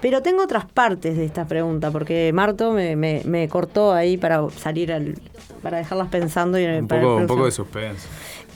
Pero 0.00 0.22
tengo 0.22 0.42
otras 0.42 0.66
partes 0.66 1.16
de 1.16 1.24
esta 1.24 1.46
pregunta, 1.46 1.90
porque 1.90 2.30
Marto 2.32 2.72
me, 2.72 2.94
me- 2.96 3.22
me 3.24 3.48
cortó 3.48 3.92
ahí 3.92 4.16
para 4.16 4.48
salir 4.50 4.92
al, 4.92 5.14
para 5.62 5.78
dejarlas 5.78 6.08
pensando 6.08 6.58
y 6.58 6.64
Un 6.66 6.86
para 6.88 7.00
el 7.00 7.06
poco, 7.06 7.16
un 7.20 7.26
poco 7.26 7.44
de 7.46 7.50
suspenso. 7.52 8.08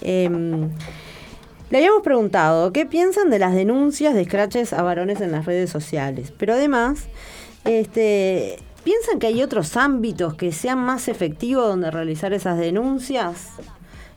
Em, 0.02 0.68
le 1.70 1.78
habíamos 1.78 2.02
preguntado 2.02 2.72
qué 2.72 2.84
piensan 2.84 3.30
de 3.30 3.38
las 3.38 3.54
denuncias 3.54 4.14
de 4.14 4.24
scratches 4.24 4.72
a 4.74 4.82
varones 4.82 5.20
en 5.22 5.32
las 5.32 5.46
redes 5.46 5.70
sociales. 5.70 6.32
Pero 6.36 6.52
además, 6.54 7.08
este, 7.64 8.58
¿piensan 8.84 9.18
que 9.18 9.26
hay 9.26 9.42
otros 9.42 9.76
ámbitos 9.76 10.34
que 10.34 10.52
sean 10.52 10.78
más 10.78 11.08
efectivos 11.08 11.68
donde 11.68 11.90
realizar 11.90 12.32
esas 12.32 12.58
denuncias? 12.58 13.48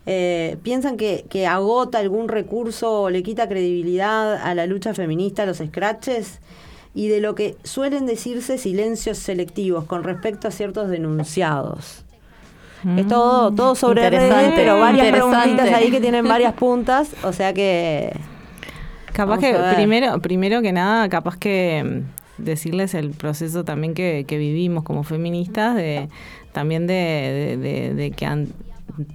Eh, 0.06 0.58
¿Piensan 0.64 0.98
que, 0.98 1.26
que 1.30 1.46
agota 1.48 2.00
algún 2.00 2.28
recurso 2.28 3.04
o 3.04 3.10
le 3.10 3.24
quita 3.24 3.48
credibilidad 3.48 4.36
a 4.36 4.56
la 4.56 4.66
lucha 4.66 4.94
feminista, 4.94 5.44
a 5.44 5.46
los 5.46 5.58
scratches? 5.58 6.40
Y 6.94 7.08
de 7.08 7.22
lo 7.22 7.36
que 7.36 7.56
suelen 7.64 8.06
decirse 8.06 8.58
silencios 8.58 9.18
selectivos 9.18 9.86
con 9.86 10.04
respecto 10.04 10.48
a 10.48 10.52
ciertos 10.52 10.90
denunciados. 10.90 12.04
Es 12.98 13.08
todo, 13.08 13.52
todo 13.52 13.76
sobre 13.76 14.10
redes, 14.10 14.54
pero 14.56 14.80
varias 14.80 15.12
preguntitas 15.12 15.72
ahí 15.72 15.92
que 15.92 16.02
tienen 16.02 16.28
varias 16.28 16.54
puntas, 16.54 17.12
o 17.24 17.32
sea 17.32 17.54
que... 17.54 18.12
Capaz 19.14 19.40
que 19.40 19.56
primero, 19.76 20.20
primero 20.20 20.62
que 20.62 20.72
nada, 20.72 21.08
capaz 21.10 21.38
que 21.38 21.84
mm, 21.84 22.21
decirles 22.44 22.94
el 22.94 23.12
proceso 23.12 23.64
también 23.64 23.94
que, 23.94 24.26
que 24.28 24.38
vivimos 24.38 24.84
como 24.84 25.04
feministas, 25.04 25.76
de 25.76 26.10
también 26.52 26.86
de, 26.88 28.14
que 28.16 28.26
an- 28.26 28.50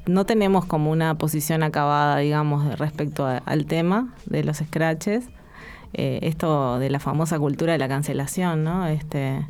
no 0.07 0.25
tenemos 0.25 0.65
como 0.65 0.91
una 0.91 1.17
posición 1.19 1.63
acabada, 1.63 2.19
digamos, 2.19 2.79
respecto 2.79 3.27
a- 3.27 3.39
al 3.39 3.67
tema 3.67 4.15
de 4.27 4.43
los 4.45 4.57
scratches. 4.59 5.29
Eh, 5.95 6.21
esto 6.23 6.79
de 6.79 6.91
la 6.91 6.99
famosa 7.01 7.39
cultura 7.39 7.73
de 7.73 7.79
la 7.79 7.89
cancelación, 7.89 8.65
¿no? 8.65 8.87
Este, 8.87 9.47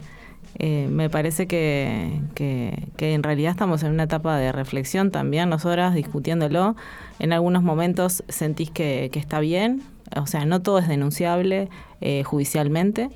eh, 0.58 0.88
me 0.90 1.08
parece 1.10 1.46
que, 1.46 2.20
que- 2.34 2.88
que 2.96 3.14
en 3.14 3.22
realidad 3.22 3.50
estamos 3.52 3.82
en 3.82 3.92
una 3.92 4.04
etapa 4.04 4.36
de 4.36 4.52
reflexión 4.52 5.10
también, 5.10 5.48
nosotras 5.48 5.94
discutiéndolo. 5.94 6.76
En 7.18 7.32
algunos 7.32 7.62
momentos 7.62 8.22
sentís 8.28 8.70
que, 8.70 9.10
que 9.12 9.18
está 9.18 9.40
bien, 9.40 9.82
o 10.16 10.26
sea, 10.26 10.44
no 10.44 10.60
todo 10.62 10.78
es 10.78 10.88
denunciable 10.88 11.68
eh, 12.00 12.22
judicialmente. 12.24 13.10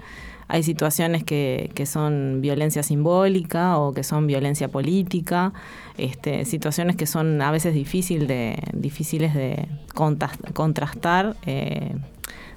Hay 0.53 0.63
situaciones 0.65 1.23
que, 1.25 1.71
que 1.75 1.87
son 1.87 2.41
violencia 2.41 2.83
simbólica 2.83 3.79
o 3.79 3.93
que 3.95 4.03
son 4.03 4.27
violencia 4.27 4.67
política, 4.69 5.53
este, 5.97 6.45
situaciones 6.45 6.97
que 6.97 7.07
son 7.07 7.41
a 7.41 7.51
veces 7.53 7.73
difícil 7.73 8.27
de, 8.27 8.59
difíciles 8.75 9.33
de 9.35 9.69
contrastar. 10.55 11.37
eh, 11.47 11.95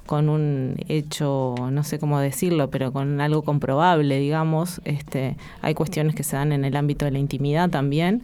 con 0.06 0.28
un 0.28 0.76
hecho, 0.88 1.54
no 1.72 1.82
sé 1.82 1.98
cómo 1.98 2.20
decirlo, 2.20 2.68
pero 2.68 2.92
con 2.92 3.22
algo 3.22 3.40
comprobable, 3.40 4.18
digamos. 4.18 4.82
Este, 4.84 5.38
hay 5.62 5.72
cuestiones 5.72 6.14
que 6.14 6.22
se 6.24 6.36
dan 6.36 6.52
en 6.52 6.66
el 6.66 6.76
ámbito 6.76 7.06
de 7.06 7.10
la 7.12 7.18
intimidad 7.18 7.70
también. 7.70 8.22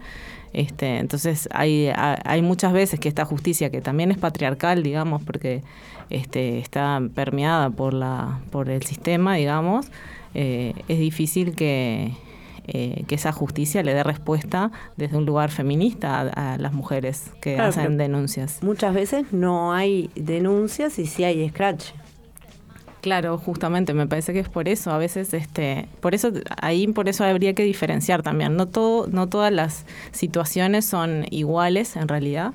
Este, 0.52 0.98
entonces 0.98 1.48
hay, 1.52 1.88
ha- 1.88 2.20
hay 2.26 2.42
muchas 2.42 2.74
veces 2.74 3.00
que 3.00 3.08
esta 3.08 3.24
justicia, 3.24 3.70
que 3.70 3.80
también 3.80 4.10
es 4.10 4.18
patriarcal, 4.18 4.82
digamos, 4.82 5.22
porque 5.22 5.62
este, 6.11 6.58
está 6.58 7.00
permeada 7.14 7.70
por, 7.70 7.94
la, 7.94 8.40
por 8.50 8.68
el 8.68 8.82
sistema, 8.82 9.36
digamos, 9.36 9.86
eh, 10.34 10.74
es 10.88 10.98
difícil 10.98 11.54
que, 11.54 12.12
eh, 12.66 13.04
que 13.08 13.14
esa 13.14 13.32
justicia 13.32 13.82
le 13.82 13.94
dé 13.94 14.02
respuesta 14.02 14.70
desde 14.96 15.16
un 15.16 15.24
lugar 15.26 15.50
feminista 15.50 16.20
a, 16.20 16.54
a 16.54 16.58
las 16.58 16.72
mujeres 16.72 17.30
que 17.40 17.54
Claro, 17.54 17.70
hacen 17.70 17.96
denuncias. 17.96 18.62
Muchas 18.62 18.94
veces 18.94 19.32
no 19.32 19.72
hay 19.72 20.11
denuncias 20.14 20.98
y 20.98 21.06
sí 21.06 21.24
hay 21.24 21.48
scratch. 21.48 21.86
Claro, 23.00 23.38
justamente, 23.38 23.94
me 23.94 24.06
parece 24.06 24.34
que 24.34 24.40
es 24.40 24.48
por 24.50 24.68
eso, 24.68 24.90
a 24.90 24.98
veces, 24.98 25.32
este, 25.32 25.88
por 26.00 26.14
eso, 26.14 26.32
ahí 26.61 26.86
por 26.88 27.08
eso 27.08 27.24
habría 27.24 27.54
que 27.54 27.62
diferenciar 27.64 28.22
también. 28.22 28.56
No 28.56 28.66
todo, 28.66 29.06
no 29.06 29.26
todas 29.26 29.50
las 29.50 29.86
situaciones 30.12 30.84
son 30.84 31.24
iguales 31.30 31.96
en 31.96 32.08
realidad. 32.08 32.52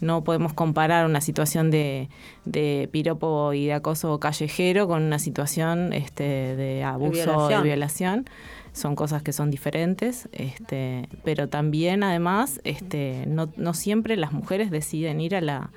No 0.00 0.24
podemos 0.24 0.52
comparar 0.52 1.06
una 1.06 1.20
situación 1.20 1.70
de, 1.70 2.08
de 2.44 2.88
piropo 2.92 3.52
y 3.52 3.66
de 3.66 3.72
acoso 3.74 4.18
callejero 4.20 4.86
con 4.86 5.02
una 5.02 5.18
situación 5.18 5.92
este, 5.92 6.56
de 6.56 6.84
abuso 6.84 7.12
violación. 7.12 7.62
de 7.62 7.68
violación. 7.68 8.26
Son 8.72 8.94
cosas 8.94 9.22
que 9.22 9.32
son 9.32 9.50
diferentes, 9.50 10.28
este, 10.32 11.08
pero 11.24 11.48
también 11.48 12.02
además 12.02 12.60
este, 12.64 13.24
no, 13.26 13.48
no 13.56 13.72
siempre 13.72 14.16
las 14.16 14.32
mujeres 14.32 14.70
deciden 14.70 15.20
ir 15.20 15.34
a 15.34 15.40
la 15.40 15.70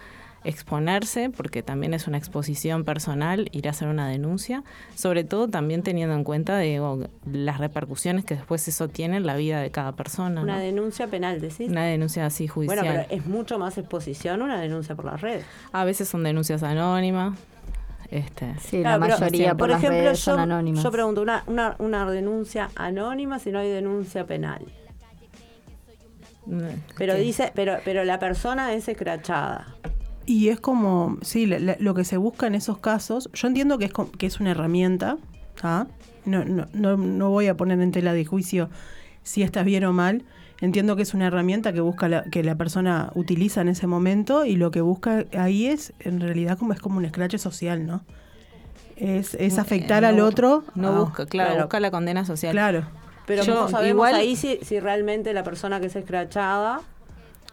exponerse, 0.44 1.30
porque 1.30 1.64
también 1.64 1.94
es 1.94 2.08
una 2.08 2.18
exposición 2.18 2.84
personal, 2.84 3.50
ir 3.52 3.68
a 3.68 3.72
hacer 3.72 3.88
una 3.88 4.08
denuncia, 4.08 4.64
sobre 4.96 5.24
todo 5.24 5.48
también 5.48 5.84
teniendo 5.84 6.16
en 6.16 6.24
cuenta 6.24 6.58
digo, 6.60 7.08
las 7.32 7.58
repercusiones 7.58 8.26
que 8.26 8.36
después 8.36 8.68
eso 8.68 8.88
tiene 8.88 9.18
en 9.18 9.26
la 9.26 9.36
vida 9.36 9.62
de 9.62 9.72
cada 9.72 9.94
persona. 9.94 10.42
Una 10.42 10.56
¿no? 10.56 10.62
denuncia 10.62 11.08
penal, 11.08 11.42
decís. 11.42 11.70
Una 11.70 11.86
denuncia 11.86 12.26
así 12.26 12.48
judicial. 12.48 12.80
bueno, 12.86 13.04
pero 13.10 13.20
es 13.22 13.26
mucho 13.28 13.60
más 13.60 13.78
exposición 13.78 14.42
una 14.42 14.60
denuncia 14.60 14.96
por 14.96 15.06
las 15.06 15.22
redes. 15.22 15.46
A 15.72 15.84
veces 15.86 16.08
son 16.10 16.24
denuncias 16.24 16.64
anónimas. 16.64 17.38
Este, 18.12 18.56
Sí, 18.60 18.80
Claro, 18.82 19.00
la 19.02 19.06
pero, 19.06 19.20
mayoría 19.20 19.50
por, 19.52 19.58
por 19.58 19.70
las 19.70 19.78
ejemplo, 19.84 20.02
redes 20.02 20.26
yo, 20.26 20.32
son 20.32 20.40
anónimas. 20.40 20.84
yo 20.84 20.92
pregunto, 20.92 21.22
una, 21.22 21.44
una, 21.46 21.76
una 21.78 22.10
denuncia 22.10 22.70
anónima 22.76 23.38
si 23.38 23.52
no 23.52 23.60
hay 23.60 23.70
denuncia 23.70 24.26
penal. 24.26 24.66
Pero 26.98 27.14
¿qué? 27.14 27.20
dice, 27.20 27.52
pero, 27.54 27.78
pero 27.86 28.04
la 28.04 28.18
persona 28.18 28.74
es 28.74 28.88
escrachada. 28.88 29.68
Y 30.30 30.50
es 30.50 30.60
como, 30.60 31.18
sí, 31.22 31.48
la- 31.48 31.58
la- 31.60 31.76
lo 31.80 31.96
que 31.96 32.04
se 32.04 32.18
busca 32.18 32.46
en 32.46 32.54
esos 32.54 32.78
casos, 32.78 33.30
yo 33.34 33.48
entiendo 33.48 33.78
que 33.80 33.86
es, 33.86 33.92
que 34.20 34.28
es 34.28 34.40
una 34.40 34.52
herramienta, 34.52 35.18
¿ah? 35.64 35.88
no, 36.26 36.46
no, 36.46 36.68
no, 36.74 36.98
no 36.98 37.30
voy 37.32 37.48
a 37.48 37.58
poner 37.58 37.80
en 37.82 37.92
tela 37.92 38.14
de 38.14 38.26
juicio 38.26 38.70
si 39.24 39.42
está 39.42 39.64
bien 39.64 39.86
o 39.86 39.92
mal, 39.94 40.24
entiendo 40.62 40.96
que 40.96 41.02
es 41.02 41.16
una 41.16 41.26
herramienta 41.28 41.74
que 41.74 41.82
busca 41.82 42.08
la, 42.08 42.24
que 42.26 42.44
la 42.44 42.54
persona 42.56 43.12
utiliza 43.16 43.62
en 43.62 43.70
ese 43.70 43.88
momento 43.88 44.46
y 44.46 44.56
lo 44.56 44.70
que 44.70 44.82
busca 44.82 45.26
ahí 45.36 45.66
es, 45.66 45.94
en 46.00 46.20
realidad, 46.20 46.60
como 46.60 46.74
es 46.74 46.80
como 46.80 46.98
un 47.00 47.06
escrache 47.06 47.40
social, 47.40 47.88
¿no? 47.88 48.02
Es, 48.98 49.34
es 49.34 49.58
afectar 49.58 50.04
Eh, 50.04 50.08
al 50.08 50.18
no- 50.18 50.26
otro. 50.26 50.64
No 50.76 50.90
ah, 50.90 51.00
busca, 51.00 51.26
claro, 51.26 51.50
claro. 51.52 51.64
busca 51.64 51.80
la 51.80 51.90
condena 51.90 52.24
social. 52.26 52.52
Claro. 52.52 52.84
Pero 53.26 53.44
Yo 53.44 53.56
¿cómo 53.56 53.70
sabemos 53.70 53.90
igual- 53.96 54.14
ahí 54.16 54.36
si, 54.36 54.60
si 54.62 54.80
realmente 54.80 55.34
la 55.34 55.44
persona 55.44 55.80
que 55.80 55.88
es 55.88 55.96
escrachada, 55.96 56.82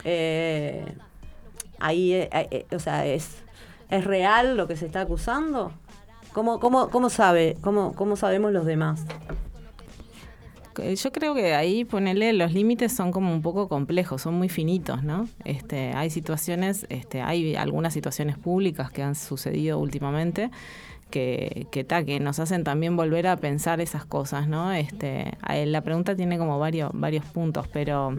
eh, 0.04 0.84
ahí, 1.80 2.12
eh, 2.12 2.28
eh, 2.32 2.66
o 2.74 2.78
sea, 2.78 3.06
es, 3.06 3.42
es 3.90 4.04
real 4.04 4.56
lo 4.56 4.66
que 4.66 4.76
se 4.76 4.86
está 4.86 5.02
acusando? 5.02 5.72
¿Cómo, 6.32 6.60
cómo, 6.60 6.90
cómo 6.90 7.08
sabe? 7.08 7.56
¿Cómo, 7.62 7.94
¿Cómo 7.94 8.16
sabemos 8.16 8.52
los 8.52 8.66
demás? 8.66 9.04
Eh, 10.78 10.94
Yo 10.96 11.12
creo 11.12 11.34
que 11.34 11.54
ahí 11.54 11.84
ponerle 11.84 12.32
los 12.32 12.52
límites 12.52 12.92
son 12.92 13.12
como 13.12 13.32
un 13.32 13.42
poco 13.42 13.68
complejos, 13.68 14.22
son 14.22 14.34
muy 14.34 14.48
finitos, 14.48 15.02
¿no? 15.02 15.28
Este, 15.44 15.92
hay 15.94 16.10
situaciones, 16.10 16.86
este, 16.88 17.22
hay 17.22 17.56
algunas 17.56 17.94
situaciones 17.94 18.36
públicas 18.36 18.90
que 18.90 19.02
han 19.02 19.14
sucedido 19.14 19.78
últimamente 19.78 20.50
que, 21.10 21.66
que, 21.70 21.84
ta, 21.84 22.04
que 22.04 22.20
nos 22.20 22.38
hacen 22.40 22.64
también 22.64 22.96
volver 22.96 23.26
a 23.26 23.36
pensar 23.36 23.80
esas 23.80 24.04
cosas, 24.04 24.48
¿no? 24.48 24.72
Este, 24.72 25.32
eh, 25.48 25.66
la 25.66 25.80
pregunta 25.80 26.16
tiene 26.16 26.36
como 26.36 26.58
varios, 26.58 26.90
varios 26.92 27.24
puntos, 27.24 27.68
pero 27.68 28.14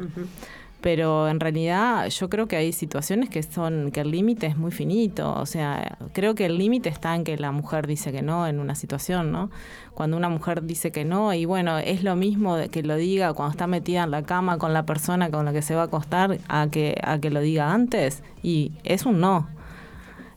pero 0.82 1.28
en 1.28 1.40
realidad 1.40 2.08
yo 2.08 2.30
creo 2.30 2.48
que 2.48 2.56
hay 2.56 2.72
situaciones 2.72 3.30
que 3.30 3.42
son 3.44 3.92
que 3.92 4.02
el 4.02 4.12
límite 4.12 4.48
es 4.48 4.58
muy 4.58 4.72
finito. 4.72 5.34
O 5.34 5.46
sea 5.46 5.98
creo 6.14 6.36
que 6.36 6.46
el 6.46 6.58
límite 6.58 6.90
está 6.90 7.16
en 7.16 7.24
que 7.24 7.38
la 7.38 7.52
mujer 7.52 7.88
dice 7.88 8.12
que 8.12 8.22
no 8.22 8.48
en 8.48 8.60
una 8.60 8.76
situación 8.76 9.32
no 9.32 9.50
cuando 9.94 10.18
una 10.18 10.30
mujer 10.30 10.64
dice 10.64 10.92
que 10.92 11.06
no 11.06 11.34
y 11.34 11.46
bueno 11.46 11.80
es 11.80 12.04
lo 12.04 12.16
mismo 12.16 12.58
que 12.72 12.84
lo 12.84 12.96
diga 12.96 13.34
cuando 13.34 13.52
está 13.52 13.68
metida 13.68 14.04
en 14.04 14.12
la 14.12 14.24
cama 14.24 14.58
con 14.58 14.74
la 14.74 14.86
persona 14.86 15.32
con 15.32 15.46
la 15.46 15.54
que 15.54 15.62
se 15.62 15.76
va 15.76 15.82
a 15.82 15.86
acostar 15.86 16.38
a 16.48 16.68
que 16.70 16.96
a 17.04 17.20
que 17.20 17.32
lo 17.32 17.42
diga 17.42 17.74
antes 17.74 18.24
y 18.44 18.74
es 18.84 19.06
un 19.06 19.20
no 19.20 19.57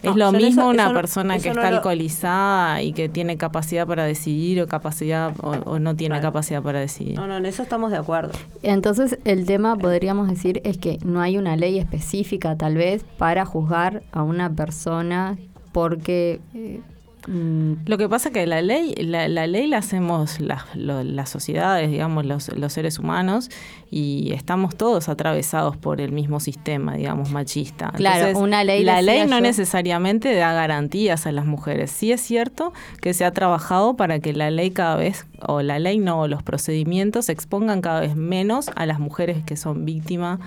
Es 0.02 0.16
lo 0.16 0.32
mismo 0.32 0.62
eso- 0.62 0.68
una 0.68 0.84
eso 0.84 0.94
persona 0.94 1.36
eso 1.36 1.42
que 1.44 1.48
no 1.54 1.60
está 1.60 1.70
lo- 1.70 1.76
alcoholizada 1.78 2.82
y 2.82 2.92
que 2.92 3.08
tiene 3.08 3.36
capacidad 3.36 3.86
para 3.86 4.04
decidir 4.04 4.60
o 4.62 4.66
capacidad 4.66 5.32
o, 5.42 5.50
o 5.50 5.78
no 5.78 5.94
tiene 5.96 6.14
Claro. 6.14 6.28
capacidad 6.28 6.62
para 6.62 6.80
decidir. 6.80 7.16
No, 7.16 7.26
no, 7.26 7.36
en 7.36 7.46
eso 7.46 7.62
estamos 7.62 7.90
de 7.90 7.98
acuerdo. 7.98 8.32
Entonces 8.62 9.18
el 9.24 9.46
tema 9.46 9.76
podríamos 9.76 10.28
decir 10.28 10.60
es 10.64 10.78
que 10.78 10.98
no 11.04 11.20
hay 11.20 11.36
una 11.38 11.56
ley 11.56 11.78
específica 11.78 12.56
tal 12.56 12.76
vez 12.76 13.04
para 13.18 13.44
juzgar 13.44 14.02
a 14.12 14.22
una 14.22 14.50
persona 14.50 15.36
porque 15.72 16.40
eh, 16.54 16.80
Lo 17.26 17.98
que 17.98 18.08
pasa 18.08 18.30
que 18.30 18.46
la 18.46 18.62
ley, 18.62 18.94
la, 18.96 19.28
la 19.28 19.46
ley 19.46 19.66
la 19.66 19.78
hacemos 19.78 20.40
las, 20.40 20.62
lo- 20.74 21.02
las 21.04 21.28
sociedades, 21.28 21.90
digamos, 21.90 22.24
los, 22.24 22.48
los 22.56 22.72
seres 22.72 22.98
humanos, 22.98 23.50
y 23.90 24.32
estamos 24.32 24.76
todos 24.76 25.08
atravesados 25.08 25.76
por 25.76 26.00
el 26.00 26.12
mismo 26.12 26.40
sistema, 26.40 26.94
digamos, 26.96 27.30
machista. 27.30 27.90
Claro, 27.96 28.38
una 28.38 28.64
ley, 28.64 28.84
La 28.84 29.02
ley 29.02 29.26
no 29.26 29.36
yo- 29.38 29.42
necesariamente 29.42 30.34
da 30.34 30.52
garantías 30.52 31.26
a 31.26 31.32
las 31.32 31.44
mujeres. 31.46 31.90
Sí 31.90 32.10
es 32.12 32.20
cierto 32.20 32.72
que 33.02 33.12
se 33.14 33.24
ha 33.24 33.32
trabajado 33.32 33.96
para 33.96 34.20
que 34.20 34.32
la 34.32 34.50
ley 34.50 34.70
cada 34.70 34.96
vez, 34.96 35.26
o 35.46 35.62
la 35.62 35.78
ley 35.78 35.98
no, 35.98 36.20
o 36.22 36.28
los 36.28 36.42
procedimientos 36.42 37.28
expongan 37.28 37.80
cada 37.80 38.00
vez 38.00 38.16
menos 38.16 38.70
a 38.76 38.86
las 38.86 38.98
mujeres 38.98 39.42
que 39.44 39.56
son 39.56 39.84
víctimas 39.84 40.38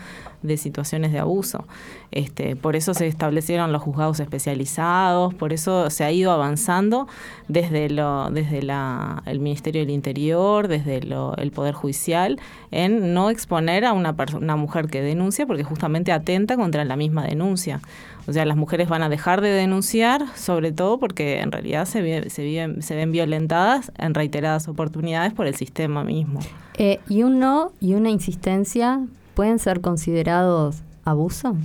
de 0.43 0.57
situaciones 0.57 1.11
de 1.11 1.19
abuso. 1.19 1.65
Este, 2.11 2.55
por 2.55 2.75
eso 2.75 2.93
se 2.93 3.07
establecieron 3.07 3.71
los 3.71 3.81
juzgados 3.81 4.19
especializados, 4.19 5.33
por 5.33 5.51
eso 5.53 5.89
se 5.89 6.03
ha 6.03 6.11
ido 6.11 6.31
avanzando 6.31 7.07
desde 7.47 7.89
lo, 7.89 8.29
desde 8.29 8.61
la, 8.61 9.23
el 9.25 9.39
Ministerio 9.39 9.81
del 9.81 9.89
Interior, 9.89 10.67
desde 10.67 11.01
lo, 11.01 11.35
el 11.37 11.51
Poder 11.51 11.73
Judicial, 11.73 12.39
en 12.71 13.13
no 13.13 13.29
exponer 13.29 13.85
a 13.85 13.93
una, 13.93 14.15
una 14.39 14.55
mujer 14.55 14.87
que 14.87 15.01
denuncia, 15.01 15.45
porque 15.47 15.63
justamente 15.63 16.11
atenta 16.11 16.55
contra 16.55 16.85
la 16.85 16.95
misma 16.95 17.23
denuncia. 17.25 17.81
O 18.27 18.31
sea, 18.31 18.45
las 18.45 18.55
mujeres 18.55 18.87
van 18.87 19.03
a 19.03 19.09
dejar 19.09 19.41
de 19.41 19.49
denunciar, 19.49 20.25
sobre 20.35 20.71
todo 20.71 20.97
porque 20.97 21.39
en 21.41 21.51
realidad 21.51 21.85
se, 21.85 22.01
viven- 22.01 22.81
se 22.81 22.95
ven 22.95 23.11
violentadas 23.11 23.91
en 23.97 24.13
reiteradas 24.13 24.67
oportunidades 24.67 25.33
por 25.33 25.47
el 25.47 25.55
sistema 25.55 26.03
mismo. 26.03 26.39
eh, 26.77 26.99
y 27.09 27.23
un 27.23 27.39
no 27.39 27.71
y 27.81 27.95
una 27.95 28.09
insistencia 28.09 29.01
pueden 29.34 29.59
ser 29.59 29.81
considerados 29.81 30.77
abuso. 31.05 31.55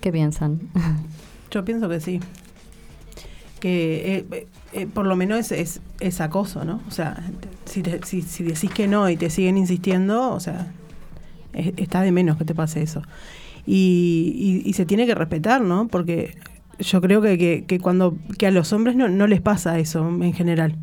¿Qué 0.00 0.12
piensan? 0.12 0.60
Yo 1.50 1.64
pienso 1.64 1.88
que 1.88 2.00
sí. 2.00 2.20
Que 3.60 4.16
eh, 4.16 4.26
eh, 4.32 4.46
eh, 4.72 4.86
por 4.86 5.06
lo 5.06 5.16
menos 5.16 5.52
es, 5.52 5.80
es, 6.00 6.20
acoso, 6.20 6.64
¿no? 6.64 6.80
O 6.88 6.90
sea, 6.90 7.22
si, 7.66 7.82
te- 7.82 8.00
si, 8.06 8.22
si 8.22 8.42
decís 8.44 8.70
que 8.70 8.88
no 8.88 9.10
y 9.10 9.16
te 9.16 9.28
siguen 9.28 9.58
insistiendo, 9.58 10.30
o 10.30 10.40
sea, 10.40 10.72
es- 11.52 11.74
está 11.76 12.00
de 12.00 12.12
menos 12.12 12.38
que 12.38 12.44
te 12.46 12.54
pase 12.54 12.80
eso. 12.82 13.02
Y, 13.66 14.62
y- 14.64 14.68
y 14.68 14.72
se 14.72 14.86
tiene 14.86 15.06
que 15.06 15.14
respetar, 15.14 15.60
¿no? 15.60 15.88
Porque 15.88 16.36
yo 16.78 17.02
creo 17.02 17.20
que, 17.20 17.36
que, 17.36 17.64
que 17.66 17.78
cuando 17.80 18.16
que 18.38 18.46
a 18.46 18.50
los 18.50 18.72
hombres 18.72 18.96
no, 18.96 19.08
no 19.08 19.26
les 19.26 19.42
pasa 19.42 19.78
eso 19.78 20.08
en 20.08 20.32
general. 20.32 20.76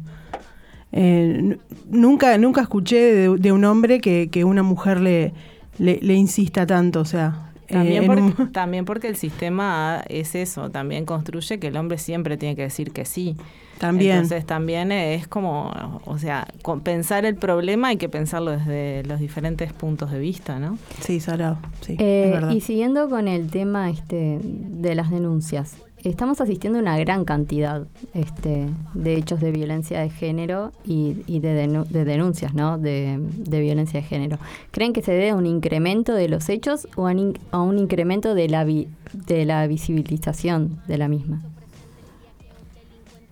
Eh, 0.92 1.58
nunca, 1.90 2.38
nunca 2.38 2.62
escuché 2.62 2.98
de, 3.14 3.38
de 3.38 3.52
un 3.52 3.66
hombre 3.66 4.00
que, 4.00 4.30
que 4.30 4.44
una 4.44 4.64
mujer 4.64 5.00
le, 5.02 5.34
le, 5.80 6.00
le 6.02 6.14
insista 6.16 6.66
tanto, 6.66 7.02
o 7.02 7.06
sea. 7.06 7.52
eh, 7.68 7.74
También, 7.74 8.10
un- 8.10 8.32
porque, 8.32 8.52
también 8.54 8.86
porque 8.86 9.08
el 9.10 9.16
sistema 9.18 10.04
es 10.08 10.34
eso, 10.36 10.70
también 10.70 11.06
construye 11.06 11.60
que 11.60 11.68
el 11.68 11.78
hombre 11.78 11.98
siempre 11.98 12.38
tiene 12.38 12.56
que 12.56 12.62
decir 12.64 12.92
que 12.92 13.04
sí. 13.06 13.36
También. 13.78 14.16
Entonces 14.16 14.44
también 14.46 14.92
es 14.92 15.28
como, 15.28 16.02
o 16.06 16.18
sea, 16.18 16.48
con- 16.64 16.80
pensar 16.82 17.26
el 17.26 17.36
problema 17.36 17.90
hay 17.90 17.98
que 17.98 18.10
pensarlo 18.10 18.52
desde 18.52 19.04
los 19.04 19.20
diferentes 19.20 19.72
puntos 19.74 20.10
de 20.10 20.18
vista, 20.20 20.58
¿no? 20.58 20.80
Sí, 21.02 21.20
salado, 21.20 21.60
sí, 21.82 21.96
Eh, 22.00 22.24
es 22.26 22.32
verdad. 22.32 22.52
y 22.52 22.62
siguiendo 22.62 23.08
con 23.08 23.28
el 23.28 23.52
tema 23.52 23.92
este, 23.92 24.40
de 24.42 24.96
las 24.96 25.12
denuncias, 25.12 25.76
estamos 26.04 26.40
asistiendo 26.42 26.80
a 26.80 26.82
una 26.82 26.98
gran 26.98 27.26
cantidad 27.26 27.86
este, 28.14 28.68
de 28.94 29.16
hechos 29.16 29.40
de 29.42 29.52
violencia 29.52 30.00
de 30.02 30.10
género 30.10 30.72
y, 30.86 31.18
y 31.28 31.40
de, 31.40 31.68
denu- 31.68 31.86
de 31.88 32.06
denuncias 32.06 32.54
¿no? 32.54 32.78
de, 32.78 33.18
de 33.20 33.60
violencia 33.60 34.00
de 34.02 34.06
género. 34.08 34.38
¿Creen 34.72 34.94
que 34.94 35.02
se 35.02 35.12
debe 35.12 35.32
a 35.32 35.36
un 35.36 35.46
incremento 35.46 36.14
de 36.14 36.30
los 36.30 36.48
hechos 36.50 36.88
o 36.96 37.08
a, 37.08 37.12
un 37.12 37.20
in- 37.20 37.40
a 37.52 37.62
un 37.62 37.78
incremento 37.80 38.36
de 38.36 38.48
la, 38.48 38.64
vi- 38.64 38.88
de 39.14 39.46
la 39.46 39.66
visibilización 39.68 40.80
de 40.88 40.98
la 40.98 41.08
misma? 41.08 41.42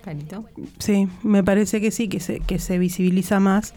Carito. 0.03 0.45
Sí, 0.79 1.07
me 1.23 1.43
parece 1.43 1.81
que 1.81 1.91
sí, 1.91 2.07
que 2.07 2.19
se, 2.19 2.39
que 2.39 2.59
se 2.59 2.77
visibiliza 2.77 3.39
más. 3.39 3.73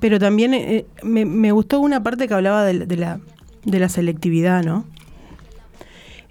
Pero 0.00 0.18
también 0.18 0.54
eh, 0.54 0.86
me, 1.02 1.24
me 1.24 1.52
gustó 1.52 1.80
una 1.80 2.02
parte 2.02 2.26
que 2.28 2.34
hablaba 2.34 2.64
de, 2.64 2.74
la- 2.74 2.86
de 2.86 2.96
la, 2.96 3.20
de 3.64 3.78
la 3.80 3.88
selectividad, 3.88 4.64
¿no? 4.64 4.84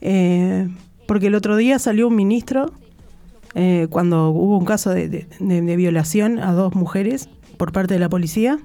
Eh, 0.01 0.67
porque 1.07 1.27
el 1.27 1.35
otro 1.35 1.55
día 1.55 1.79
salió 1.79 2.07
un 2.07 2.15
ministro 2.15 2.71
eh, 3.55 3.87
cuando 3.89 4.29
hubo 4.29 4.57
un 4.57 4.65
caso 4.65 4.91
de, 4.91 5.25
violación 5.75 6.39
a 6.39 6.51
dos 6.53 6.75
mujeres 6.75 7.29
por 7.57 7.71
parte 7.71 7.95
de 7.95 7.99
la 7.99 8.09
policía 8.09 8.59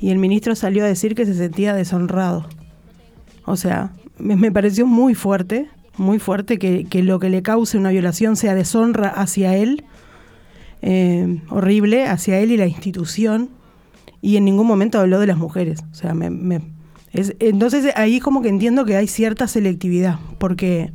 y 0.00 0.10
el 0.10 0.18
ministro 0.18 0.54
salió 0.54 0.84
a 0.84 0.86
decir 0.88 1.14
que 1.14 1.26
se 1.26 1.34
sentía 1.34 1.74
deshonrado. 1.74 2.46
O 3.44 3.56
sea, 3.56 3.92
me, 4.18 4.36
me 4.36 4.50
pareció 4.52 4.86
muy 4.86 5.14
fuerte, 5.14 5.68
muy 5.96 6.18
fuerte 6.18 6.58
que, 6.58 6.84
que 6.84 7.02
lo 7.02 7.18
que 7.18 7.28
le 7.28 7.42
cause 7.42 7.76
una 7.76 7.90
violación 7.90 8.36
sea 8.36 8.54
deshonra 8.54 9.08
hacia 9.08 9.56
él, 9.56 9.84
eh, 10.82 11.40
horrible, 11.50 12.06
hacia 12.06 12.38
él 12.38 12.52
y 12.52 12.56
la 12.56 12.66
institución, 12.66 13.50
y 14.20 14.36
en 14.36 14.44
ningún 14.44 14.66
momento 14.66 14.98
habló 15.00 15.18
de 15.20 15.26
las 15.26 15.36
mujeres. 15.38 15.80
O 15.90 15.94
sea, 15.94 16.14
me, 16.14 16.30
me- 16.30 16.60
es- 17.12 17.34
entonces 17.40 17.92
ahí 17.96 18.20
como 18.20 18.42
que 18.42 18.48
entiendo 18.48 18.84
que 18.84 18.96
hay 18.96 19.08
cierta 19.08 19.48
selectividad, 19.48 20.18
porque 20.38 20.92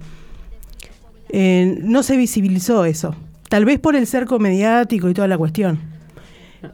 eh, 1.34 1.79
no 1.84 2.01
se 2.03 2.15
visibilizó 2.15 2.86
eso. 2.86 3.13
Tal 3.49 3.65
vez 3.65 3.79
por 3.79 3.95
el 3.97 4.07
cerco 4.07 4.39
mediático 4.39 5.09
y 5.09 5.13
toda 5.13 5.27
la 5.27 5.38
cuestión. 5.38 5.79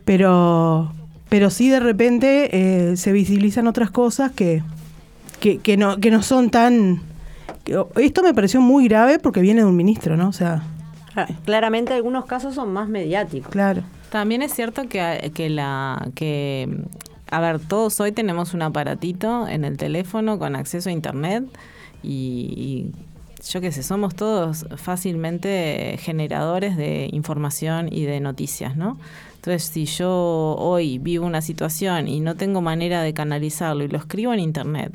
Pero, 0.05 0.91
pero 1.30 1.49
sí 1.49 1.70
de 1.70 1.80
repente 1.80 2.49
eh, 2.91 2.97
se 2.97 3.12
visibilizan 3.12 3.68
otras 3.68 3.89
cosas 3.91 4.32
que, 4.32 4.62
que, 5.39 5.57
que 5.57 5.78
no, 5.78 5.97
que 5.97 6.12
no 6.12 6.22
son 6.22 6.49
tan... 6.49 7.01
que- 7.64 7.84
esto 7.97 8.22
me 8.24 8.34
pareció 8.34 8.62
muy 8.62 8.88
grave 8.88 9.20
porque 9.20 9.41
viene 9.41 9.62
de 9.62 9.68
un 9.68 9.76
ministro, 9.76 10.16
¿no? 10.18 10.30
O 10.30 10.34
sea, 10.34 10.64
Ah, 11.16 11.28
Claramente 11.43 11.93
algunos 11.93 12.26
casos 12.26 12.53
son 12.55 12.72
más 12.72 12.88
mediáticos. 12.88 13.49
claro. 13.51 13.82
También 14.12 14.41
es 14.41 14.53
cierto 14.53 14.88
que, 14.88 15.32
que 15.36 15.49
la 15.49 16.10
que 16.16 16.68
a 17.32 17.39
ver, 17.41 17.60
todos 17.60 17.99
hoy 17.99 18.12
tenemos 18.12 18.55
un 18.55 18.64
aparatito 18.64 19.47
en 19.47 19.64
el 19.66 19.78
teléfono 19.78 20.39
con 20.39 20.55
acceso 20.55 20.89
a 20.89 20.91
internet 20.91 21.43
y, 22.01 22.89
y 22.91 22.91
yo 23.48 23.62
qué 23.62 23.72
sé, 23.72 23.84
somos 23.84 24.16
todos 24.16 24.66
fácilmente 24.76 25.98
generadores 26.00 26.76
de 26.78 27.10
información 27.12 27.90
y 27.92 28.04
de 28.04 28.20
noticias, 28.20 28.76
¿no? 28.76 28.98
Entonces, 29.36 29.64
si 29.64 29.86
yo 29.86 30.56
hoy 30.58 30.98
vivo 30.98 31.26
una 31.26 31.42
situación 31.42 32.08
y 32.08 32.20
no 32.20 32.36
tengo 32.36 32.62
manera 32.62 33.02
de 33.02 33.14
canalizarlo 33.14 33.84
y 33.84 33.88
lo 33.88 33.98
escribo 33.98 34.34
en 34.34 34.42
internet, 34.42 34.94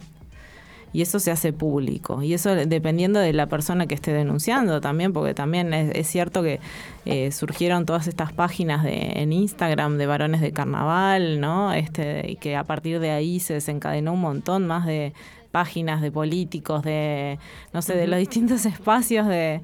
y 0.95 1.03
eso 1.03 1.19
se 1.19 1.33
hace 1.33 1.53
público. 1.53 2.23
Y 2.23 2.35
eso 2.35 2.55
dependiendo 2.55 3.19
de 3.19 3.33
la 3.33 3.47
persona 3.47 3.89
que 3.89 3.97
esté 3.97 4.13
denunciando 4.13 4.81
también, 4.81 5.13
porque 5.13 5.35
también 5.35 5.75
es, 5.75 6.07
cierto 6.07 6.41
que 6.41 6.61
eh, 7.05 7.33
surgieron 7.33 7.85
todas 7.85 8.07
estas 8.07 8.33
páginas 8.33 8.85
de, 8.85 8.95
en 9.17 9.33
Instagram 9.33 9.99
de 9.99 10.07
varones 10.07 10.41
de 10.41 10.53
carnaval, 10.53 11.41
¿no? 11.41 11.73
Este, 11.73 12.31
y 12.31 12.37
que 12.37 12.55
a 12.55 12.63
partir 12.63 13.01
de 13.01 13.11
ahí 13.11 13.41
se 13.41 13.55
desencadenó 13.55 14.13
un 14.13 14.21
montón 14.21 14.69
más 14.69 14.87
de 14.87 15.15
páginas 15.55 16.03
de 16.03 16.11
políticos, 16.11 16.83
de, 16.83 17.39
no 17.73 17.81
sé, 17.81 17.95
de 17.95 18.09
los 18.09 18.19
distintos 18.19 18.67
espacios 18.75 19.29
de 19.29 19.61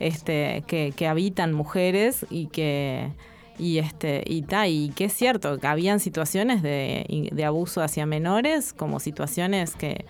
este 0.00 0.64
que, 0.66 0.94
que 0.96 1.06
habitan 1.06 1.52
mujeres 1.52 2.24
y 2.30 2.46
que 2.46 3.10
y 3.58 3.76
este 3.76 4.24
y 4.26 4.40
ta, 4.40 4.68
y 4.68 4.88
que 4.96 5.04
es 5.04 5.12
cierto 5.12 5.58
que 5.58 5.66
habían 5.66 6.00
situaciones 6.00 6.62
de, 6.62 7.28
de 7.30 7.44
abuso 7.44 7.82
hacia 7.82 8.06
menores 8.06 8.72
como 8.72 9.00
situaciones 9.00 9.76
que 9.76 10.06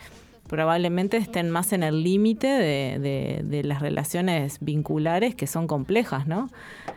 probablemente 0.46 1.16
estén 1.16 1.50
más 1.50 1.72
en 1.72 1.82
el 1.82 2.04
límite 2.04 2.46
de, 2.46 2.98
de, 3.00 3.40
de, 3.42 3.64
las 3.64 3.82
relaciones 3.82 4.58
vinculares 4.60 5.34
que 5.34 5.48
son 5.48 5.66
complejas, 5.66 6.28
¿no? 6.28 6.48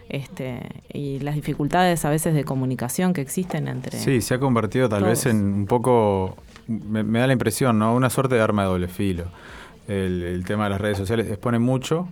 Este, 0.10 0.60
y 0.94 1.20
las 1.20 1.34
dificultades 1.34 2.06
a 2.06 2.12
veces 2.12 2.36
de 2.36 2.44
comunicación 2.44 3.14
que 3.14 3.22
existen 3.22 3.68
entre. 3.68 3.98
Sí, 3.98 4.22
se 4.22 4.36
ha 4.36 4.40
convertido 4.40 4.90
tal 4.90 5.00
todos. 5.00 5.10
vez 5.10 5.26
en 5.26 5.38
un 5.38 5.66
poco. 5.66 6.38
Me, 6.68 7.04
me, 7.04 7.20
da 7.20 7.28
la 7.28 7.34
impresión, 7.34 7.80
¿no? 7.80 7.96
Una 7.96 8.10
suerte 8.10 8.36
de 8.36 8.42
arma 8.42 8.64
de 8.64 8.70
doble 8.70 8.88
filo. 8.88 9.26
El, 9.88 10.24
el 10.24 10.44
tema 10.46 10.66
de 10.66 10.72
las 10.72 10.82
redes 10.82 10.98
sociales 10.98 11.28
expone 11.30 11.60
mucho. 11.60 12.08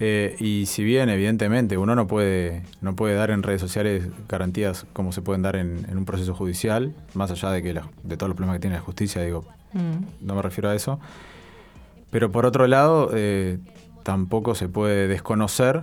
Eh, 0.00 0.34
y 0.40 0.66
si 0.66 0.82
bien, 0.82 1.08
evidentemente, 1.08 1.78
uno 1.78 1.94
no 1.94 2.08
puede, 2.08 2.62
no 2.80 2.96
puede 2.96 3.14
dar 3.14 3.30
en 3.30 3.44
redes 3.44 3.60
sociales 3.60 4.08
garantías 4.28 4.86
como 4.92 5.12
se 5.12 5.22
pueden 5.22 5.42
dar 5.42 5.54
en, 5.54 5.86
en 5.88 5.96
un 5.98 6.04
proceso 6.04 6.34
judicial, 6.34 6.92
más 7.14 7.30
allá 7.30 7.50
de 7.50 7.62
que 7.62 7.72
la, 7.72 7.86
de 8.02 8.16
todos 8.16 8.28
los 8.28 8.36
problemas 8.36 8.56
que 8.56 8.60
tiene 8.62 8.76
la 8.76 8.82
justicia, 8.82 9.22
digo, 9.22 9.44
Mm. 9.74 10.04
no 10.26 10.36
me 10.36 10.42
refiero 10.42 10.70
a 10.70 10.74
eso. 10.76 11.00
Pero 12.10 12.30
por 12.30 12.46
otro 12.46 12.66
lado, 12.68 13.10
eh, 13.12 13.58
tampoco 14.04 14.54
se 14.54 14.68
puede 14.68 15.08
desconocer 15.08 15.82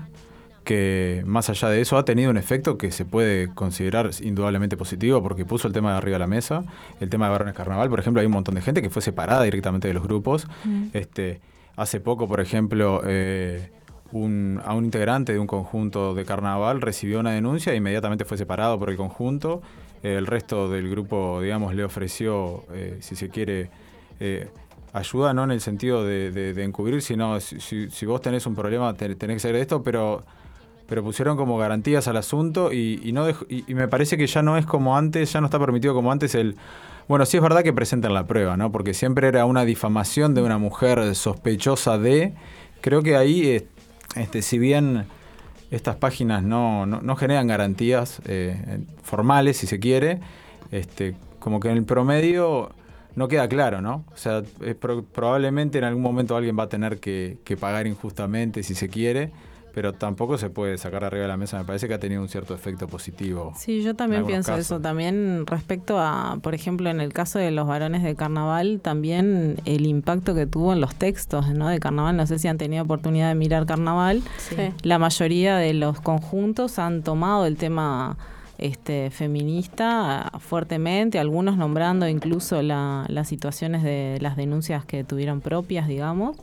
que 0.63 1.23
más 1.25 1.49
allá 1.49 1.69
de 1.69 1.81
eso 1.81 1.97
ha 1.97 2.05
tenido 2.05 2.29
un 2.29 2.37
efecto 2.37 2.77
que 2.77 2.91
se 2.91 3.05
puede 3.05 3.53
considerar 3.53 4.11
indudablemente 4.21 4.77
positivo 4.77 5.21
porque 5.23 5.45
puso 5.45 5.67
el 5.67 5.73
tema 5.73 5.91
de 5.91 5.97
arriba 5.97 6.15
de 6.15 6.19
la 6.19 6.27
mesa. 6.27 6.63
El 6.99 7.09
tema 7.09 7.25
de 7.25 7.31
Varones 7.31 7.55
Carnaval, 7.55 7.89
por 7.89 7.99
ejemplo, 7.99 8.19
hay 8.19 8.27
un 8.27 8.33
montón 8.33 8.55
de 8.55 8.61
gente 8.61 8.81
que 8.81 8.89
fue 8.89 9.01
separada 9.01 9.43
directamente 9.43 9.87
de 9.87 9.93
los 9.93 10.03
grupos. 10.03 10.47
Mm. 10.63 10.85
Este, 10.93 11.41
hace 11.75 11.99
poco, 11.99 12.27
por 12.27 12.39
ejemplo, 12.41 13.01
eh, 13.05 13.71
un, 14.11 14.61
a 14.63 14.73
un 14.73 14.85
integrante 14.85 15.33
de 15.33 15.39
un 15.39 15.47
conjunto 15.47 16.13
de 16.13 16.25
carnaval 16.25 16.81
recibió 16.81 17.19
una 17.19 17.31
denuncia 17.31 17.73
e 17.73 17.77
inmediatamente 17.77 18.25
fue 18.25 18.37
separado 18.37 18.77
por 18.77 18.89
el 18.89 18.97
conjunto. 18.97 19.61
el 20.03 20.27
resto 20.27 20.69
del 20.69 20.89
grupo, 20.89 21.41
digamos, 21.41 21.73
le 21.75 21.83
ofreció, 21.83 22.65
eh, 22.73 22.97
si 23.01 23.15
se 23.15 23.29
quiere, 23.29 23.69
eh, 24.19 24.49
ayuda, 24.93 25.33
no 25.33 25.43
en 25.43 25.51
el 25.51 25.61
sentido 25.61 26.03
de, 26.03 26.31
de- 26.31 26.63
encubrir, 26.63 27.01
sino 27.01 27.39
si, 27.39 27.89
si, 27.89 28.05
vos 28.05 28.19
tenés 28.21 28.45
un 28.45 28.55
problema, 28.55 28.93
tenés 28.95 29.17
que 29.17 29.33
hacer 29.33 29.55
esto, 29.55 29.81
pero 29.83 30.23
pero 30.91 31.05
pusieron 31.05 31.37
como 31.37 31.57
garantías 31.57 32.09
al 32.09 32.17
asunto 32.17 32.73
y, 32.73 33.13
no 33.13 33.29
y, 33.29 33.63
me 33.73 33.87
parece 33.87 34.17
que 34.17 34.27
ya 34.27 34.41
no 34.41 34.57
es 34.57 34.65
como 34.65 34.97
antes, 34.97 35.31
ya 35.31 35.39
no 35.39 35.47
está 35.47 35.57
permitido 35.57 35.93
como 35.93 36.11
antes 36.11 36.35
el... 36.35 36.57
Bueno, 37.07 37.25
sí 37.25 37.37
es 37.37 37.43
verdad 37.43 37.63
que 37.63 37.71
presenten 37.71 38.13
la 38.13 38.27
prueba, 38.27 38.57
¿no? 38.57 38.73
Porque 38.73 38.93
siempre 38.93 39.29
era 39.29 39.45
una 39.45 39.63
difamación 39.63 40.35
de 40.35 40.41
una 40.41 40.57
mujer 40.57 41.15
sospechosa 41.15 41.97
de... 41.97 42.33
Creo 42.81 43.03
que 43.03 43.15
ahí, 43.15 43.65
este, 44.17 44.41
si 44.41 44.59
bien 44.59 45.05
estas 45.71 45.95
páginas 45.95 46.43
no, 46.43 46.85
no, 46.85 47.15
generan 47.15 47.47
garantías 47.47 48.21
eh, 48.25 48.81
formales, 49.01 49.55
si 49.55 49.67
se 49.67 49.79
quiere, 49.79 50.19
este, 50.73 51.15
como 51.39 51.61
que 51.61 51.69
en 51.69 51.77
el 51.77 51.85
promedio 51.85 52.73
no 53.15 53.29
queda 53.29 53.47
claro, 53.47 53.79
¿no? 53.79 54.03
O 54.13 54.17
sea, 54.17 54.43
probablemente 55.13 55.77
en 55.77 55.85
algún 55.85 56.03
momento 56.03 56.35
alguien 56.35 56.59
va 56.59 56.63
a 56.63 56.69
tener 56.69 56.99
que 56.99 57.57
pagar 57.57 57.87
injustamente, 57.87 58.61
si 58.61 58.75
se 58.75 58.89
quiere 58.89 59.31
pero 59.73 59.93
tampoco 59.93 60.37
se 60.37 60.49
puede 60.49 60.77
sacar 60.77 61.03
arriba 61.03 61.23
de 61.23 61.27
la 61.27 61.37
mesa. 61.37 61.57
Me 61.57 61.65
parece 61.65 61.87
que 61.87 61.93
ha 61.93 61.99
tenido 61.99 62.21
un 62.21 62.29
cierto 62.29 62.53
efecto 62.53 62.87
positivo. 62.87 63.53
Sí, 63.57 63.81
yo 63.81 63.95
también 63.95 64.25
pienso 64.25 64.55
eso. 64.55 64.79
También 64.79 65.45
respecto 65.47 65.99
a, 65.99 66.37
por 66.41 66.53
ejemplo, 66.53 66.89
en 66.89 66.99
el 66.99 67.13
caso 67.13 67.39
de 67.39 67.51
los 67.51 67.67
varones 67.67 68.03
de 68.03 68.15
carnaval, 68.15 68.79
también 68.81 69.57
el 69.65 69.85
impacto 69.85 70.35
que 70.35 70.45
tuvo 70.45 70.73
en 70.73 70.81
los 70.81 70.95
textos 70.95 71.49
¿no? 71.49 71.69
de 71.69 71.79
carnaval. 71.79 72.17
No 72.17 72.27
sé 72.27 72.39
si 72.39 72.47
han 72.47 72.57
tenido 72.57 72.83
oportunidad 72.83 73.29
de 73.29 73.35
mirar 73.35 73.65
carnaval. 73.65 74.21
La 74.83 74.99
mayoría 74.99 75.57
de 75.57 75.73
los 75.73 76.01
conjuntos 76.01 76.79
han 76.79 77.03
tomado 77.03 77.45
el 77.45 77.57
tema 77.57 78.17
este, 78.57 79.09
feminista 79.09 80.31
fuertemente, 80.39 81.19
algunos 81.19 81.57
nombrando 81.57 82.07
incluso 82.07 82.61
la, 82.61 83.05
las 83.07 83.27
situaciones 83.27 83.83
de 83.83 84.19
las 84.21 84.35
denuncias 84.35 84.85
que 84.85 85.03
tuvieron 85.03 85.41
propias, 85.41 85.87
digamos. 85.87 86.37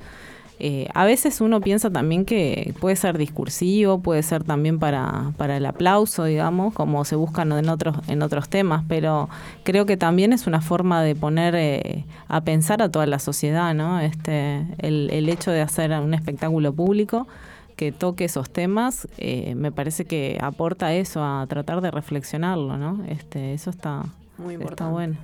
Eh, 0.60 0.88
a 0.92 1.04
veces 1.04 1.40
uno 1.40 1.60
piensa 1.60 1.90
también 1.90 2.24
que 2.24 2.74
puede 2.80 2.96
ser 2.96 3.16
discursivo, 3.16 4.00
puede 4.00 4.22
ser 4.22 4.42
también 4.42 4.78
para, 4.78 5.32
para 5.36 5.56
el 5.56 5.66
aplauso, 5.66 6.24
digamos, 6.24 6.74
como 6.74 7.04
se 7.04 7.14
buscan 7.14 7.52
en 7.52 7.68
otros, 7.68 7.96
en 8.08 8.22
otros 8.22 8.48
temas, 8.48 8.84
pero 8.88 9.28
creo 9.62 9.86
que 9.86 9.96
también 9.96 10.32
es 10.32 10.46
una 10.46 10.60
forma 10.60 11.02
de 11.02 11.14
poner 11.14 11.54
eh, 11.56 12.04
a 12.26 12.40
pensar 12.40 12.82
a 12.82 12.90
toda 12.90 13.06
la 13.06 13.20
sociedad, 13.20 13.72
¿no? 13.72 14.00
Este, 14.00 14.66
el, 14.78 15.10
el 15.12 15.28
hecho 15.28 15.52
de 15.52 15.60
hacer 15.60 15.92
un 15.92 16.12
espectáculo 16.12 16.72
público 16.72 17.28
que 17.76 17.92
toque 17.92 18.24
esos 18.24 18.50
temas, 18.50 19.06
eh, 19.18 19.54
me 19.54 19.70
parece 19.70 20.04
que 20.04 20.36
aporta 20.42 20.92
eso, 20.94 21.22
a 21.22 21.46
tratar 21.48 21.80
de 21.80 21.92
reflexionarlo, 21.92 22.76
¿no? 22.76 23.04
Este, 23.06 23.54
eso 23.54 23.70
está, 23.70 24.02
Muy 24.36 24.54
importante. 24.54 24.82
está 24.82 24.88
bueno. 24.88 25.16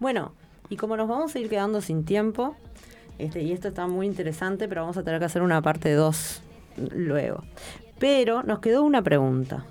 Bueno, 0.00 0.32
y 0.70 0.76
como 0.76 0.96
nos 0.96 1.06
vamos 1.06 1.34
a 1.34 1.38
ir 1.38 1.50
quedando 1.50 1.82
sin 1.82 2.06
tiempo, 2.06 2.56
este, 3.18 3.42
y 3.42 3.52
esto 3.52 3.68
está 3.68 3.86
muy 3.86 4.06
interesante, 4.06 4.68
pero 4.68 4.82
vamos 4.82 4.96
a 4.96 5.02
tener 5.02 5.18
que 5.18 5.26
hacer 5.26 5.42
una 5.42 5.60
parte 5.60 5.92
2 5.92 6.42
luego. 6.94 7.42
Pero 7.98 8.42
nos 8.42 8.60
quedó 8.60 8.82
una 8.84 9.02
pregunta. 9.02 9.64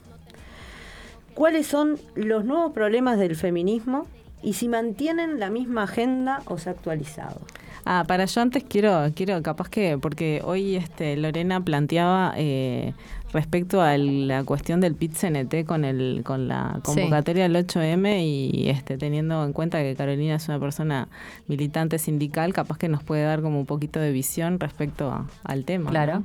¿Cuáles 1.33 1.67
son 1.67 1.97
los 2.15 2.45
nuevos 2.45 2.73
problemas 2.73 3.19
del 3.19 3.35
feminismo 3.35 4.07
y 4.41 4.53
si 4.53 4.67
mantienen 4.67 5.39
la 5.39 5.49
misma 5.49 5.83
agenda 5.83 6.41
o 6.45 6.57
se 6.57 6.69
ha 6.69 6.73
actualizado? 6.73 7.41
Ah, 7.89 8.03
para 8.05 8.25
yo 8.25 8.41
antes 8.41 8.65
quiero, 8.67 9.09
quiero 9.15 9.41
capaz 9.41 9.69
que, 9.69 9.97
porque 9.97 10.41
hoy 10.43 10.75
este 10.75 11.15
Lorena 11.15 11.61
planteaba 11.61 12.33
eh, 12.35 12.91
respecto 13.31 13.81
a 13.81 13.97
la 13.97 14.43
cuestión 14.43 14.81
del 14.81 14.93
PIT-CNT 14.93 15.65
con 15.65 15.85
el 15.85 16.21
con 16.25 16.49
la 16.49 16.81
convocatoria 16.83 17.47
del 17.47 17.55
8M 17.55 18.21
y 18.25 18.67
este 18.67 18.97
teniendo 18.97 19.41
en 19.45 19.53
cuenta 19.53 19.81
que 19.81 19.95
Carolina 19.95 20.35
es 20.35 20.49
una 20.49 20.59
persona 20.59 21.07
militante 21.47 21.97
sindical, 21.97 22.51
capaz 22.51 22.77
que 22.77 22.89
nos 22.89 23.03
puede 23.03 23.23
dar 23.23 23.41
como 23.41 23.57
un 23.57 23.65
poquito 23.65 24.01
de 24.01 24.11
visión 24.11 24.59
respecto 24.59 25.25
al 25.45 25.63
tema. 25.63 25.89
Claro. 25.89 26.23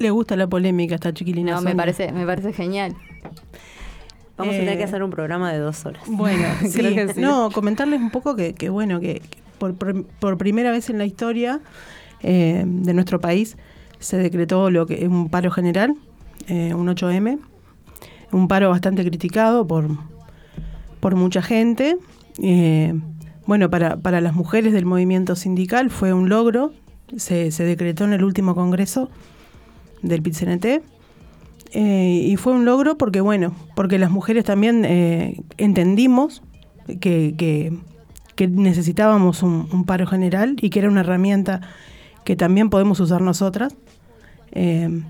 Le, 0.00 0.10
gusta 0.10 0.34
la 0.36 0.46
polémica 0.46 0.94
esta 0.94 1.12
chiquilina. 1.12 1.56
No, 1.56 1.60
me 1.60 1.76
parece, 1.76 2.10
me 2.10 2.24
parece 2.24 2.54
genial. 2.54 2.96
Vamos 4.38 4.54
a 4.54 4.58
tener 4.58 4.76
que 4.76 4.80
eh, 4.80 4.86
hacer 4.86 5.02
un 5.02 5.10
programa 5.10 5.52
de 5.52 5.58
dos 5.58 5.84
horas. 5.84 6.04
Bueno, 6.06 6.48
sí. 6.66 6.96
No, 7.18 7.50
comentarles 7.50 8.00
un 8.00 8.10
poco 8.10 8.34
que, 8.34 8.54
que 8.54 8.70
bueno, 8.70 8.98
que, 8.98 9.20
por, 9.62 10.38
primera 10.38 10.70
vez 10.70 10.90
en 10.90 10.98
la 10.98 11.06
historia 11.06 11.60
eh, 12.22 12.64
de 12.66 12.94
nuestro 12.94 13.20
país 13.20 13.56
se 13.98 14.16
decretó 14.18 14.66
un 14.66 15.28
paro 15.30 15.50
general, 15.52 15.94
eh, 16.48 16.74
un 16.74 16.88
8M, 16.88 17.38
un 18.32 18.48
paro 18.48 18.70
bastante 18.70 19.04
criticado 19.04 19.64
por, 19.66 19.86
por 20.98 21.14
mucha 21.14 21.40
gente. 21.40 21.96
Eh, 22.42 22.94
bueno, 23.46 23.70
para, 23.70 23.96
para 23.96 24.20
las 24.20 24.34
mujeres 24.34 24.72
del 24.72 24.86
movimiento 24.86 25.36
sindical 25.36 25.90
fue 25.90 26.12
un 26.12 26.28
logro, 26.28 26.72
se, 27.16 27.52
se 27.52 27.64
decretó 27.64 28.04
en 28.04 28.12
el 28.12 28.24
último 28.24 28.56
congreso 28.56 29.08
del 30.02 30.20
PIT-CNT. 30.22 30.82
y 31.74 32.36
fue 32.36 32.54
un 32.54 32.64
logro 32.64 32.98
porque, 32.98 33.20
bueno, 33.20 33.54
porque 33.76 34.00
las 34.00 34.10
mujeres 34.10 34.44
también 34.44 34.84
entendimos 35.58 36.42
que, 37.00 37.72
que 38.42 38.48
necesitábamos 38.48 39.44
un, 39.44 39.84
paro 39.84 40.04
general 40.06 40.56
y 40.60 40.70
que 40.70 40.80
era 40.80 40.88
una 40.88 41.00
herramienta 41.00 41.60
que 42.24 42.34
también 42.34 42.70
podemos 42.70 42.98
usar 42.98 43.20
nosotras. 43.20 43.76
Eh, 44.50 45.02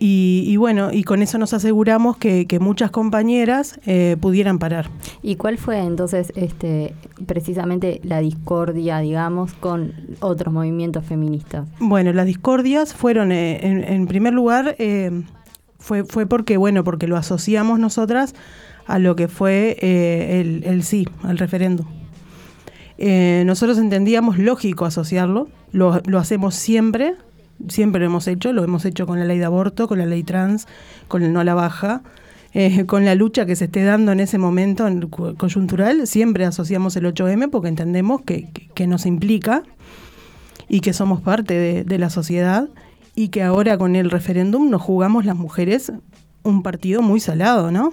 y, 0.00 0.56
bueno, 0.58 0.92
y 0.92 1.02
con 1.02 1.22
eso 1.22 1.38
nos 1.38 1.54
aseguramos 1.54 2.18
que, 2.18 2.46
muchas 2.60 2.90
compañeras 2.90 3.80
eh, 3.86 4.16
pudieran 4.20 4.58
parar. 4.58 4.90
¿Y 5.22 5.36
cuál 5.36 5.58
fue 5.58 5.78
entonces 5.80 6.32
este 6.36 6.94
precisamente 7.26 8.00
la 8.04 8.20
discordia, 8.20 8.98
digamos, 8.98 9.54
con 9.54 9.94
otros 10.20 10.52
movimientos 10.52 11.04
feministas? 11.04 11.66
Bueno, 11.80 12.12
las 12.12 12.26
discordias 12.26 12.94
fueron, 12.94 13.32
eh, 13.32 13.58
en, 13.62 14.06
primer 14.06 14.34
lugar, 14.34 14.76
fue, 15.78 16.04
fue 16.04 16.26
porque, 16.26 16.58
bueno, 16.58 16.84
porque 16.84 17.08
lo 17.08 17.16
asociamos 17.16 17.80
nosotras 17.80 18.34
a 18.86 18.98
lo 18.98 19.16
que 19.16 19.26
fue 19.26 19.78
el, 19.80 20.62
el 20.64 20.82
sí, 20.84 21.08
al 21.24 21.38
referéndum. 21.38 21.97
Eh, 22.98 23.44
nosotros 23.46 23.78
entendíamos 23.78 24.38
lógico 24.38 24.84
asociarlo, 24.84 25.48
lo, 25.70 26.02
hacemos 26.18 26.56
siempre, 26.56 27.14
siempre 27.68 28.00
lo 28.00 28.06
hemos 28.06 28.26
hecho, 28.26 28.52
lo 28.52 28.64
hemos 28.64 28.84
hecho 28.84 29.06
con 29.06 29.20
la 29.20 29.24
ley 29.24 29.38
de 29.38 29.44
aborto, 29.44 29.86
con 29.86 29.98
la 29.98 30.06
ley 30.06 30.24
trans, 30.24 30.66
con 31.06 31.22
el 31.22 31.32
no 31.32 31.38
a 31.40 31.44
la 31.44 31.54
baja, 31.54 32.02
eh, 32.54 32.86
con 32.86 33.04
la 33.04 33.14
lucha 33.14 33.46
que 33.46 33.54
se 33.54 33.66
esté 33.66 33.84
dando 33.84 34.10
en 34.10 34.18
ese 34.18 34.36
momento 34.36 34.88
en, 34.88 35.02
coyuntural, 35.08 36.08
siempre 36.08 36.44
asociamos 36.44 36.96
el 36.96 37.04
8M 37.04 37.50
porque 37.50 37.68
entendemos 37.68 38.22
que, 38.22 38.48
nos 38.88 39.06
implica 39.06 39.62
y 40.68 40.80
que 40.80 40.92
somos 40.92 41.20
parte 41.20 41.84
de, 41.84 41.98
la 41.98 42.10
sociedad 42.10 42.68
y 43.14 43.28
que 43.28 43.44
ahora 43.44 43.78
con 43.78 43.94
el 43.94 44.10
referéndum 44.10 44.70
nos 44.70 44.82
jugamos 44.82 45.24
las 45.24 45.36
mujeres 45.36 45.92
un 46.42 46.62
partido 46.62 47.02
muy 47.02 47.20
salado, 47.20 47.70
¿no? 47.70 47.92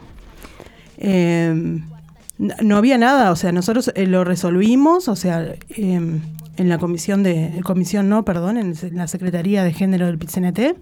Eh, 0.97 1.82
no 2.38 2.78
había 2.78 2.98
nada, 2.98 3.32
o 3.32 3.36
sea, 3.36 3.52
nosotros 3.52 3.92
eh, 3.96 4.08
lo 4.08 4.24
resolvimos, 4.24 5.08
o 5.08 5.16
sea, 5.16 5.56
em, 5.70 6.22
en 6.58 6.70
la 6.70 6.78
comisión 6.78 7.24
de, 7.24 7.62
comisión 7.64 8.10
no, 8.10 8.26
perdón, 8.26 8.58
en 8.58 8.76
la 8.92 9.08
Secretaría 9.08 9.64
de 9.64 9.72
Género 9.72 10.06
del 10.06 10.18
PCNT, 10.18 10.76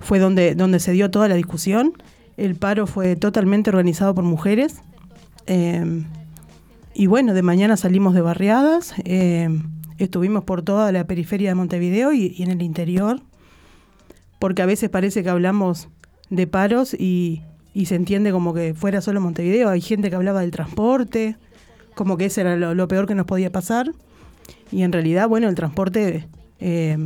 fue 0.00 0.18
donde, 0.18 0.54
donde 0.54 0.80
se 0.80 0.92
dio 0.92 1.10
toda 1.10 1.28
la 1.28 1.34
discusión. 1.34 1.92
El 2.36 2.56
paro 2.56 2.86
fue 2.86 3.16
totalmente 3.16 3.70
organizado 3.70 4.14
por 4.14 4.24
mujeres. 4.24 4.80
Em, 5.46 6.06
y 6.94 7.06
bueno, 7.06 7.34
de 7.34 7.42
mañana 7.42 7.76
salimos 7.76 8.14
de 8.14 8.22
barriadas, 8.22 8.94
em, 9.04 9.64
estuvimos 9.98 10.44
por 10.44 10.62
toda 10.62 10.90
la 10.92 11.06
periferia 11.06 11.50
de 11.50 11.54
Montevideo 11.54 12.12
y, 12.12 12.34
y 12.36 12.42
en 12.42 12.50
el 12.50 12.62
interior, 12.62 13.20
porque 14.38 14.62
a 14.62 14.66
veces 14.66 14.90
parece 14.90 15.22
que 15.22 15.30
hablamos 15.30 15.88
de 16.30 16.46
paros 16.46 16.94
y, 16.94 17.42
y 17.74 17.86
se 17.86 17.96
entiende 17.96 18.30
como 18.30 18.54
que 18.54 18.72
fuera 18.72 19.00
solo 19.00 19.20
Montevideo. 19.20 19.68
Hay 19.68 19.80
gente 19.80 20.08
que 20.08 20.16
hablaba 20.16 20.40
del 20.40 20.52
transporte, 20.52 21.36
como 21.94 22.16
que 22.16 22.26
ese 22.26 22.42
era 22.42 22.56
lo, 22.56 22.88
peor 22.88 23.06
que 23.06 23.16
nos 23.16 23.26
podía 23.26 23.50
pasar. 23.50 23.92
Y 24.70 24.82
en 24.82 24.92
realidad, 24.92 25.28
bueno, 25.28 25.48
el 25.48 25.56
transporte, 25.56 26.28
eh, 26.60 26.96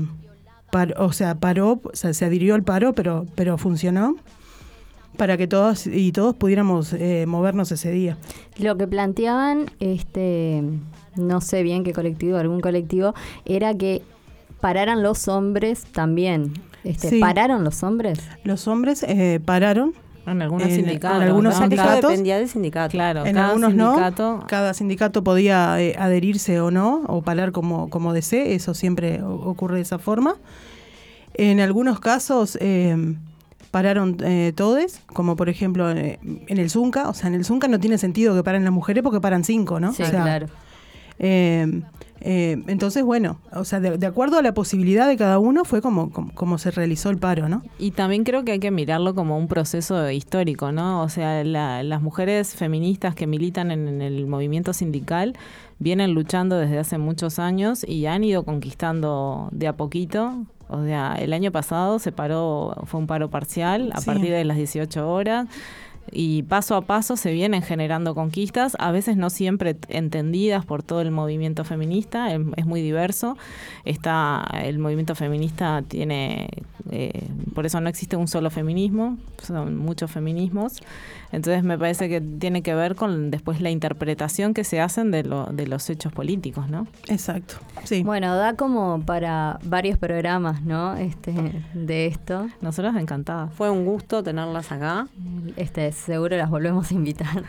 o 0.98 1.12
sea, 1.12 1.36
paró, 1.36 1.80
o 1.82 1.90
sea, 1.94 2.12
se 2.12 2.26
adhirió 2.26 2.54
al 2.54 2.62
paro, 2.62 2.92
pero, 2.92 3.26
pero 3.34 3.56
funcionó 3.56 4.16
para 5.16 5.36
que 5.36 5.48
todos 5.48 5.86
y 5.86 6.12
todos 6.12 6.36
pudiéramos 6.36 6.92
eh, 6.92 7.24
movernos 7.26 7.72
ese 7.72 7.90
día. 7.90 8.18
Lo 8.58 8.76
que 8.76 8.86
planteaban, 8.86 9.66
este, 9.80 10.62
no 11.16 11.40
sé 11.40 11.62
bien 11.62 11.82
qué 11.82 11.92
colectivo, 11.92 12.36
algún 12.36 12.60
colectivo, 12.60 13.14
era 13.44 13.74
que 13.74 14.02
pararan 14.60 15.02
los 15.02 15.28
hombres 15.28 15.84
también. 15.92 16.52
Este, 16.84 17.18
¿Pararon 17.18 17.64
los 17.64 17.82
hombres? 17.82 18.20
Los 18.44 18.68
hombres 18.68 19.02
eh, 19.02 19.40
pararon 19.44 19.94
En 20.30 20.42
algunos 20.42 20.68
En- 20.68 20.74
sindicatos. 20.74 21.16
en 21.22 21.28
algunos 21.28 21.54
sindicatos. 21.56 22.10
dependía 22.10 22.38
del 22.38 22.48
sindicato. 22.48 22.90
Claro, 22.92 23.24
En 23.26 23.34
cada 23.34 23.48
algunos 23.48 23.70
sindicato. 23.70 24.36
no, 24.38 24.46
cada 24.46 24.74
sindicato 24.74 25.24
podía 25.24 25.80
eh, 25.80 25.94
adherirse 25.98 26.60
o 26.60 26.70
no, 26.70 27.02
o 27.06 27.22
parar 27.22 27.52
como, 27.52 27.88
como 27.90 28.12
desee, 28.12 28.54
eso 28.54 28.74
siempre 28.74 29.22
ocurre 29.22 29.76
de 29.76 29.82
esa 29.82 29.98
forma. 29.98 30.36
En 31.34 31.60
algunos 31.60 32.00
casos 32.00 32.58
eh, 32.60 32.96
pararon 33.70 34.16
eh, 34.24 34.52
todes, 34.56 35.02
como 35.12 35.36
por 35.36 35.48
ejemplo 35.48 35.90
eh, 35.90 36.18
en 36.22 36.58
el 36.58 36.70
Zunca, 36.70 37.08
o 37.08 37.14
sea, 37.14 37.28
en 37.28 37.34
el 37.34 37.44
Zunca 37.44 37.68
no 37.68 37.78
tiene 37.78 37.98
sentido 37.98 38.34
que 38.34 38.42
paren 38.42 38.64
las 38.64 38.72
mujeres 38.72 39.02
porque 39.02 39.20
paran 39.20 39.44
cinco, 39.44 39.78
¿no? 39.78 39.92
Sí, 39.92 40.02
O 40.02 40.06
sea, 40.06 40.22
claro. 40.22 40.46
Eh, 42.20 42.62
entonces, 42.66 43.04
bueno, 43.04 43.38
o 43.52 43.64
sea, 43.64 43.80
de, 43.80 43.96
de 43.98 44.06
acuerdo 44.06 44.38
a 44.38 44.42
la 44.42 44.52
posibilidad 44.54 45.06
de 45.06 45.16
cada 45.16 45.38
uno 45.38 45.64
fue 45.64 45.80
como, 45.82 46.10
como, 46.10 46.32
como 46.34 46.58
se 46.58 46.70
realizó 46.70 47.10
el 47.10 47.18
paro, 47.18 47.48
¿no? 47.48 47.62
Y 47.78 47.92
también 47.92 48.24
creo 48.24 48.44
que 48.44 48.52
hay 48.52 48.58
que 48.58 48.70
mirarlo 48.70 49.14
como 49.14 49.38
un 49.38 49.48
proceso 49.48 50.10
histórico, 50.10 50.72
¿no? 50.72 51.02
O 51.02 51.08
sea, 51.08 51.44
la- 51.44 51.82
las 51.82 52.02
mujeres 52.02 52.54
feministas 52.54 53.14
que 53.14 53.26
militan 53.26 53.70
en, 53.70 53.88
en 53.88 54.02
el 54.02 54.26
movimiento 54.26 54.72
sindical 54.72 55.36
vienen 55.78 56.12
luchando 56.14 56.56
desde 56.58 56.78
hace 56.78 56.98
muchos 56.98 57.38
años 57.38 57.84
y 57.86 58.06
han 58.06 58.24
ido 58.24 58.42
conquistando 58.44 59.48
de 59.52 59.68
a 59.68 59.76
poquito. 59.76 60.44
O 60.70 60.84
sea, 60.84 61.14
el 61.18 61.32
año 61.32 61.50
pasado 61.50 61.98
se 61.98 62.12
paró, 62.12 62.76
fue 62.84 63.00
un 63.00 63.06
paro 63.06 63.30
parcial 63.30 63.90
a 63.94 64.00
Sí. 64.00 64.06
partir 64.06 64.30
de 64.32 64.44
las 64.44 64.56
18 64.58 65.08
horas. 65.10 65.46
Y 66.12 66.42
paso 66.44 66.74
a 66.76 66.82
paso 66.82 67.16
se 67.16 67.32
vienen 67.32 67.62
generando 67.62 68.14
conquistas, 68.14 68.76
a 68.78 68.90
veces 68.92 69.16
no 69.16 69.30
siempre 69.30 69.76
entendidas 69.88 70.64
por 70.64 70.82
todo 70.82 71.00
el 71.00 71.10
movimiento 71.10 71.64
feminista, 71.64 72.32
em- 72.32 72.52
es 72.56 72.66
muy 72.66 72.82
diverso. 72.82 73.36
Está, 73.84 74.44
el 74.62 74.78
movimiento 74.78 75.14
feminista 75.14 75.82
tiene, 75.86 76.48
eh, 76.90 77.28
por 77.54 77.66
eso 77.66 77.80
no 77.80 77.88
existe 77.88 78.16
un 78.16 78.28
solo 78.28 78.50
feminismo, 78.50 79.18
son 79.42 79.76
muchos 79.76 80.10
feminismos. 80.10 80.80
Entonces 81.30 81.62
me 81.62 81.76
parece 81.78 82.08
que 82.08 82.20
tiene 82.20 82.62
que 82.62 82.74
ver 82.74 82.94
con 82.94 83.30
después 83.30 83.60
la 83.60 83.68
interpretación 83.70 84.54
que 84.54 84.64
se 84.64 84.80
hacen 84.80 85.10
de, 85.10 85.24
lo, 85.24 85.44
de 85.46 85.66
los 85.66 85.88
hechos 85.90 86.12
políticos, 86.12 86.68
¿no? 86.70 86.86
Exacto, 87.08 87.56
sí. 87.84 88.02
Bueno, 88.02 88.34
da 88.36 88.54
como 88.54 89.02
para 89.04 89.58
varios 89.62 89.98
programas, 89.98 90.62
¿no? 90.62 90.96
Este, 90.96 91.34
de 91.74 92.06
esto. 92.06 92.48
Nosotros 92.62 92.96
encantadas. 92.96 93.52
Fue 93.52 93.70
un 93.70 93.84
gusto 93.84 94.22
tenerlas 94.22 94.72
acá 94.72 95.06
Este, 95.56 95.92
seguro 95.92 96.36
las 96.36 96.48
volvemos 96.48 96.90
a 96.90 96.94
invitar. 96.94 97.42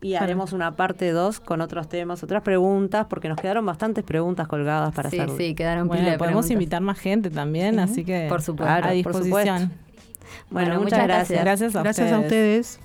y 0.00 0.14
haremos 0.14 0.52
una 0.54 0.74
parte 0.76 1.10
2 1.10 1.40
con 1.40 1.60
otros 1.60 1.88
temas, 1.88 2.22
otras 2.22 2.42
preguntas, 2.42 3.06
porque 3.10 3.28
nos 3.28 3.38
quedaron 3.38 3.66
bastantes 3.66 4.02
preguntas 4.04 4.48
colgadas 4.48 4.94
para 4.94 5.10
sí, 5.10 5.18
hacer. 5.18 5.36
sí, 5.36 5.54
quedaron 5.54 5.88
Bueno, 5.88 6.04
podemos 6.04 6.18
preguntas. 6.26 6.50
invitar 6.52 6.80
más 6.80 6.98
gente 6.98 7.30
también, 7.30 7.78
así 7.80 8.02
que 8.04 8.26
Por 8.30 8.40
supuesto. 8.40 8.72
a 8.72 8.80
Por 8.80 8.92
supuesto. 8.94 9.18
disposición. 9.20 9.72
Bueno, 10.50 10.68
Bueno, 10.70 10.74
muchas 10.82 10.84
muchas 11.00 11.06
gracias. 11.06 11.40
Gracias 11.44 11.76
a 11.76 11.82
Gracias 11.82 12.12
a 12.12 12.18
ustedes. 12.20 12.80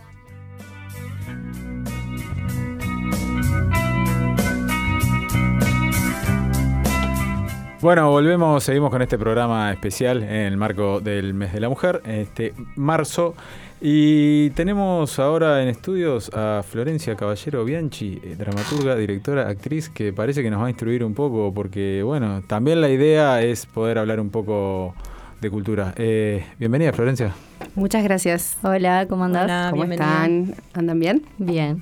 Bueno, 7.81 8.11
volvemos, 8.11 8.63
seguimos 8.63 8.91
con 8.91 9.01
este 9.01 9.17
programa 9.17 9.71
especial 9.71 10.21
en 10.21 10.29
el 10.29 10.55
marco 10.55 10.99
del 10.99 11.33
mes 11.33 11.51
de 11.51 11.59
la 11.59 11.67
mujer, 11.67 12.03
este 12.05 12.53
marzo. 12.75 13.33
Y 13.81 14.51
tenemos 14.51 15.17
ahora 15.17 15.63
en 15.63 15.69
estudios 15.69 16.29
a 16.31 16.61
Florencia 16.61 17.15
Caballero 17.15 17.65
Bianchi, 17.65 18.21
eh, 18.23 18.35
dramaturga, 18.37 18.95
directora, 18.95 19.49
actriz, 19.49 19.89
que 19.89 20.13
parece 20.13 20.43
que 20.43 20.51
nos 20.51 20.61
va 20.61 20.67
a 20.67 20.69
instruir 20.69 21.03
un 21.03 21.15
poco, 21.15 21.51
porque 21.55 22.03
bueno, 22.03 22.43
también 22.45 22.81
la 22.81 22.89
idea 22.89 23.41
es 23.41 23.65
poder 23.65 23.97
hablar 23.97 24.19
un 24.19 24.29
poco 24.29 24.93
de 25.41 25.49
cultura. 25.49 25.95
Eh, 25.97 26.45
bienvenida, 26.59 26.93
Florencia. 26.93 27.33
Muchas 27.73 28.03
gracias. 28.03 28.59
Hola, 28.61 29.07
¿cómo 29.09 29.23
andás? 29.23 29.45
Hola. 29.45 29.67
¿Cómo 29.71 29.81
bienvenida. 29.85 30.05
están? 30.05 30.55
¿Andan 30.75 30.99
bien? 30.99 31.25
Bien. 31.39 31.81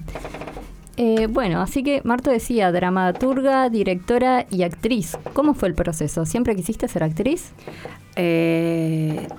Eh, 1.02 1.28
bueno, 1.30 1.62
así 1.62 1.82
que 1.82 2.02
Marto 2.04 2.30
decía, 2.30 2.74
dramaturga, 2.74 3.70
directora 3.70 4.46
y 4.52 4.64
actriz. 4.64 5.18
¿Cómo 5.32 5.54
fue 5.54 5.70
el 5.70 5.74
proceso? 5.74 6.26
¿Siempre 6.26 6.58
quisiste 6.58 6.90
ser 6.90 7.04
actriz? 7.04 7.52
Eh, 8.18 9.30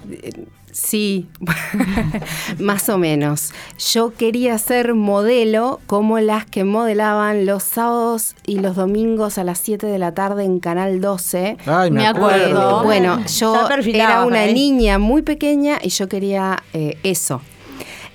sí, 0.72 1.28
más 2.58 2.88
o 2.88 2.96
menos. 2.96 3.52
Yo 3.92 4.14
quería 4.14 4.56
ser 4.56 4.94
modelo 4.94 5.80
como 5.86 6.18
las 6.18 6.46
que 6.46 6.64
modelaban 6.64 7.44
los 7.44 7.62
sábados 7.62 8.36
y 8.46 8.60
los 8.60 8.76
domingos 8.76 9.36
a 9.36 9.44
las 9.44 9.58
7 9.58 9.86
de 9.86 9.98
la 9.98 10.14
tarde 10.14 10.44
en 10.44 10.60
Canal 10.60 11.02
12. 11.02 11.58
Ay, 11.66 11.90
me, 11.90 12.00
Me 12.00 12.06
acuerdo. 12.06 12.58
acuerdo. 12.78 12.84
Bueno, 12.84 13.18
yo 13.26 13.68
era 13.92 14.24
una 14.24 14.46
niña 14.46 14.98
muy 14.98 15.20
pequeña 15.20 15.78
y 15.82 15.90
yo 15.90 16.08
quería 16.08 16.62
eh, 16.72 16.96
eso. 17.02 17.42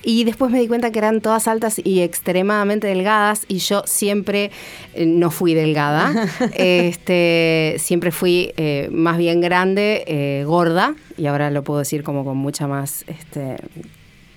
Y 0.07 0.23
después 0.23 0.51
me 0.51 0.59
di 0.59 0.67
cuenta 0.67 0.91
que 0.91 0.99
eran 0.99 1.19
todas 1.19 1.47
altas 1.47 1.81
y 1.83 2.01
extremadamente 2.01 2.85
delgadas 2.85 3.41
y 3.47 3.57
yo 3.57 3.81
siempre 3.87 4.51
eh, 4.93 5.07
no 5.07 5.31
fui 5.31 5.55
delgada. 5.55 6.13
este, 6.53 7.75
siempre 7.79 8.11
fui 8.11 8.53
eh, 8.57 8.87
más 8.91 9.17
bien 9.17 9.41
grande, 9.41 10.03
eh, 10.07 10.43
gorda 10.45 10.93
y 11.17 11.25
ahora 11.25 11.49
lo 11.49 11.63
puedo 11.63 11.79
decir 11.79 12.03
como 12.03 12.23
con 12.23 12.37
mucha 12.37 12.67
más 12.67 13.03
este, 13.07 13.55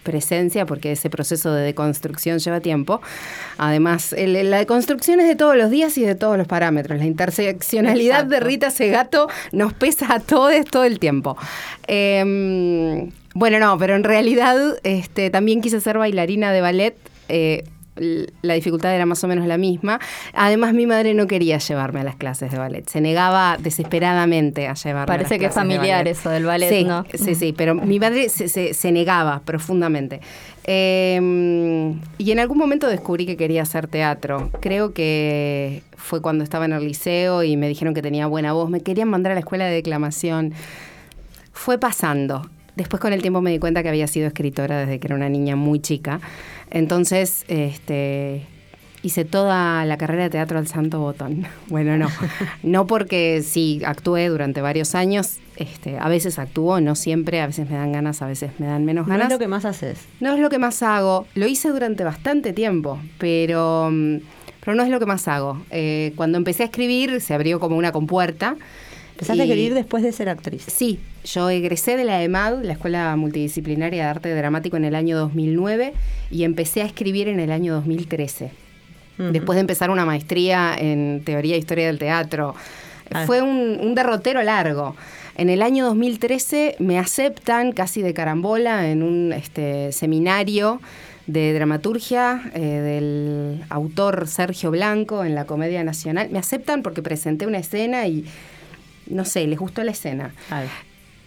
presencia 0.04 0.64
porque 0.64 0.92
ese 0.92 1.10
proceso 1.10 1.52
de 1.52 1.62
deconstrucción 1.64 2.38
lleva 2.38 2.60
tiempo. 2.60 3.02
Además, 3.58 4.14
el- 4.14 4.50
la 4.50 4.56
deconstrucción 4.56 5.20
es 5.20 5.28
de 5.28 5.36
todos 5.36 5.54
los 5.54 5.70
días 5.70 5.98
y 5.98 6.02
de 6.02 6.14
todos 6.14 6.38
los 6.38 6.46
parámetros. 6.46 6.98
La 6.98 7.04
interseccionalidad 7.04 8.24
de. 8.24 8.40
Rita 8.40 8.70
Segato 8.70 9.28
nos 9.52 9.74
pesa 9.74 10.14
a 10.14 10.20
todos 10.20 10.64
todo 10.70 10.84
el 10.84 10.98
tiempo. 10.98 11.36
Eh, 11.88 13.10
bueno, 13.38 13.58
no, 13.58 13.78
pero 13.78 13.94
en 13.94 14.04
realidad 14.04 14.56
este, 14.82 15.30
también 15.30 15.60
quise 15.60 15.80
ser 15.80 15.98
bailarina 15.98 16.52
de 16.52 16.60
ballet. 16.60 16.96
eh, 17.28 17.64
la 18.42 18.54
dificultad 18.54 18.94
era 18.94 19.06
más 19.06 19.24
o 19.24 19.26
menos 19.26 19.44
la 19.48 19.58
misma. 19.58 19.98
Además, 20.32 20.72
mi 20.72 20.86
madre 20.86 21.14
no 21.14 21.26
quería 21.26 21.58
llevarme 21.58 21.98
a 21.98 22.04
las 22.04 22.14
clases 22.14 22.52
de 22.52 22.56
ballet. 22.56 22.88
Se 22.88 23.00
negaba 23.00 23.56
desesperadamente 23.58 24.68
a 24.68 24.74
llevarme 24.74 25.14
a 25.14 25.16
las 25.16 25.24
Parece 25.24 25.40
que 25.40 25.46
es 25.46 25.50
de 25.52 25.60
familiar 25.60 26.06
eso 26.06 26.30
del 26.30 26.44
ballet, 26.44 26.68
sí, 26.68 26.84
¿no? 26.84 27.04
Sí, 27.12 27.34
sí, 27.34 27.52
pero 27.52 27.74
mi 27.74 27.98
madre 27.98 28.28
se, 28.28 28.48
se- 28.48 28.72
se 28.72 28.92
negaba 28.92 29.40
profundamente. 29.44 30.20
Eh, 30.62 31.18
y 32.18 32.30
en 32.30 32.38
algún 32.38 32.56
momento 32.58 32.86
descubrí 32.86 33.26
que 33.26 33.36
quería 33.36 33.62
hacer 33.62 33.88
teatro. 33.88 34.50
Creo 34.60 34.92
que 34.92 35.82
fue 35.96 36.22
cuando 36.22 36.44
estaba 36.44 36.66
en 36.66 36.74
el 36.74 36.84
liceo 36.86 37.42
y 37.42 37.56
me 37.56 37.66
dijeron 37.66 37.94
que 37.94 38.02
tenía 38.02 38.28
buena 38.28 38.52
voz. 38.52 38.70
Me 38.70 38.80
querían 38.80 39.08
mandar 39.08 39.32
a 39.32 39.34
la 39.34 39.40
escuela 39.40 39.64
de 39.64 39.72
declamación. 39.74 40.52
Fue 41.52 41.78
pasando. 41.78 42.48
Después 42.78 43.00
con 43.02 43.12
el 43.12 43.20
tiempo 43.22 43.40
me 43.40 43.50
di 43.50 43.58
cuenta 43.58 43.82
que 43.82 43.88
había 43.88 44.06
sido 44.06 44.28
escritora 44.28 44.78
desde 44.78 45.00
que 45.00 45.08
era 45.08 45.16
una 45.16 45.28
niña 45.28 45.56
muy 45.56 45.80
chica. 45.80 46.20
Entonces, 46.70 47.44
este, 47.48 48.46
hice 49.02 49.24
toda 49.24 49.84
la 49.84 49.98
carrera 49.98 50.22
de 50.22 50.30
teatro 50.30 50.58
al 50.60 50.68
santo 50.68 51.00
botón. 51.00 51.44
Bueno, 51.66 51.96
no. 51.98 52.06
No 52.62 52.86
porque 52.86 53.42
sí, 53.44 53.82
actué 53.84 54.28
durante 54.28 54.60
varios 54.60 54.94
años. 54.94 55.38
Este, 55.56 55.98
a 55.98 56.08
veces 56.08 56.38
actúo, 56.38 56.80
no 56.80 56.94
siempre, 56.94 57.40
a 57.40 57.48
veces 57.48 57.68
me 57.68 57.74
dan 57.76 57.90
ganas, 57.90 58.22
a 58.22 58.28
veces 58.28 58.52
me 58.60 58.66
dan 58.66 58.84
menos 58.84 59.08
No 59.08 59.14
ganas. 59.14 59.26
es 59.26 59.32
lo 59.32 59.38
que 59.40 59.48
más 59.48 59.64
haces. 59.64 59.98
No 60.20 60.32
es 60.34 60.40
lo 60.40 60.48
que 60.48 60.60
más 60.60 60.80
hago. 60.84 61.26
Lo 61.34 61.48
hice 61.48 61.70
durante 61.70 62.04
bastante 62.04 62.52
tiempo, 62.52 63.00
pero, 63.18 63.88
mm, 63.90 64.18
pero 64.60 64.76
no 64.76 64.84
es 64.84 64.88
lo 64.88 65.00
que 65.00 65.06
más 65.06 65.26
hago. 65.26 65.60
Eh, 65.72 66.12
cuando 66.14 66.38
empecé 66.38 66.62
a 66.62 66.66
escribir 66.66 67.20
se 67.20 67.34
abrió 67.34 67.58
como 67.58 67.76
una 67.76 67.90
compuerta. 67.90 68.54
Empezaste 69.18 69.42
a 69.42 69.46
y- 69.46 69.48
escribir 69.50 69.74
después 69.74 70.04
de 70.04 70.12
ser 70.12 70.28
actriz. 70.28 70.64
Sí, 70.68 71.00
yo 71.24 71.50
egresé 71.50 71.96
de 71.96 72.04
la 72.04 72.22
EMAD, 72.22 72.62
la 72.62 72.74
Escuela 72.74 73.16
Multidisciplinaria 73.16 74.04
de 74.04 74.08
Arte 74.08 74.32
Dramático, 74.34 74.76
en 74.76 74.84
el 74.84 74.94
año 74.94 75.18
2009 75.18 75.92
y 76.30 76.44
empecé 76.44 76.82
a 76.82 76.84
escribir 76.84 77.26
en 77.26 77.40
el 77.40 77.50
año 77.50 77.74
2013. 77.74 78.52
Ujú. 79.18 79.32
Después 79.32 79.56
de 79.56 79.62
empezar 79.62 79.90
una 79.90 80.04
maestría 80.04 80.76
en 80.78 81.22
Teoría 81.24 81.56
e 81.56 81.58
Historia 81.58 81.88
del 81.88 81.98
Teatro. 81.98 82.54
Ah. 83.12 83.24
Fue 83.26 83.42
un, 83.42 83.80
un 83.82 83.94
derrotero 83.96 84.40
largo. 84.44 84.94
En 85.36 85.50
el 85.50 85.62
año 85.62 85.84
2013 85.86 86.76
me 86.78 86.98
aceptan 86.98 87.72
casi 87.72 88.02
de 88.02 88.14
carambola 88.14 88.88
en 88.88 89.02
un 89.02 89.32
este, 89.32 89.90
seminario 89.90 90.80
de 91.26 91.52
dramaturgia 91.54 92.50
eh, 92.54 92.60
del 92.60 93.64
autor 93.68 94.28
Sergio 94.28 94.70
Blanco 94.70 95.24
en 95.24 95.34
la 95.34 95.44
Comedia 95.44 95.82
Nacional. 95.82 96.28
Me 96.30 96.38
aceptan 96.38 96.82
porque 96.82 97.02
presenté 97.02 97.46
una 97.46 97.58
escena 97.58 98.06
y, 98.06 98.24
no 99.10 99.24
sé, 99.24 99.46
les 99.46 99.58
gustó 99.58 99.82
la 99.84 99.92
escena. 99.92 100.34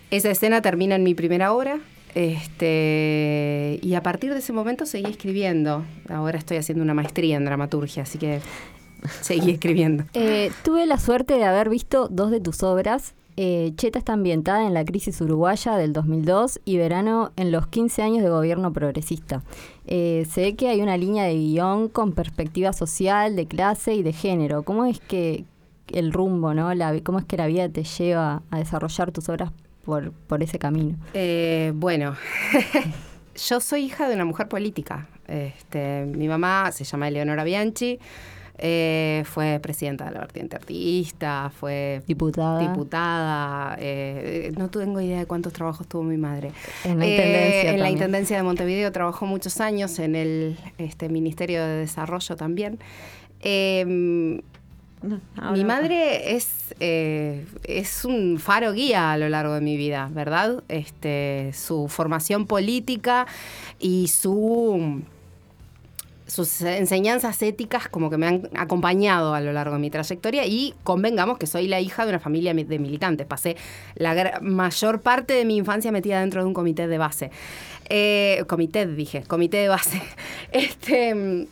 Esa 0.10 0.30
escena 0.30 0.62
termina 0.62 0.96
en 0.96 1.04
mi 1.04 1.14
primera 1.14 1.54
obra. 1.54 1.80
Este, 2.14 3.80
y 3.82 3.94
a 3.94 4.04
partir 4.04 4.34
de 4.34 4.40
ese 4.40 4.54
momento 4.54 4.86
seguí 4.86 5.10
escribiendo. 5.10 5.86
Ahora 6.10 6.38
estoy 6.38 6.58
haciendo 6.58 6.84
una 6.84 6.94
maestría 6.94 7.38
en 7.38 7.46
dramaturgia, 7.46 8.04
así 8.04 8.18
que 8.18 8.42
seguí 9.22 9.52
escribiendo. 9.52 10.04
Eh, 10.14 10.52
tuve 10.64 10.86
la 10.86 10.98
suerte 11.00 11.36
de 11.36 11.46
haber 11.46 11.70
visto 11.70 12.08
dos 12.10 12.32
de 12.32 12.42
tus 12.42 12.64
obras. 12.64 13.14
Eh, 13.38 13.72
Cheta 13.78 13.98
está 13.98 14.12
ambientada 14.12 14.68
en 14.68 14.74
la 14.74 14.84
crisis 14.84 15.22
uruguaya 15.22 15.78
del 15.78 15.94
2002 15.94 16.60
y 16.66 16.76
Verano 16.78 17.32
en 17.38 17.52
los 17.52 17.66
15 17.68 18.02
años 18.02 18.24
de 18.24 18.30
gobierno 18.30 18.74
progresista. 18.74 19.42
Eh, 19.88 20.28
se 20.30 20.42
ve 20.42 20.56
que 20.56 20.68
hay 20.68 20.82
una 20.82 20.98
línea 20.98 21.24
de 21.24 21.36
guion 21.36 21.88
con 21.88 22.12
perspectiva 22.12 22.74
social, 22.74 23.38
de 23.38 23.46
clase 23.46 23.96
y 23.96 24.04
de 24.04 24.12
género. 24.12 24.64
¿Cómo 24.64 24.84
es 24.86 25.00
que 25.00 25.46
el 25.88 26.14
rumbo, 26.14 26.54
no? 26.54 26.74
La, 26.74 26.98
¿Cómo 27.02 27.20
es 27.20 27.26
que 27.26 27.38
la 27.38 27.48
vida 27.48 27.68
te 27.70 27.84
lleva 27.84 28.44
a 28.52 28.58
desarrollar 28.58 29.12
tus 29.12 29.28
obras 29.30 29.52
por, 29.86 30.12
por 30.12 30.42
ese 30.44 30.60
camino? 30.60 30.98
Eh, 31.14 31.72
bueno, 31.76 32.16
yo 33.48 33.60
soy 33.60 33.86
hija 33.86 34.08
de 34.10 34.16
una 34.16 34.26
mujer 34.26 34.48
política. 34.48 35.08
Este, 35.28 36.06
mi 36.06 36.28
mamá 36.28 36.72
se 36.72 36.84
llama 36.84 37.08
Eleonora 37.08 37.44
Bianchi. 37.44 38.00
eh, 38.64 39.24
fue 39.26 39.60
presidenta 39.60 40.06
de 40.06 40.12
la 40.12 40.20
vertiente 40.20 40.56
artista, 40.56 41.52
fue 41.58 42.04
Diputada. 42.06 42.60
diputada. 42.60 43.76
eh, 43.80 44.52
no 44.56 44.70
tengo 44.70 45.02
idea 45.02 45.18
de 45.20 45.26
cuántos 45.26 45.52
trabajos 45.54 45.88
tuvo 45.88 46.04
mi 46.04 46.18
madre. 46.18 46.52
En 46.84 47.00
la 47.00 47.06
Eh, 47.06 47.10
intendencia 47.12 47.72
En 47.74 47.80
la. 47.80 47.90
Intendencia 47.90 48.38
de 48.38 48.44
Montevideo 48.44 48.92
trabajó 48.92 49.26
muchos 49.26 49.60
años, 49.62 49.98
en 50.00 50.16
el 50.16 50.58
este, 50.78 51.10
Ministerio 51.10 51.64
de 51.64 51.78
Desarrollo 51.78 52.36
también. 52.36 52.78
Ahora- 55.38 55.52
mi 55.52 55.64
madre 55.64 56.36
es, 56.36 56.48
eh, 56.80 57.46
es 57.64 58.06
un 58.06 58.38
faro 58.40 58.72
guía 58.74 59.12
a 59.12 59.18
lo 59.18 59.30
largo 59.30 59.54
de 59.56 59.62
mi 59.62 59.78
vida, 59.78 60.10
¿verdad? 60.14 60.64
Este, 60.70 61.52
su 61.54 61.88
formación 61.88 62.46
política 62.48 63.26
y 63.80 64.08
su 64.10 65.02
sus 66.28 66.62
enseñanzas 66.62 67.42
éticas 67.42 67.90
como 67.90 68.10
que 68.10 68.16
me 68.16 68.26
han 68.26 68.50
acompañado 68.56 69.34
a 69.34 69.42
lo 69.42 69.52
largo 69.52 69.74
de 69.76 69.82
mi 69.82 69.90
trayectoria 69.90 70.46
y 70.46 70.74
convengamos 70.86 71.38
que 71.38 71.46
soy 71.46 71.68
la 71.68 71.82
hija 71.82 72.06
de 72.06 72.10
una 72.12 72.20
familia 72.22 72.54
mi- 72.54 72.64
de 72.64 72.80
militantes. 72.80 73.28
Pasé 73.28 73.58
la 73.96 74.40
mayor 74.42 75.02
parte 75.02 75.34
de 75.34 75.44
mi 75.44 75.58
infancia 75.58 75.92
metida 75.92 76.22
dentro 76.22 76.40
de 76.42 76.48
un 76.48 76.54
comité 76.54 76.88
de 76.88 76.98
base. 76.98 77.32
Eh, 77.90 78.46
comité, 78.48 78.88
dije, 78.88 79.24
comité 79.24 79.58
de 79.58 79.68
base. 79.68 80.02
Este, 80.54 81.48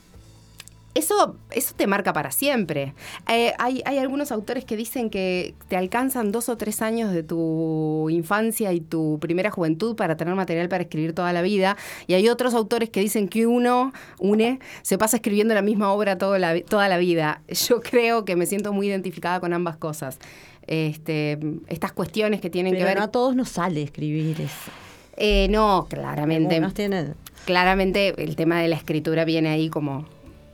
eso, 0.99 1.37
eso 1.51 1.73
te 1.75 1.87
marca 1.87 2.13
para 2.13 2.31
siempre. 2.31 2.93
Eh, 3.27 3.53
hay, 3.57 3.81
hay 3.85 3.97
algunos 3.97 4.31
autores 4.31 4.65
que 4.65 4.77
dicen 4.77 5.09
que 5.09 5.55
te 5.67 5.75
alcanzan 5.75 6.31
dos 6.31 6.49
o 6.49 6.57
tres 6.57 6.81
años 6.81 7.11
de 7.11 7.23
tu 7.23 8.09
infancia 8.09 8.71
y 8.73 8.81
tu 8.81 9.17
primera 9.19 9.51
juventud 9.51 9.95
para 9.95 10.15
tener 10.17 10.35
material 10.35 10.69
para 10.69 10.83
escribir 10.83 11.13
toda 11.13 11.33
la 11.33 11.41
vida. 11.41 11.77
Y 12.07 12.13
hay 12.13 12.29
otros 12.29 12.53
autores 12.53 12.89
que 12.89 12.99
dicen 12.99 13.27
que 13.27 13.47
uno, 13.47 13.91
une, 14.19 14.59
se 14.81 14.97
pasa 14.97 15.17
escribiendo 15.17 15.53
la 15.53 15.61
misma 15.61 15.91
obra 15.91 16.17
toda 16.17 16.37
la, 16.39 16.59
toda 16.61 16.87
la 16.87 16.97
vida. 16.97 17.41
Yo 17.47 17.81
creo 17.81 18.25
que 18.25 18.35
me 18.35 18.45
siento 18.45 18.73
muy 18.73 18.87
identificada 18.87 19.39
con 19.39 19.53
ambas 19.53 19.77
cosas. 19.77 20.19
Este, 20.67 21.39
estas 21.67 21.93
cuestiones 21.93 22.41
que 22.41 22.49
tienen 22.49 22.73
Pero 22.73 22.85
que 22.85 22.89
ver... 22.89 22.97
no 22.97 23.03
a 23.05 23.11
todos 23.11 23.35
nos 23.35 23.49
sale 23.49 23.81
escribir 23.81 24.39
eso. 24.39 24.71
Eh, 25.17 25.47
no, 25.49 25.87
claramente. 25.89 26.55
Algunos 26.55 26.73
tienen... 26.73 27.15
Claramente 27.45 28.13
el 28.21 28.35
tema 28.35 28.61
de 28.61 28.67
la 28.67 28.75
escritura 28.75 29.25
viene 29.25 29.49
ahí 29.49 29.69
como, 29.69 30.05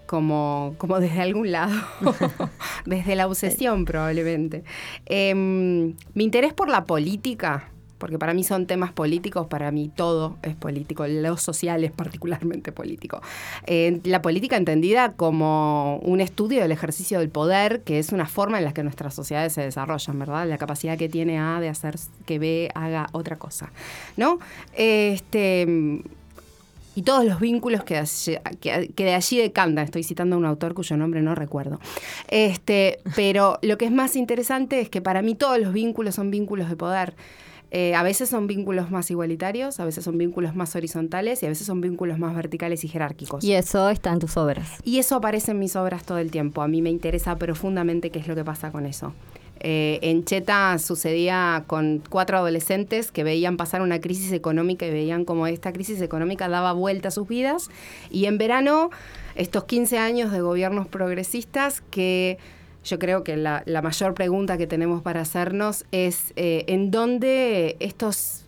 como, 0.06 0.76
como 0.78 1.00
desde 1.00 1.22
algún 1.22 1.52
lado, 1.52 1.76
desde 2.86 3.16
la 3.16 3.28
obsesión 3.28 3.86
probablemente. 3.86 4.64
Em, 5.06 5.96
mi 6.14 6.24
interés 6.24 6.54
por 6.54 6.70
la 6.70 6.86
política, 6.86 7.70
porque 7.98 8.20
para 8.20 8.34
mí 8.34 8.44
son 8.44 8.68
temas 8.68 8.92
políticos, 8.92 9.48
para 9.48 9.72
mí 9.72 9.90
todo 9.94 10.38
es 10.44 10.56
político, 10.56 11.08
lo 11.08 11.38
social 11.38 11.84
es 11.84 11.92
particularmente 11.92 12.72
político. 12.72 13.22
Eh, 13.66 14.00
la 14.04 14.22
política 14.22 14.58
entendida 14.58 15.14
como 15.14 15.98
un 16.04 16.22
estudio 16.22 16.62
del 16.62 16.72
ejercicio 16.72 17.20
del 17.20 17.30
poder, 17.30 17.82
que 17.82 18.00
es 18.00 18.12
una 18.12 18.28
forma 18.28 18.58
en 18.58 18.66
la 18.66 18.74
que 18.74 18.84
nuestras 18.84 19.14
sociedades 19.14 19.54
se 19.54 19.62
desarrollan, 19.62 20.20
¿verdad? 20.20 20.48
La 20.48 20.58
capacidad 20.58 20.98
que 20.98 21.10
tiene 21.10 21.40
A 21.40 21.60
de 21.60 21.70
hacer 21.70 21.96
que 22.26 22.38
B 22.38 22.70
haga 22.76 23.08
otra 23.12 23.38
cosa, 23.38 23.72
¿no? 24.18 24.40
Este 24.74 26.04
y 26.96 27.04
todos 27.04 27.26
los 27.26 27.40
vínculos 27.40 27.84
que, 27.84 28.02
que 28.62 29.04
de 29.04 29.14
allí 29.14 29.38
decantan. 29.38 29.84
Estoy 29.86 30.04
citando 30.04 30.36
a 30.36 30.40
un 30.40 30.46
autor 30.46 30.74
cuyo 30.74 30.98
nombre 30.98 31.22
no 31.22 31.36
recuerdo. 31.36 31.80
Este, 32.30 33.00
pero 33.16 33.60
lo 33.62 33.78
que 33.78 33.86
es 33.86 33.92
más 33.92 34.16
interesante 34.16 34.80
es 34.80 34.90
que 34.90 35.02
para 35.02 35.22
mí 35.22 35.36
todos 35.36 35.60
los 35.60 35.74
vínculos 35.74 36.16
son 36.16 36.32
vínculos 36.32 36.70
de 36.70 36.76
poder. 36.76 37.16
Eh, 37.72 37.94
a 37.94 38.04
veces 38.04 38.30
son 38.30 38.48
vínculos 38.48 38.90
más 38.90 39.12
igualitarios, 39.12 39.80
a 39.82 39.86
veces 39.86 40.06
son 40.06 40.18
vínculos 40.18 40.56
más 40.56 40.76
horizontales 40.76 41.44
y 41.44 41.46
a 41.46 41.50
veces 41.50 41.68
son 41.68 41.82
vínculos 41.82 42.18
más 42.18 42.34
verticales 42.34 42.86
y 42.86 42.88
jerárquicos. 42.88 43.44
Y 43.44 43.54
eso 43.54 43.90
está 43.90 44.14
en 44.14 44.20
tus 44.20 44.38
obras. 44.38 44.70
Y 44.84 45.00
eso 45.00 45.16
aparece 45.16 45.52
en 45.52 45.60
mis 45.60 45.76
obras 45.76 46.06
todo 46.06 46.20
el 46.20 46.32
tiempo. 46.32 46.62
A 46.62 46.70
mí 46.70 46.82
me 46.82 46.90
interesa 46.90 47.36
profundamente 47.36 48.12
qué 48.12 48.20
es 48.20 48.28
lo 48.28 48.36
que 48.36 48.46
pasa 48.46 48.72
con 48.72 48.86
eso. 48.86 49.14
Eh, 49.68 49.98
en 50.04 50.26
Cheta 50.26 50.78
sucedía 50.78 51.64
con 51.66 52.04
cuatro 52.08 52.38
adolescentes 52.38 53.12
que 53.12 53.24
veían 53.24 53.58
pasar 53.58 53.82
una 53.82 54.00
crisis 54.00 54.32
económica 54.32 54.86
y 54.86 54.92
veían 54.92 55.26
como 55.26 55.48
esta 55.48 55.74
crisis 55.74 56.04
económica 56.04 56.48
daba 56.48 56.72
vuelta 56.74 57.08
a 57.08 57.12
sus 57.12 57.28
vidas. 57.28 57.72
Y 58.12 58.26
en 58.26 58.38
verano, 58.38 58.92
estos 59.34 59.64
15 59.64 59.98
años 59.98 60.32
de 60.32 60.42
gobiernos 60.42 60.86
progresistas 60.88 61.82
que 61.82 62.38
yo 62.84 63.00
creo 63.00 63.24
que 63.24 63.38
la, 63.38 63.64
la 63.66 63.82
mayor 63.82 64.14
pregunta 64.14 64.60
que 64.60 64.68
tenemos 64.68 65.02
para 65.02 65.22
hacernos 65.22 65.86
es 65.92 66.32
eh, 66.36 66.66
en 66.68 66.92
dónde 66.92 67.76
estos 67.80 68.45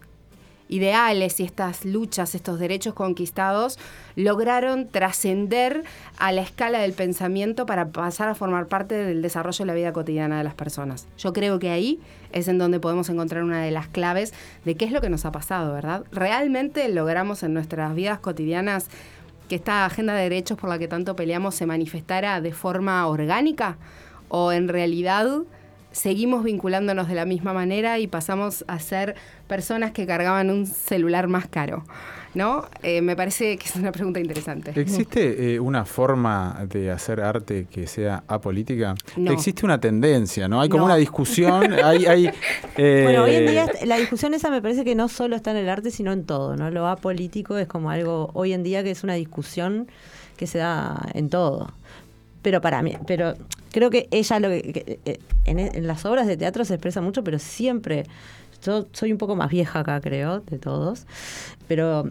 ideales 0.70 1.40
y 1.40 1.44
estas 1.44 1.86
luchas, 1.86 2.36
estos 2.36 2.60
derechos 2.60 2.94
conquistados, 2.94 3.80
lograron 4.16 4.88
trascender 4.88 5.84
a 6.18 6.32
la 6.32 6.42
escala 6.42 6.80
del 6.80 6.94
pensamiento 6.94 7.66
para 7.66 7.90
pasar 7.90 8.30
a 8.30 8.36
formar 8.36 8.68
parte 8.68 8.96
del 8.96 9.22
desarrollo 9.22 9.60
de 9.60 9.66
la 9.66 9.74
vida 9.74 9.94
cotidiana 9.94 10.38
de 10.38 10.44
las 10.44 10.56
personas. 10.56 11.08
Yo 11.18 11.34
creo 11.34 11.60
que 11.60 11.70
ahí 11.70 12.00
es 12.32 12.48
en 12.48 12.58
donde 12.58 12.80
podemos 12.80 13.10
encontrar 13.10 13.44
una 13.44 13.62
de 13.62 13.72
las 13.72 13.88
claves 13.88 14.34
de 14.66 14.76
qué 14.76 14.86
es 14.86 14.92
lo 14.92 15.02
que 15.02 15.10
nos 15.10 15.26
ha 15.26 15.32
pasado, 15.32 15.74
¿verdad? 15.74 16.04
¿Realmente 16.12 16.88
logramos 16.90 17.44
en 17.44 17.54
nuestras 17.54 17.96
vidas 17.96 18.20
cotidianas 18.20 18.88
que 19.48 19.56
esta 19.56 19.86
agenda 19.86 20.14
de 20.14 20.24
derechos 20.24 20.58
por 20.58 20.70
la 20.70 20.78
que 20.78 20.88
tanto 20.88 21.16
peleamos 21.16 21.56
se 21.56 21.66
manifestara 21.66 22.42
de 22.42 22.52
forma 22.52 23.08
orgánica? 23.08 23.78
¿O 24.30 24.52
en 24.52 24.68
realidad 24.68 25.44
seguimos 25.98 26.44
vinculándonos 26.44 27.08
de 27.08 27.16
la 27.16 27.26
misma 27.26 27.54
manera 27.54 28.00
y 28.00 28.08
pasamos 28.08 28.64
a 28.68 28.80
ser 28.80 29.16
personas 29.48 29.92
que 29.92 30.06
cargaban 30.06 30.50
un 30.50 30.66
celular 30.66 31.28
más 31.28 31.48
caro? 31.48 31.84
¿No? 32.34 32.66
Eh, 32.84 33.02
me 33.02 33.16
parece 33.16 33.58
que 33.58 33.66
es 33.68 33.76
una 33.76 33.92
pregunta 33.92 34.20
interesante. 34.20 34.72
¿Existe 34.80 35.56
eh, 35.56 35.60
una 35.60 35.86
forma 35.86 36.66
de 36.70 36.92
hacer 36.92 37.20
arte 37.20 37.66
que 37.72 37.88
sea 37.88 38.24
apolítica? 38.28 38.94
No. 39.16 39.32
Existe 39.32 39.66
una 39.66 39.80
tendencia, 39.80 40.48
¿no? 40.48 40.62
Hay 40.62 40.70
como 40.70 40.82
No. 40.82 40.86
una 40.86 40.98
discusión, 40.98 41.74
hay... 41.74 42.06
hay 42.06 42.28
eh, 42.78 43.02
Bueno, 43.06 43.24
hoy 43.24 43.34
en 43.36 43.48
día 43.48 43.66
la 43.86 43.98
discusión 43.98 44.36
esa 44.36 44.52
me 44.52 44.62
parece 44.62 44.84
que 44.84 44.94
no 44.94 45.08
solo 45.08 45.36
está 45.36 45.50
en 45.50 45.58
el 45.58 45.70
arte, 45.70 45.90
sino 45.90 46.12
en 46.12 46.26
todo, 46.26 46.56
¿no? 46.56 46.70
Lo 46.70 46.88
apolítico 46.88 47.58
es 47.58 47.68
como 47.68 47.90
algo 47.90 48.30
hoy 48.34 48.54
en 48.54 48.62
día 48.62 48.84
que 48.84 48.92
es 48.92 49.04
una 49.04 49.16
discusión 49.16 49.88
que 50.36 50.46
se 50.46 50.60
da 50.60 51.10
en 51.16 51.30
todo. 51.30 51.72
Pero 52.48 52.62
para 52.62 52.82
mí, 52.82 52.94
pero 53.06 53.34
creo 53.74 53.90
que 53.90 54.08
ella 54.10 54.40
lo 54.40 54.48
que, 54.48 55.00
eh, 55.04 55.20
en, 55.44 55.86
las 55.86 56.06
obras 56.06 56.28
de 56.28 56.38
teatro 56.38 56.64
se 56.64 56.76
expresa 56.76 57.02
mucho, 57.02 57.22
pero 57.22 57.40
siempre 57.40 58.06
yo 58.64 58.88
soy 58.94 59.12
un 59.12 59.18
poco 59.18 59.36
más 59.36 59.50
vieja 59.50 59.80
acá, 59.80 60.00
creo, 60.00 60.40
de 60.40 60.58
todos, 60.58 61.08
pero 61.68 62.10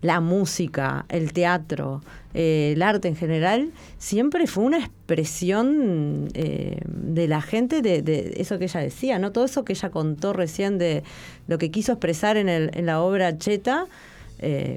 la 0.00 0.20
música, 0.20 1.04
el 1.10 1.34
teatro, 1.34 2.00
eh, 2.32 2.72
el 2.74 2.80
arte 2.80 3.08
en 3.08 3.16
general, 3.16 3.72
siempre 3.98 4.46
fue 4.46 4.64
una 4.64 4.78
expresión 4.78 6.28
eh, 6.32 6.80
de 6.86 7.28
la 7.28 7.42
gente 7.42 7.82
de, 7.82 8.00
de 8.00 8.36
eso 8.38 8.58
que 8.58 8.64
ella 8.64 8.80
decía, 8.80 9.18
¿no? 9.18 9.32
Todo 9.32 9.44
eso 9.44 9.66
que 9.66 9.74
ella 9.74 9.90
contó 9.90 10.32
recién 10.32 10.78
de 10.78 11.02
lo 11.46 11.58
que 11.58 11.70
quiso 11.70 11.92
expresar 11.92 12.38
en, 12.38 12.48
el, 12.48 12.70
en 12.72 12.86
la 12.86 13.02
obra 13.02 13.36
Cheta, 13.36 13.84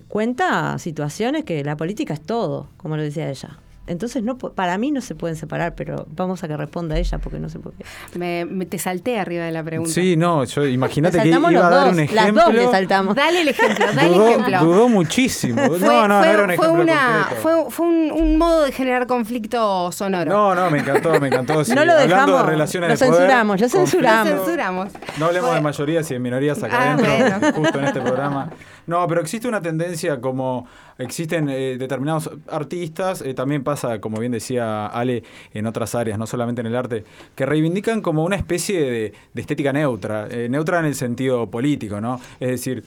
cuenta 0.09 0.77
situaciones 0.79 1.45
que 1.45 1.63
la 1.63 1.77
política 1.77 2.13
es 2.13 2.21
todo, 2.21 2.67
como 2.75 2.97
lo 2.97 3.03
decía 3.03 3.29
ella. 3.29 3.57
Entonces, 3.87 4.21
no, 4.23 4.37
pu- 4.37 4.53
para 4.53 4.77
mí 4.77 4.91
no 4.91 5.01
se 5.01 5.15
pueden 5.15 5.35
separar, 5.35 5.73
pero 5.75 6.05
vamos 6.15 6.43
a 6.43 6.47
que 6.47 6.55
responda 6.55 6.97
ella 6.97 7.17
porque 7.17 7.39
no 7.39 7.49
sé 7.49 7.59
por 7.59 7.73
qué. 7.73 7.83
Me, 8.17 8.45
me- 8.45 8.65
te 8.67 8.77
salté 8.77 9.19
arriba 9.19 9.43
de 9.43 9.51
la 9.51 9.63
pregunta. 9.63 9.91
Sí, 9.91 10.15
no, 10.15 10.43
yo 10.45 10.65
imagínate 10.65 11.17
que 11.17 11.23
Saltamos 11.23 11.51
iba 11.51 11.67
a 11.67 11.69
dar 11.69 11.79
dos, 11.85 11.89
un 11.91 11.97
las 11.97 12.11
ejemplo. 12.25 12.43
dos 12.45 12.53
le 12.53 12.67
saltamos. 12.71 13.15
Dale 13.15 13.41
el 13.41 13.47
ejemplo, 13.47 13.85
dale 13.93 14.15
el 14.15 14.21
ejemplo. 14.21 14.59
dudó 14.59 14.87
muchísimo. 14.87 15.61
Fue, 15.65 15.79
no, 15.79 16.07
no, 16.07 16.19
fue- 16.19 16.27
no 16.27 16.33
era 16.33 16.43
un 16.43 16.45
fue 16.45 16.53
ejemplo 16.65 16.83
una, 16.83 17.17
concreto. 17.27 17.41
fue, 17.41 17.71
fue 17.71 17.85
un, 17.87 18.11
un 18.11 18.37
modo 18.37 18.63
de 18.65 18.71
generar 18.71 19.07
conflicto 19.07 19.91
sonoro. 19.91 20.31
No, 20.31 20.53
no, 20.55 20.69
me 20.69 20.79
encantó, 20.79 21.19
me 21.19 21.27
encantó. 21.27 21.65
sí. 21.65 21.73
No 21.73 21.83
lo 21.83 21.93
Hablando 21.93 22.07
dejamos, 22.15 22.45
de 22.45 22.51
relaciones 22.51 22.89
lo 22.89 22.93
de 22.95 22.99
poder, 23.11 23.13
censuramos, 23.21 23.61
lo 23.61 23.69
censuramos. 23.69 24.29
Lo 24.29 24.37
censuramos. 24.37 24.87
No 25.17 25.25
hablemos 25.25 25.49
Fue- 25.49 25.55
de 25.57 25.61
mayorías 25.63 26.11
y 26.11 26.13
de 26.13 26.19
minorías 26.19 26.61
acá 26.63 26.77
Ah, 26.79 26.93
adentro, 26.93 27.11
bueno. 27.39 27.51
justo 27.57 27.79
en 27.79 27.85
este 27.85 27.99
programa. 28.01 28.49
No, 28.87 29.07
pero 29.07 29.21
existe 29.21 29.47
una 29.47 29.61
tendencia 29.61 30.19
como 30.19 30.67
existen 30.97 31.49
eh, 31.49 31.77
determinados 31.77 32.29
artistas, 32.49 33.21
eh, 33.21 33.33
también 33.33 33.63
pasa, 33.63 33.99
como 33.99 34.19
bien 34.19 34.31
decía 34.31 34.87
Ale, 34.87 35.23
en 35.53 35.65
otras 35.65 35.95
áreas, 35.95 36.17
no 36.17 36.27
solamente 36.27 36.61
en 36.61 36.67
el 36.67 36.75
arte, 36.75 37.03
que 37.35 37.45
reivindican 37.45 38.01
como 38.01 38.23
una 38.23 38.35
especie 38.35 38.81
de, 38.81 39.13
de 39.33 39.41
estética 39.41 39.73
neutra, 39.73 40.27
eh, 40.29 40.47
neutra 40.49 40.79
en 40.79 40.85
el 40.85 40.95
sentido 40.95 41.49
político, 41.49 41.99
¿no? 42.01 42.19
Es 42.39 42.49
decir, 42.49 42.83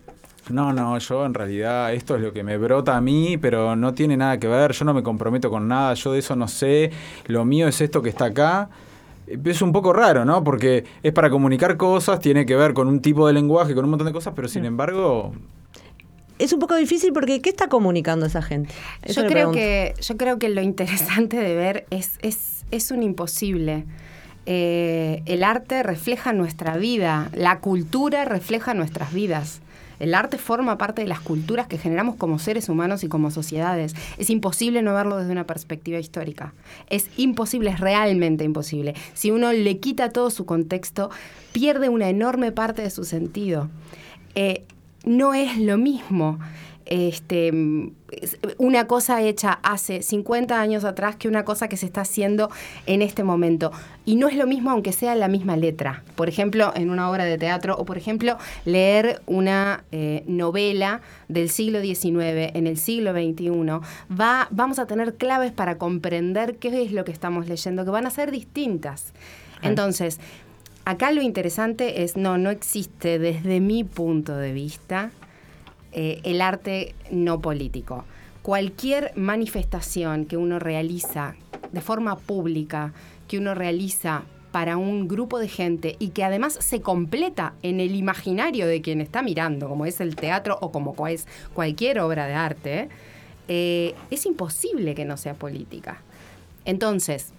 no, 0.50 0.72
no, 0.72 0.98
yo 0.98 1.24
en 1.24 1.32
realidad 1.32 1.94
esto 1.94 2.16
es 2.16 2.22
lo 2.22 2.32
que 2.32 2.42
me 2.42 2.58
brota 2.58 2.96
a 2.96 3.00
mí, 3.00 3.38
pero 3.38 3.76
no 3.76 3.94
tiene 3.94 4.16
nada 4.16 4.38
que 4.38 4.46
ver, 4.46 4.72
yo 4.72 4.84
no 4.84 4.92
me 4.92 5.02
comprometo 5.02 5.48
con 5.48 5.66
nada, 5.68 5.94
yo 5.94 6.12
de 6.12 6.18
eso 6.18 6.36
no 6.36 6.48
sé, 6.48 6.90
lo 7.26 7.44
mío 7.44 7.66
es 7.68 7.80
esto 7.80 8.02
que 8.02 8.10
está 8.10 8.26
acá. 8.26 8.68
Es 9.26 9.62
un 9.62 9.72
poco 9.72 9.94
raro, 9.94 10.26
¿no? 10.26 10.44
Porque 10.44 10.84
es 11.02 11.12
para 11.14 11.30
comunicar 11.30 11.78
cosas, 11.78 12.20
tiene 12.20 12.44
que 12.44 12.56
ver 12.56 12.74
con 12.74 12.88
un 12.88 13.00
tipo 13.00 13.26
de 13.26 13.32
lenguaje, 13.32 13.74
con 13.74 13.84
un 13.84 13.90
montón 13.90 14.06
de 14.06 14.12
cosas, 14.12 14.34
pero 14.36 14.48
sin 14.48 14.66
embargo, 14.66 15.32
Es 16.38 16.52
un 16.52 16.58
poco 16.58 16.74
difícil 16.74 17.12
porque 17.12 17.40
¿qué 17.40 17.50
está 17.50 17.68
comunicando 17.68 18.26
esa 18.26 18.42
gente? 18.42 18.74
Eso 19.02 19.22
Yo 19.22 19.28
creo, 19.28 19.52
que, 19.52 19.94
yo 20.00 20.16
creo 20.16 20.38
que 20.38 20.48
lo 20.48 20.62
interesante 20.62 21.36
de 21.36 21.54
ver 21.54 21.86
es, 21.90 22.18
es, 22.22 22.64
es 22.70 22.90
un 22.90 23.02
imposible. 23.02 23.84
Eh, 24.46 25.22
el 25.26 25.42
arte 25.42 25.82
refleja 25.82 26.32
nuestra 26.32 26.76
vida, 26.76 27.30
la 27.34 27.60
cultura 27.60 28.24
refleja 28.24 28.74
nuestras 28.74 29.12
vidas. 29.12 29.60
El 30.00 30.12
arte 30.14 30.38
forma 30.38 30.76
parte 30.76 31.02
de 31.02 31.08
las 31.08 31.20
culturas 31.20 31.68
que 31.68 31.78
generamos 31.78 32.16
como 32.16 32.38
seres 32.38 32.68
humanos 32.68 33.04
y 33.04 33.08
como 33.08 33.30
sociedades. 33.30 33.94
Es 34.18 34.28
imposible 34.28 34.82
no 34.82 34.92
verlo 34.92 35.16
desde 35.16 35.32
una 35.32 35.46
perspectiva 35.46 35.98
histórica. 35.98 36.52
Es 36.90 37.08
imposible, 37.16 37.70
es 37.70 37.80
realmente 37.80 38.44
imposible. 38.44 38.94
Si 39.14 39.30
uno 39.30 39.52
le 39.52 39.78
quita 39.78 40.10
todo 40.10 40.30
su 40.30 40.46
contexto, 40.46 41.10
pierde 41.52 41.88
una 41.88 42.08
enorme 42.08 42.50
parte 42.50 42.82
de 42.82 42.90
su 42.90 43.04
sentido. 43.04 43.70
Eh, 44.34 44.64
no 45.04 45.34
es 45.34 45.58
lo 45.58 45.78
mismo 45.78 46.38
este, 46.86 47.50
una 48.58 48.86
cosa 48.86 49.22
hecha 49.22 49.58
hace 49.62 50.02
50 50.02 50.60
años 50.60 50.84
atrás 50.84 51.16
que 51.16 51.28
una 51.28 51.44
cosa 51.44 51.68
que 51.68 51.76
se 51.76 51.86
está 51.86 52.02
haciendo 52.02 52.50
en 52.86 53.02
este 53.02 53.24
momento. 53.24 53.72
Y 54.04 54.16
no 54.16 54.28
es 54.28 54.36
lo 54.36 54.46
mismo 54.46 54.70
aunque 54.70 54.92
sea 54.92 55.14
la 55.14 55.28
misma 55.28 55.56
letra. 55.56 56.02
Por 56.14 56.28
ejemplo, 56.28 56.72
en 56.74 56.90
una 56.90 57.10
obra 57.10 57.24
de 57.24 57.38
teatro 57.38 57.76
o, 57.76 57.84
por 57.84 57.96
ejemplo, 57.96 58.36
leer 58.64 59.22
una 59.26 59.84
eh, 59.92 60.24
novela 60.26 61.00
del 61.28 61.48
siglo 61.48 61.80
XIX 61.80 62.52
en 62.54 62.66
el 62.66 62.76
siglo 62.76 63.12
XXI, 63.12 63.50
va, 64.14 64.48
vamos 64.50 64.78
a 64.78 64.86
tener 64.86 65.14
claves 65.14 65.52
para 65.52 65.78
comprender 65.78 66.56
qué 66.56 66.82
es 66.82 66.92
lo 66.92 67.04
que 67.04 67.12
estamos 67.12 67.48
leyendo, 67.48 67.84
que 67.84 67.90
van 67.90 68.06
a 68.06 68.10
ser 68.10 68.30
distintas. 68.30 69.12
Entonces, 69.62 70.20
acá 70.84 71.10
lo 71.12 71.22
interesante 71.22 72.02
es, 72.02 72.16
no, 72.16 72.38
no 72.38 72.50
existe 72.50 73.18
desde 73.18 73.60
mi 73.60 73.84
punto 73.84 74.36
de 74.36 74.52
vista 74.52 75.10
eh, 75.92 76.20
el 76.24 76.40
arte 76.40 76.94
no 77.10 77.40
político. 77.40 78.04
Cualquier 78.42 79.12
manifestación 79.16 80.26
que 80.26 80.36
uno 80.36 80.58
realiza 80.58 81.36
de 81.72 81.80
forma 81.80 82.16
pública, 82.16 82.92
que 83.28 83.38
uno 83.38 83.54
realiza 83.54 84.24
para 84.52 84.76
un 84.76 85.08
grupo 85.08 85.38
de 85.38 85.48
gente 85.48 85.96
y 85.98 86.10
que 86.10 86.22
además 86.22 86.56
se 86.60 86.80
completa 86.80 87.54
en 87.62 87.80
el 87.80 87.94
imaginario 87.96 88.66
de 88.66 88.82
quien 88.82 89.00
está 89.00 89.22
mirando, 89.22 89.68
como 89.68 89.86
es 89.86 90.00
el 90.00 90.14
teatro 90.14 90.58
o 90.60 90.70
como 90.70 90.94
es 91.08 91.26
cualquier 91.54 91.98
obra 91.98 92.26
de 92.26 92.34
arte, 92.34 92.88
eh, 93.48 93.94
es 94.10 94.26
imposible 94.26 94.94
que 94.94 95.04
no 95.04 95.16
sea 95.16 95.34
política. 95.34 96.02
Entonces, 96.64 97.32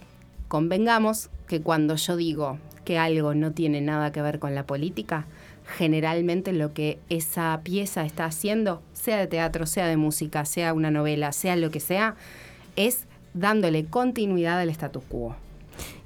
convengamos 0.49 1.29
que 1.47 1.61
cuando 1.61 1.95
yo 1.95 2.17
digo 2.17 2.57
que 2.85 2.97
algo 2.97 3.33
no 3.35 3.51
tiene 3.51 3.81
nada 3.81 4.11
que 4.11 4.21
ver 4.21 4.39
con 4.39 4.55
la 4.55 4.65
política, 4.65 5.25
generalmente 5.65 6.53
lo 6.53 6.73
que 6.73 6.99
esa 7.09 7.59
pieza 7.63 8.05
está 8.05 8.25
haciendo, 8.25 8.81
sea 8.93 9.17
de 9.17 9.27
teatro, 9.27 9.65
sea 9.65 9.87
de 9.87 9.97
música, 9.97 10.45
sea 10.45 10.73
una 10.73 10.91
novela, 10.91 11.31
sea 11.31 11.55
lo 11.55 11.71
que 11.71 11.79
sea, 11.79 12.15
es 12.75 13.05
dándole 13.33 13.85
continuidad 13.85 14.59
al 14.59 14.69
status 14.69 15.03
quo. 15.09 15.35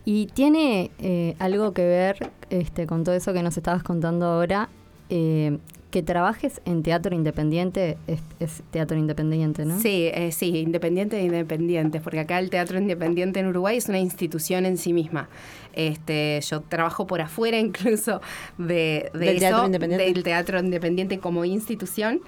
Y 0.06 0.28
tiene 0.28 0.92
eh, 1.00 1.36
algo 1.40 1.74
que 1.74 1.86
ver 1.86 2.32
este, 2.50 2.88
con 2.88 3.04
todo 3.04 3.16
eso 3.16 3.34
que 3.34 3.44
nos 3.44 3.58
estabas 3.58 3.84
contando 3.84 4.26
ahora, 4.26 4.70
eh, 5.10 5.58
que 5.92 6.04
trabajes 6.04 6.62
en 6.66 6.84
teatro 6.84 7.16
independiente 7.16 7.98
es, 8.08 8.64
teatro 8.72 8.98
independiente, 8.98 9.66
¿no? 9.66 9.80
Sí, 9.80 10.10
eh, 10.14 10.32
sí, 10.32 10.58
independiente 10.60 11.16
de 11.16 11.24
independientes, 11.24 12.02
porque 12.02 12.20
acá 12.20 12.40
el 12.40 12.50
teatro 12.50 12.78
independiente 12.78 13.40
en 13.40 13.48
Uruguay 13.48 13.78
es 13.78 13.90
una 13.90 14.00
institución 14.00 14.66
en 14.66 14.78
sí 14.78 14.94
misma. 14.94 15.30
Este, 15.74 16.40
yo 16.42 16.62
trabajo 16.62 17.08
por 17.08 17.22
afuera 17.22 17.58
incluso 17.60 18.22
de, 18.58 19.10
de 19.14 19.20
¿Del 19.20 19.40
teatro 19.40 19.66
independiente? 19.66 20.14
del 20.14 20.24
teatro 20.24 20.60
independiente 20.60 21.20
como 21.20 21.44
institución. 21.46 22.22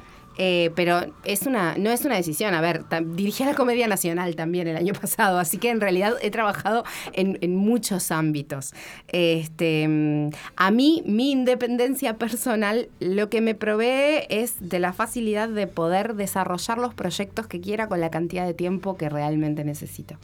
Eh, 0.43 0.71
pero 0.73 1.05
es 1.23 1.43
una, 1.43 1.77
no 1.77 1.91
es 1.91 2.03
una 2.03 2.15
decisión. 2.15 2.55
A 2.55 2.61
ver, 2.61 2.83
dirigí 3.13 3.43
a 3.43 3.45
la 3.45 3.53
Comedia 3.53 3.87
Nacional 3.87 4.35
también 4.35 4.67
el 4.67 4.75
año 4.75 4.93
pasado, 4.99 5.37
así 5.37 5.59
que 5.59 5.69
en 5.69 5.79
realidad 5.79 6.15
he 6.19 6.31
trabajado 6.31 6.83
en, 7.13 7.55
muchos 7.55 8.09
ámbitos. 8.09 8.73
Este, 9.09 9.87
a 10.55 10.71
mí, 10.71 11.03
mi 11.05 11.31
independencia 11.31 12.15
personal, 12.15 12.89
lo 12.99 13.29
que 13.29 13.39
me 13.39 13.53
provee 13.53 14.25
es 14.29 14.55
de 14.67 14.79
la 14.79 14.93
facilidad 14.93 15.47
de 15.47 15.67
poder 15.67 16.15
desarrollar 16.15 16.79
los 16.79 16.95
proyectos 16.95 17.45
que 17.45 17.61
quiera 17.61 17.87
con 17.87 17.99
la 17.99 18.09
cantidad 18.09 18.47
de 18.47 18.55
tiempo 18.55 18.97
que 18.97 19.09
realmente 19.09 19.63
necesito. 19.63 20.17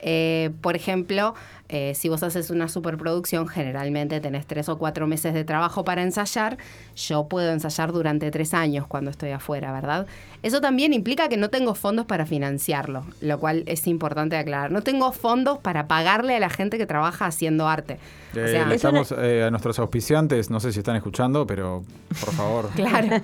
Eh, 0.00 0.50
por 0.60 0.76
ejemplo, 0.76 1.34
eh, 1.68 1.92
si 1.94 2.08
vos 2.08 2.22
haces 2.22 2.48
una 2.50 2.66
superproducción, 2.68 3.46
generalmente 3.46 4.20
tenés 4.20 4.46
tres 4.46 4.70
o 4.70 4.78
cuatro 4.78 5.06
meses 5.06 5.34
de 5.34 5.44
trabajo 5.44 5.84
para 5.84 6.02
ensayar. 6.02 6.56
Yo 6.96 7.28
puedo 7.28 7.52
ensayar 7.52 7.92
durante 7.92 8.30
tres 8.30 8.54
años 8.54 8.86
cuando 8.86 9.10
estoy 9.10 9.32
afuera, 9.32 9.70
¿verdad? 9.72 10.06
Eso 10.42 10.62
también 10.62 10.94
implica 10.94 11.28
que 11.28 11.36
no 11.36 11.50
tengo 11.50 11.74
fondos 11.74 12.06
para 12.06 12.24
financiarlo, 12.24 13.04
lo 13.20 13.38
cual 13.38 13.64
es 13.66 13.86
importante 13.86 14.36
aclarar. 14.36 14.70
No 14.70 14.82
tengo 14.82 15.12
fondos 15.12 15.58
para 15.58 15.88
pagarle 15.88 16.36
a 16.36 16.40
la 16.40 16.48
gente 16.48 16.78
que 16.78 16.86
trabaja 16.86 17.26
haciendo 17.26 17.68
arte. 17.68 17.98
Eh, 18.34 18.64
estamos 18.72 19.12
a 19.12 19.50
nuestros 19.50 19.78
auspiciantes, 19.78 20.48
no 20.48 20.60
sé 20.60 20.72
si 20.72 20.78
están 20.78 20.96
escuchando, 20.96 21.46
pero 21.46 21.84
por 22.20 22.32
favor. 22.32 22.70
claro. 22.74 23.22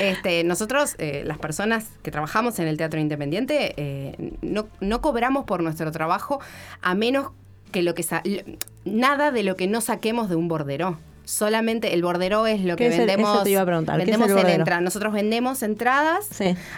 Este, 0.00 0.42
nosotros, 0.42 0.96
las 0.98 1.38
personas 1.38 1.86
que 2.02 2.10
trabajamos 2.10 2.58
en 2.58 2.66
el 2.66 2.76
teatro 2.76 2.98
independiente, 2.98 4.16
no, 4.42 4.66
no 4.80 5.00
cobramos 5.00 5.44
por 5.44 5.62
nuestro 5.62 5.92
trabajo 5.92 6.40
a 6.80 6.94
menos 6.94 7.30
que 7.30 7.45
lo 7.72 7.94
que 7.94 8.04
nada 8.84 9.30
de 9.30 9.42
lo 9.42 9.56
que 9.56 9.66
no 9.66 9.80
saquemos 9.80 10.28
de 10.28 10.36
un 10.36 10.48
bordero. 10.48 10.98
Solamente 11.24 11.92
el 11.92 12.02
bordero 12.02 12.46
es 12.46 12.62
lo 12.62 12.76
que 12.76 12.88
vendemos. 12.88 13.42
te 13.42 13.50
iba 13.50 13.60
a 13.60 13.66
preguntar. 13.66 13.98
Vendemos 13.98 14.30
en 14.30 14.48
entrada. 14.48 14.80
Nosotros 14.80 15.12
vendemos 15.12 15.62
entradas. 15.62 16.28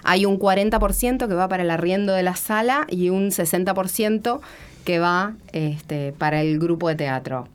Hay 0.04 0.24
un 0.24 0.38
40% 0.38 1.28
que 1.28 1.34
va 1.34 1.48
para 1.48 1.62
el 1.62 1.70
arriendo 1.70 2.14
de 2.14 2.22
la 2.22 2.34
sala 2.34 2.86
y 2.88 3.10
un 3.10 3.30
60% 3.30 4.40
que 4.84 4.98
va 4.98 5.34
este, 5.52 6.14
para 6.16 6.40
el 6.40 6.58
grupo 6.58 6.88
de 6.88 6.94
teatro. 6.94 7.46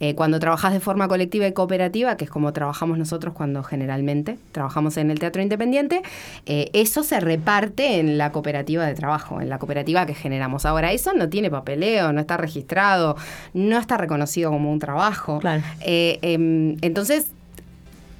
Eh, 0.00 0.14
cuando 0.14 0.38
trabajas 0.38 0.72
de 0.72 0.80
forma 0.80 1.08
colectiva 1.08 1.46
y 1.46 1.52
cooperativa, 1.52 2.16
que 2.16 2.24
es 2.24 2.30
como 2.30 2.52
trabajamos 2.52 2.98
nosotros 2.98 3.34
cuando 3.34 3.62
generalmente 3.62 4.38
trabajamos 4.52 4.96
en 4.96 5.10
el 5.10 5.18
teatro 5.18 5.42
independiente, 5.42 6.02
eh, 6.46 6.70
eso 6.72 7.02
se 7.02 7.20
reparte 7.20 7.98
en 7.98 8.18
la 8.18 8.32
cooperativa 8.32 8.86
de 8.86 8.94
trabajo, 8.94 9.40
en 9.40 9.48
la 9.48 9.58
cooperativa 9.58 10.06
que 10.06 10.14
generamos. 10.14 10.66
Ahora, 10.66 10.92
eso 10.92 11.12
no 11.14 11.28
tiene 11.28 11.50
papeleo, 11.50 12.12
no 12.12 12.20
está 12.20 12.36
registrado, 12.36 13.16
no 13.54 13.78
está 13.78 13.96
reconocido 13.96 14.50
como 14.50 14.70
un 14.72 14.78
trabajo. 14.78 15.40
Eh, 15.80 16.18
em, 16.22 16.76
entonces, 16.82 17.30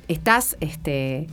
estás 0.08 0.56
este, 0.60 1.26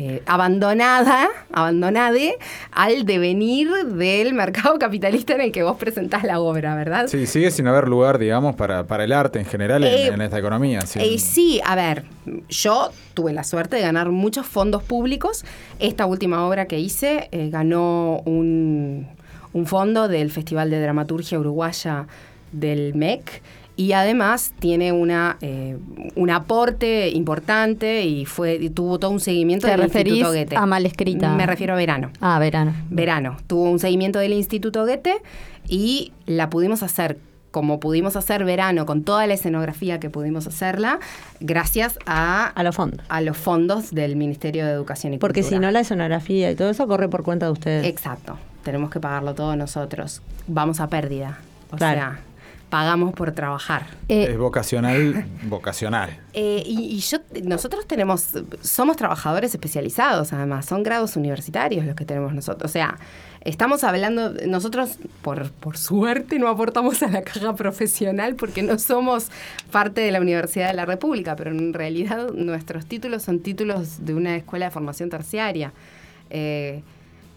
eh, 0.00 0.22
abandonada, 0.26 1.28
abandonade 1.52 2.36
al 2.70 3.04
devenir 3.04 3.68
del 3.68 4.32
mercado 4.32 4.78
capitalista 4.78 5.34
en 5.34 5.40
el 5.40 5.50
que 5.50 5.64
vos 5.64 5.76
presentás 5.76 6.22
la 6.22 6.38
obra, 6.38 6.76
¿verdad? 6.76 7.08
Sí, 7.08 7.26
sigue 7.26 7.50
sin 7.50 7.66
haber 7.66 7.88
lugar, 7.88 8.18
digamos, 8.18 8.54
para, 8.54 8.86
para 8.86 9.02
el 9.02 9.12
arte 9.12 9.40
en 9.40 9.44
general 9.44 9.82
en, 9.82 10.20
eh, 10.20 10.24
esta 10.24 10.38
economía. 10.38 10.82
Sí. 10.82 11.00
Eh, 11.02 11.18
sí, 11.18 11.60
a 11.64 11.74
ver, 11.74 12.04
yo 12.48 12.92
tuve 13.14 13.32
la 13.32 13.42
suerte 13.42 13.74
de 13.74 13.82
ganar 13.82 14.10
muchos 14.10 14.46
fondos 14.46 14.84
públicos. 14.84 15.44
Esta 15.80 16.06
última 16.06 16.46
obra 16.46 16.66
que 16.66 16.78
hice 16.78 17.28
ganó 17.32 18.22
un, 18.24 19.08
un 19.52 19.66
fondo 19.66 20.06
del 20.06 20.30
Festival 20.30 20.70
de 20.70 20.80
Dramaturgia 20.80 21.40
Uruguaya 21.40 22.06
del 22.52 22.94
MEC 22.94 23.42
y 23.78 23.92
además 23.92 24.52
tiene 24.58 24.90
una 24.90 25.36
eh, 25.40 25.78
un 26.16 26.30
aporte 26.30 27.10
importante 27.10 28.02
y 28.04 28.24
fue 28.24 28.70
tuvo 28.70 28.98
todo 28.98 29.12
un 29.12 29.20
seguimiento 29.20 29.68
del 29.68 29.84
Instituto 29.84 30.32
Goethe. 30.32 30.56
a 30.56 30.66
mal 30.66 30.84
escrita? 30.84 31.32
Me 31.36 31.46
refiero 31.46 31.74
a 31.74 31.76
verano. 31.76 32.10
Ah, 32.20 32.40
verano. 32.40 32.74
Verano. 32.90 33.36
Tuvo 33.46 33.70
un 33.70 33.78
seguimiento 33.78 34.18
del 34.18 34.32
Instituto 34.32 34.84
Goethe 34.84 35.22
y 35.68 36.12
la 36.26 36.50
pudimos 36.50 36.82
hacer 36.82 37.18
como 37.52 37.78
pudimos 37.78 38.16
hacer 38.16 38.44
verano 38.44 38.84
con 38.84 39.04
toda 39.04 39.28
la 39.28 39.34
escenografía 39.34 40.00
que 40.00 40.10
pudimos 40.10 40.48
hacerla, 40.48 40.98
gracias 41.38 41.98
a, 42.04 42.46
a 42.48 42.62
los 42.64 42.74
fondos. 42.74 43.06
A 43.08 43.20
los 43.20 43.36
fondos 43.36 43.94
del 43.94 44.16
Ministerio 44.16 44.66
de 44.66 44.72
Educación 44.72 45.14
y 45.14 45.18
Porque 45.18 45.40
Cultura. 45.42 45.56
si 45.60 45.62
no, 45.64 45.70
la 45.70 45.80
escenografía 45.80 46.50
y 46.50 46.56
todo 46.56 46.68
eso 46.68 46.86
corre 46.88 47.08
por 47.08 47.22
cuenta 47.22 47.46
de 47.46 47.52
ustedes. 47.52 47.86
Exacto. 47.86 48.36
Tenemos 48.64 48.90
que 48.90 48.98
pagarlo 48.98 49.34
todo 49.34 49.54
nosotros. 49.54 50.20
Vamos 50.48 50.80
a 50.80 50.88
pérdida. 50.88 51.38
O 51.70 51.78
sea, 51.78 52.20
pagamos 52.70 53.14
por 53.14 53.32
trabajar. 53.32 53.86
es 54.08 54.36
vocacional, 54.38 55.26
vocacional. 55.44 56.20
Eh, 56.40 56.62
y, 56.64 57.00
yo, 57.00 57.18
nosotros 57.42 57.84
tenemos, 57.88 58.28
somos 58.60 58.96
trabajadores 58.96 59.52
especializados, 59.54 60.32
además, 60.32 60.66
son 60.66 60.84
grados 60.84 61.16
universitarios 61.16 61.84
los 61.84 61.96
que 61.96 62.04
tenemos 62.04 62.32
nosotros. 62.32 62.70
O 62.70 62.72
sea, 62.72 62.96
estamos 63.40 63.82
hablando, 63.82 64.34
nosotros 64.46 64.98
por, 65.20 65.50
por 65.50 65.76
suerte 65.76 66.38
no 66.38 66.46
aportamos 66.46 67.02
a 67.02 67.08
la 67.08 67.22
caja 67.22 67.56
profesional 67.56 68.36
porque 68.36 68.62
no 68.62 68.78
somos 68.78 69.32
parte 69.72 70.00
de 70.00 70.12
la 70.12 70.20
Universidad 70.20 70.68
de 70.68 70.74
la 70.74 70.86
República, 70.86 71.34
pero 71.34 71.50
en 71.50 71.72
realidad 71.72 72.30
nuestros 72.32 72.86
títulos 72.86 73.24
son 73.24 73.40
títulos 73.40 74.04
de 74.06 74.14
una 74.14 74.36
escuela 74.36 74.66
de 74.66 74.70
formación 74.70 75.10
terciaria. 75.10 75.72
Eh, 76.30 76.82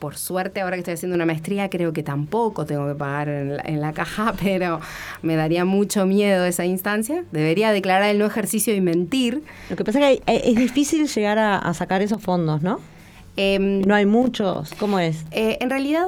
por 0.02 0.18
suerte, 0.18 0.62
ahora 0.62 0.76
que 0.76 0.80
estoy 0.80 0.96
haciendo 0.96 1.16
una 1.16 1.28
maestría, 1.28 1.70
creo 1.70 1.94
que 1.94 2.02
tampoco 2.02 2.66
tengo 2.66 2.88
que 2.88 2.96
pagar 2.96 3.30
en 3.30 3.80
la, 3.80 3.94
caja, 3.94 4.34
pero 4.44 4.82
me 5.22 5.36
daría 5.36 5.64
mucho 5.64 6.08
miedo 6.08 6.44
esa 6.44 6.66
instancia. 6.66 7.24
Debería 7.32 7.72
declarar 7.72 8.10
el 8.10 8.18
no 8.18 8.26
ejercicio 8.26 8.74
y 8.74 8.82
mentir. 8.82 9.44
Lo 9.70 9.76
que 9.76 9.86
pasa 9.86 10.10
es 10.10 10.20
que 10.20 10.24
es 10.26 10.56
difícil 10.56 11.08
llegar 11.08 11.38
a, 11.38 11.74
sacar 11.76 12.02
esos 12.02 12.20
fondos, 12.20 12.64
¿no? 12.64 12.80
Em, 13.38 13.82
no 13.82 13.94
hay 13.94 14.08
muchos. 14.08 14.74
¿Cómo 14.80 15.00
es? 15.00 15.24
Eh, 15.30 15.60
en 15.62 15.70
realidad, 15.70 16.08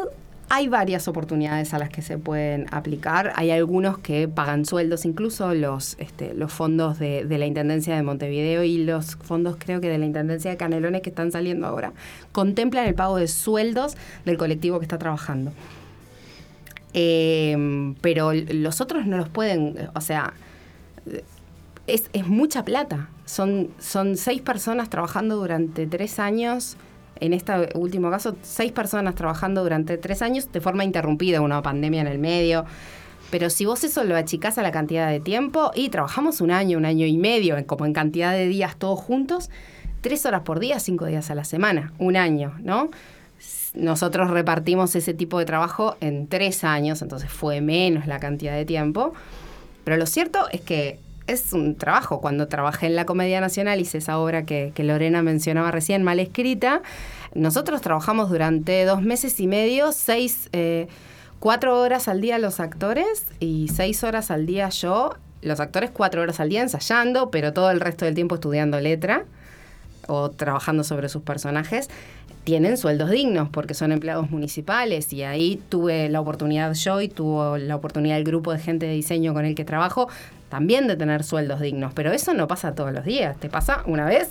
Hay 0.50 0.68
varias 0.68 1.08
oportunidades 1.08 1.74
a 1.74 1.80
las 1.80 1.90
que 1.90 2.02
se 2.02 2.18
pueden 2.18 2.68
aplicar. 2.72 3.34
Hay 3.36 3.50
algunos 3.50 3.98
que 3.98 4.28
pagan 4.28 4.66
sueldos, 4.66 5.06
incluso 5.06 5.54
los, 5.56 5.96
este, 6.00 6.34
los 6.34 6.54
fondos 6.54 7.00
de, 7.00 7.26
de 7.26 7.38
la 7.38 7.46
Intendencia 7.46 7.96
de 7.96 8.04
Montevideo 8.04 8.64
y 8.64 8.84
los 8.84 9.16
fondos 9.16 9.56
creo 9.58 9.82
que 9.82 9.90
de 9.90 9.98
la 9.98 10.06
Intendencia 10.06 10.52
de 10.52 10.58
Canelones 10.58 11.02
que 11.02 11.10
están 11.10 11.32
saliendo 11.32 11.66
ahora. 11.66 11.94
Contemplan 12.32 12.86
el 12.86 12.94
pago 12.94 13.18
de 13.18 13.28
sueldos 13.28 13.98
del 14.26 14.38
colectivo 14.38 14.80
que 14.80 14.86
está 14.86 15.00
trabajando. 15.00 15.52
Eh, 16.94 17.96
pero 18.02 18.34
los 18.34 18.80
otros 18.80 19.08
no 19.08 19.18
los 19.18 19.30
pueden, 19.30 19.90
o 19.96 20.02
sea, 20.02 20.34
es, 21.88 22.10
es 22.14 22.28
mucha 22.28 22.64
plata. 22.64 23.10
Son, 23.26 23.70
son 23.80 24.18
seis 24.18 24.42
personas 24.42 24.90
trabajando 24.90 25.36
durante 25.36 25.88
tres 25.88 26.20
años. 26.20 26.78
En 27.20 27.34
este 27.34 27.70
último 27.76 28.10
caso, 28.10 28.36
seis 28.42 28.72
personas 28.72 29.16
trabajando 29.16 29.64
durante 29.64 29.98
tres 29.98 30.22
años 30.22 30.52
de 30.52 30.62
forma 30.62 30.84
interrumpida, 30.84 31.42
una 31.42 31.62
pandemia 31.62 32.02
en 32.02 32.08
el 32.08 32.20
medio. 32.20 32.66
Pero 33.32 33.50
si 33.50 33.66
vos 33.66 33.84
eso 33.84 34.04
lo 34.04 34.16
achicás 34.16 34.58
a 34.58 34.62
la 34.62 34.72
cantidad 34.72 35.10
de 35.10 35.20
tiempo, 35.20 35.72
y 35.74 35.90
trabajamos 35.90 36.42
un 36.42 36.52
año, 36.52 36.78
un 36.78 36.86
año 36.86 37.06
y 37.06 37.18
medio, 37.18 37.56
como 37.66 37.86
en 37.86 37.94
cantidad 37.94 38.32
de 38.32 38.48
días 38.48 38.76
todos 38.78 39.00
juntos, 39.00 39.50
tres 40.02 40.26
horas 40.26 40.42
por 40.42 40.60
día, 40.60 40.80
cinco 40.80 41.06
días 41.06 41.32
a 41.32 41.36
la 41.36 41.44
semana, 41.44 41.94
un 41.98 42.16
año, 42.16 42.54
¿no? 42.60 42.92
Nosotros 43.74 44.30
repartimos 44.30 44.96
ese 44.96 45.16
tipo 45.16 45.40
de 45.40 45.46
trabajo 45.46 45.98
en 46.00 46.28
tres 46.28 46.64
años, 46.64 47.02
entonces 47.02 47.32
fue 47.32 47.60
menos 47.60 48.06
la 48.06 48.20
cantidad 48.20 48.54
de 48.56 48.66
tiempo. 48.66 49.14
Pero 49.84 49.98
lo 49.98 50.06
cierto 50.06 50.48
es 50.52 50.62
que 50.62 51.00
es 51.28 51.54
un 51.54 51.76
trabajo. 51.76 52.22
Cuando 52.22 52.48
trabajé 52.48 52.88
en 52.88 52.96
la 52.96 53.06
Comedia 53.06 53.42
Nacional, 53.42 53.80
hice 53.80 54.00
esa 54.00 54.18
obra 54.20 54.46
que, 54.46 54.74
Lorena 54.78 55.22
mencionaba 55.22 55.72
recién, 55.72 56.04
mal 56.04 56.20
escrita. 56.20 56.82
Nosotros 57.34 57.82
trabajamos 57.82 58.30
durante 58.30 58.86
dos 58.86 59.02
meses 59.02 59.40
y 59.40 59.48
medio, 59.48 59.92
seis, 59.92 60.50
eh, 60.52 60.88
cuatro 61.40 61.80
horas 61.80 62.08
al 62.08 62.22
día 62.22 62.38
los 62.40 62.60
actores 62.60 63.26
y 63.40 63.70
seis 63.74 64.04
horas 64.04 64.32
al 64.32 64.46
día 64.46 64.70
yo. 64.70 65.16
Los 65.42 65.60
actores 65.60 65.92
cuatro 65.92 66.22
horas 66.22 66.40
al 66.40 66.50
día 66.50 66.62
ensayando, 66.62 67.30
pero 67.30 67.54
todo 67.54 67.70
el 67.72 67.80
resto 67.80 68.06
del 68.06 68.16
tiempo 68.16 68.36
estudiando 68.36 68.80
letra 68.80 69.26
o 70.08 70.30
trabajando 70.30 70.84
sobre 70.84 71.10
sus 71.10 71.22
personajes, 71.22 71.90
tienen 72.44 72.78
sueldos 72.78 73.10
dignos 73.10 73.50
porque 73.50 73.74
son 73.74 73.92
empleados 73.92 74.30
municipales 74.30 75.14
y 75.14 75.24
ahí 75.24 75.62
tuve 75.70 76.10
la 76.10 76.20
oportunidad 76.20 76.74
yo 76.74 77.00
y 77.02 77.08
tuvo 77.08 77.58
la 77.58 77.76
oportunidad 77.76 78.18
el 78.18 78.26
grupo 78.26 78.52
de 78.52 78.60
gente 78.60 78.86
de 78.86 78.94
diseño 78.94 79.34
con 79.34 79.46
el 79.46 79.56
que 79.56 79.64
trabajo 79.64 80.10
también 80.54 80.86
de 80.86 80.96
tener 80.96 81.24
sueldos 81.24 81.60
dignos, 81.62 81.94
pero 81.96 82.12
eso 82.12 82.36
no 82.36 82.48
pasa 82.48 82.76
todos 82.76 82.94
los 82.94 83.04
días, 83.06 83.36
te 83.38 83.50
pasa 83.50 83.82
una 83.88 84.06
vez 84.06 84.30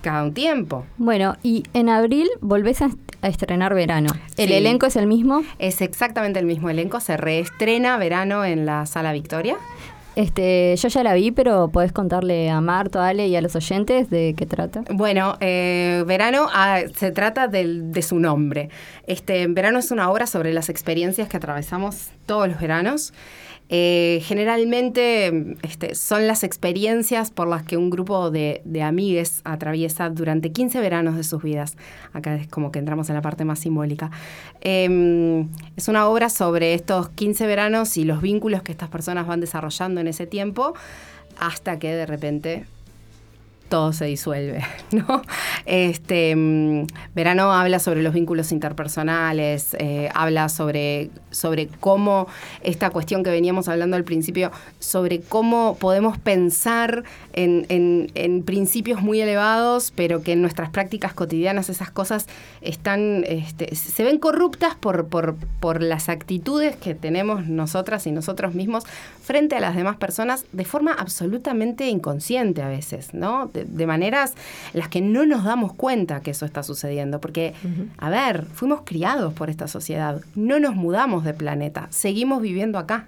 cada 0.00 0.22
un 0.22 0.32
tiempo. 0.32 0.86
Bueno, 0.96 1.34
y 1.42 1.64
en 1.72 1.88
abril 1.88 2.28
volvés 2.40 2.82
a, 2.82 2.86
est- 2.86 2.98
a 3.20 3.26
estrenar 3.26 3.74
verano. 3.74 4.10
¿El 4.36 4.48
Sí. 4.50 4.54
elenco 4.54 4.86
es 4.86 4.94
el 4.94 5.08
mismo? 5.08 5.42
Es 5.58 5.80
exactamente 5.80 6.38
el 6.38 6.46
mismo 6.46 6.70
elenco, 6.70 7.00
se 7.00 7.16
reestrena 7.16 7.96
verano 7.96 8.44
en 8.44 8.64
la 8.64 8.86
Sala 8.86 9.12
Victoria. 9.12 9.56
Este, 10.14 10.76
yo 10.76 10.86
ya 10.88 11.02
la 11.02 11.14
vi, 11.14 11.32
pero 11.32 11.66
podés 11.72 11.90
contarle 11.90 12.48
a 12.48 12.60
Marto, 12.60 13.00
a 13.00 13.08
Ale 13.08 13.26
y 13.26 13.34
a 13.34 13.40
los 13.40 13.56
oyentes 13.56 14.08
de 14.10 14.34
qué 14.36 14.46
trata. 14.46 14.84
Bueno, 14.90 15.36
eh, 15.40 16.04
Verano 16.06 16.46
ah, 16.52 16.82
se 16.94 17.10
trata 17.10 17.48
del- 17.48 17.90
de 17.90 18.02
su 18.02 18.20
nombre. 18.20 18.68
Este, 19.08 19.48
Verano 19.48 19.80
es 19.80 19.90
una 19.90 20.08
obra 20.12 20.28
sobre 20.28 20.52
las 20.52 20.68
experiencias 20.68 21.28
que 21.28 21.36
atravesamos 21.38 22.10
todos 22.26 22.46
los 22.46 22.60
veranos. 22.60 23.12
Eh, 23.70 24.20
generalmente 24.24 25.56
este, 25.62 25.94
son 25.94 26.26
las 26.26 26.44
experiencias 26.44 27.30
por 27.30 27.48
las 27.48 27.62
que 27.62 27.76
un 27.76 27.88
grupo 27.88 28.30
de, 28.30 28.60
de 28.64 28.82
amigues 28.82 29.40
atraviesa 29.44 30.10
durante 30.10 30.52
15 30.52 30.80
veranos 30.80 31.16
de 31.16 31.24
sus 31.24 31.42
vidas. 31.42 31.76
Acá 32.12 32.34
es 32.36 32.46
como 32.46 32.70
que 32.70 32.78
entramos 32.78 33.08
en 33.08 33.14
la 33.14 33.22
parte 33.22 33.44
más 33.44 33.58
simbólica. 33.60 34.10
Eh, 34.60 35.46
es 35.76 35.88
una 35.88 36.08
obra 36.08 36.28
sobre 36.28 36.74
estos 36.74 37.08
15 37.10 37.46
veranos 37.46 37.96
y 37.96 38.04
los 38.04 38.20
vínculos 38.20 38.62
que 38.62 38.72
estas 38.72 38.88
personas 38.88 39.26
van 39.26 39.40
desarrollando 39.40 40.00
en 40.00 40.08
ese 40.08 40.26
tiempo 40.26 40.74
hasta 41.38 41.78
que 41.78 41.94
de 41.94 42.06
repente 42.06 42.66
todo 43.68 43.92
se 43.92 44.04
disuelve, 44.04 44.62
¿no? 44.92 45.22
Este, 45.66 46.34
mm, 46.36 46.86
Verano 47.14 47.52
habla 47.52 47.78
sobre 47.78 48.02
los 48.02 48.12
vínculos 48.14 48.52
interpersonales, 48.52 49.74
eh, 49.78 50.10
habla 50.14 50.48
sobre, 50.48 51.10
sobre 51.30 51.68
cómo 51.80 52.26
esta 52.62 52.90
cuestión 52.90 53.22
que 53.24 53.30
veníamos 53.30 53.68
hablando 53.68 53.96
al 53.96 54.04
principio, 54.04 54.50
sobre 54.78 55.20
cómo 55.20 55.76
podemos 55.80 56.18
pensar 56.18 57.04
en, 57.32 57.66
en- 57.68 58.10
en 58.14 58.42
principios 58.42 59.02
muy 59.02 59.20
elevados, 59.20 59.92
pero 59.96 60.22
que 60.22 60.32
en 60.32 60.42
nuestras 60.42 60.70
prácticas 60.70 61.14
cotidianas 61.14 61.68
esas 61.70 61.90
cosas 61.90 62.26
están, 62.60 63.24
este, 63.26 63.74
se 63.74 64.04
ven 64.04 64.18
corruptas 64.18 64.74
por, 64.76 65.08
por, 65.08 65.34
por 65.60 65.82
las 65.82 66.08
actitudes 66.08 66.76
que 66.76 66.94
tenemos 66.94 67.46
nosotras 67.46 68.06
y 68.06 68.12
nosotros 68.12 68.54
mismos 68.54 68.84
frente 69.22 69.56
a 69.56 69.60
las 69.60 69.74
demás 69.74 69.96
personas 69.96 70.44
de 70.52 70.64
forma 70.64 70.92
absolutamente 70.92 71.88
inconsciente 71.88 72.62
a 72.62 72.68
veces, 72.68 73.14
¿no? 73.14 73.50
De, 73.54 73.64
de 73.64 73.86
maneras 73.86 74.34
en 74.74 74.80
las 74.80 74.88
que 74.88 75.00
no 75.00 75.24
nos 75.24 75.44
damos 75.44 75.72
cuenta 75.72 76.20
que 76.20 76.32
eso 76.32 76.44
está 76.44 76.62
sucediendo. 76.62 77.20
Porque, 77.20 77.54
a 77.96 78.10
ver, 78.10 78.44
fuimos 78.52 78.82
criados 78.84 79.32
por 79.32 79.48
esta 79.48 79.68
sociedad, 79.68 80.20
no 80.34 80.60
nos 80.60 80.74
mudamos 80.74 81.24
de 81.24 81.32
planeta, 81.32 81.86
seguimos 81.90 82.42
viviendo 82.42 82.78
acá. 82.78 83.06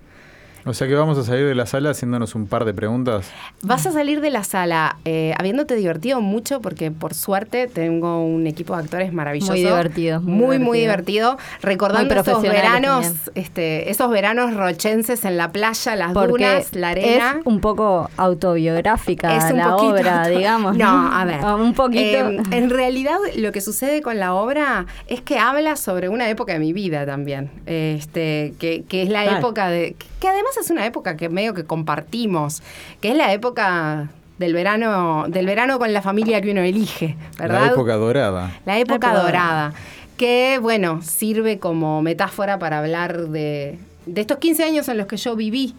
O 0.69 0.75
sea 0.75 0.89
que 0.89 0.95
vamos 0.97 1.17
a 1.17 1.23
salir 1.23 1.47
de 1.47 1.55
la 1.55 1.65
sala 1.65 1.91
haciéndonos 1.91 2.35
un 2.35 2.47
par 2.49 2.65
de 2.65 2.75
preguntas. 2.75 3.31
Vas 3.63 3.87
a 3.87 3.93
salir 3.93 4.21
de 4.21 4.31
la 4.31 4.43
sala 4.43 4.97
eh, 5.05 5.33
habiéndote 5.39 5.77
divertido 5.77 6.21
mucho 6.21 6.61
porque 6.61 6.91
por 6.91 7.15
suerte 7.15 7.69
tengo 7.69 8.25
un 8.25 8.49
equipo 8.49 8.75
de 8.77 8.83
actores 8.83 9.13
maravilloso. 9.13 9.53
Muy 9.53 9.61
divertido, 9.63 10.21
muy 10.21 10.33
Muy, 10.47 10.59
muy 10.59 10.79
divertido. 10.81 11.39
Recordando 11.63 12.13
Muy 12.13 12.21
esos 12.21 12.43
veranos, 12.43 13.07
este, 13.37 13.91
esos 13.91 14.11
veranos 14.11 14.55
rochenses 14.55 15.25
en 15.25 15.37
la 15.37 15.53
playa, 15.53 15.95
las 15.95 16.13
Porque 16.13 16.31
dunas, 16.33 16.75
la 16.75 16.89
arena. 16.91 17.37
es 17.41 17.47
un 17.47 17.61
poco 17.61 18.11
autobiográfica 18.17 19.37
Es 19.37 19.53
un 19.53 19.59
la 19.59 19.71
poquito 19.71 19.93
obra, 19.93 20.25
auto- 20.25 20.31
digamos. 20.39 20.77
No, 20.77 21.13
a 21.13 21.25
ver. 21.25 21.45
Un 21.45 21.75
poquito. 21.75 22.03
Eh, 22.31 22.43
en 22.51 22.71
realidad, 22.71 23.19
lo 23.37 23.53
que 23.53 23.61
sucede 23.61 24.03
con 24.03 24.19
la 24.19 24.35
obra 24.35 24.87
es 25.07 25.21
que 25.21 25.39
habla 25.39 25.77
sobre 25.77 26.09
una 26.09 26.29
época 26.29 26.55
de 26.55 26.59
mi 26.59 26.73
vida 26.73 27.07
también. 27.07 27.51
Este, 27.67 28.55
que, 28.59 28.85
que 28.89 29.03
es 29.03 29.09
la 29.11 29.23
Claro. 29.23 29.39
época 29.39 29.69
de. 29.69 29.95
Que 30.21 30.29
además 30.29 30.57
es 30.57 30.71
una 30.71 30.87
época 30.87 31.17
que 31.17 31.29
medio 31.29 31.55
que 31.55 31.65
compartimos. 31.65 32.63
Que 33.01 33.11
es 33.11 33.17
la 33.17 33.33
época 33.33 34.11
del 34.39 34.53
verano, 34.53 35.27
del 35.29 35.47
verano 35.47 35.79
con 35.79 35.93
la 35.93 36.03
familia 36.03 36.41
que 36.41 36.51
uno 36.51 36.61
elige, 36.61 37.17
¿verdad? 37.39 37.67
La 37.67 37.73
época 37.73 37.97
dorada. 37.97 38.61
La 38.65 38.79
época 38.79 39.09
época 39.09 39.23
dorada. 39.23 39.73
Que, 40.17 40.59
bueno, 40.61 41.03
sirve 41.03 41.59
como 41.59 42.03
metáfora 42.03 42.59
para 42.59 42.79
hablar 42.79 43.29
de, 43.29 43.79
de 44.07 44.21
estos 44.21 44.39
15 44.39 44.65
años 44.65 44.89
en 44.89 44.97
los 44.97 45.07
que 45.07 45.17
yo 45.17 45.37
viví 45.37 45.75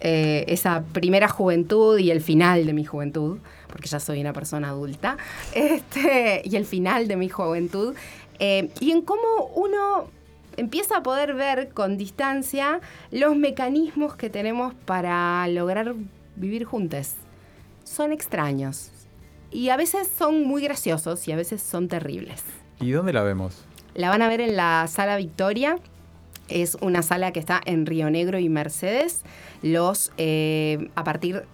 eh, 0.00 0.44
esa 0.48 0.82
primera 0.92 1.26
juventud 1.28 1.98
y 1.98 2.10
el 2.10 2.20
final 2.20 2.66
de 2.66 2.72
mi 2.74 2.84
juventud, 2.84 3.38
porque 3.68 3.88
ya 3.88 3.98
soy 3.98 4.20
una 4.20 4.32
persona 4.32 4.68
adulta, 4.68 5.16
este, 5.54 6.42
y 6.44 6.56
el 6.56 6.66
final 6.66 7.08
de 7.08 7.16
mi 7.16 7.28
juventud, 7.28 7.94
eh, 8.38 8.68
y 8.80 8.90
en 8.90 9.00
cómo 9.00 9.50
uno 9.54 10.08
empieza 10.56 10.98
a 10.98 11.02
poder 11.02 11.34
ver 11.34 11.70
con 11.70 11.96
distancia 11.96 12.80
los 13.10 13.36
mecanismos 13.36 14.16
que 14.16 14.30
tenemos 14.30 14.74
para 14.84 15.46
lograr 15.48 15.94
vivir 16.36 16.64
juntos. 16.64 17.14
Son 17.84 18.12
extraños. 18.12 18.90
Y 19.50 19.70
a 19.70 19.76
veces 19.76 20.08
son 20.08 20.44
muy 20.44 20.62
graciosos 20.62 21.26
y 21.28 21.32
a 21.32 21.36
veces 21.36 21.62
son 21.62 21.88
terribles. 21.88 22.42
¿Y 22.80 22.90
dónde 22.90 23.12
la 23.12 23.22
vemos? 23.22 23.64
La 23.94 24.10
van 24.10 24.22
a 24.22 24.28
ver 24.28 24.40
en 24.40 24.56
la 24.56 24.86
Sala 24.88 25.16
Victoria. 25.16 25.78
Es 26.48 26.76
una 26.80 27.02
sala 27.02 27.32
que 27.32 27.40
está 27.40 27.60
en 27.64 27.86
Río 27.86 28.10
Negro 28.10 28.38
y 28.38 28.48
Mercedes. 28.48 29.22
Los 29.62 30.12
eh, 30.16 30.90
a 30.94 31.04
partir 31.04 31.44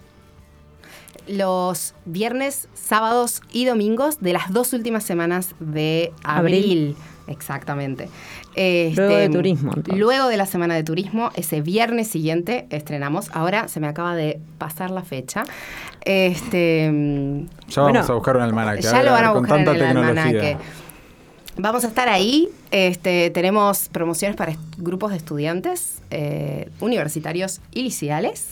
los 1.27 1.95
viernes, 2.05 2.69
sábados 2.75 3.43
y 3.53 3.65
domingos 3.65 4.21
de 4.21 4.33
las 4.33 4.53
dos 4.53 4.73
últimas 4.73 5.05
semanas 5.05 5.55
de 5.61 6.13
abril. 6.25 6.57
Abril. 6.57 6.97
Exactamente. 7.29 8.09
Este, 8.55 8.95
Luego 9.01 9.17
de 9.17 9.29
turismo, 9.31 9.73
entonces. 9.75 9.99
Luego 9.99 10.29
de 10.29 10.37
la 10.37 10.47
semana 10.47 10.75
de 10.75 10.85
turismo, 10.85 11.31
ese 11.37 11.61
viernes 11.63 12.09
siguiente 12.09 12.67
estrenamos. 12.71 13.31
Ahora 13.33 13.69
se 13.69 13.81
me 13.81 13.87
acaba 13.87 14.15
de 14.15 14.41
pasar 14.59 14.91
la 14.91 15.03
fecha. 15.03 15.45
Este, 16.05 16.91
Ya 17.69 17.83
Bueno, 17.83 17.95
vamos 18.01 18.11
a 18.11 18.15
buscar 18.15 18.37
un 18.37 18.43
almanaque. 18.43 18.83
ya 18.83 18.93
ver, 18.93 19.05
lo 19.07 19.13
van 19.13 19.25
a 19.25 19.33
con 19.33 19.43
buscar 19.43 19.59
en 19.61 19.65
tanta 19.65 19.81
el 19.81 19.87
tecnología. 19.87 20.23
almanaque. 20.23 20.57
Vamos 21.57 21.85
a 21.85 21.89
estar 21.89 22.09
ahí. 22.09 22.49
Este, 22.71 23.31
tenemos 23.31 23.89
promociones 23.91 24.37
para 24.37 24.53
est- 24.53 24.61
grupos 24.79 25.11
de 25.11 25.19
estudiantes 25.19 26.01
eh, 26.11 26.71
universitarios 26.81 27.61
y 27.73 27.83
liceales. 27.83 28.49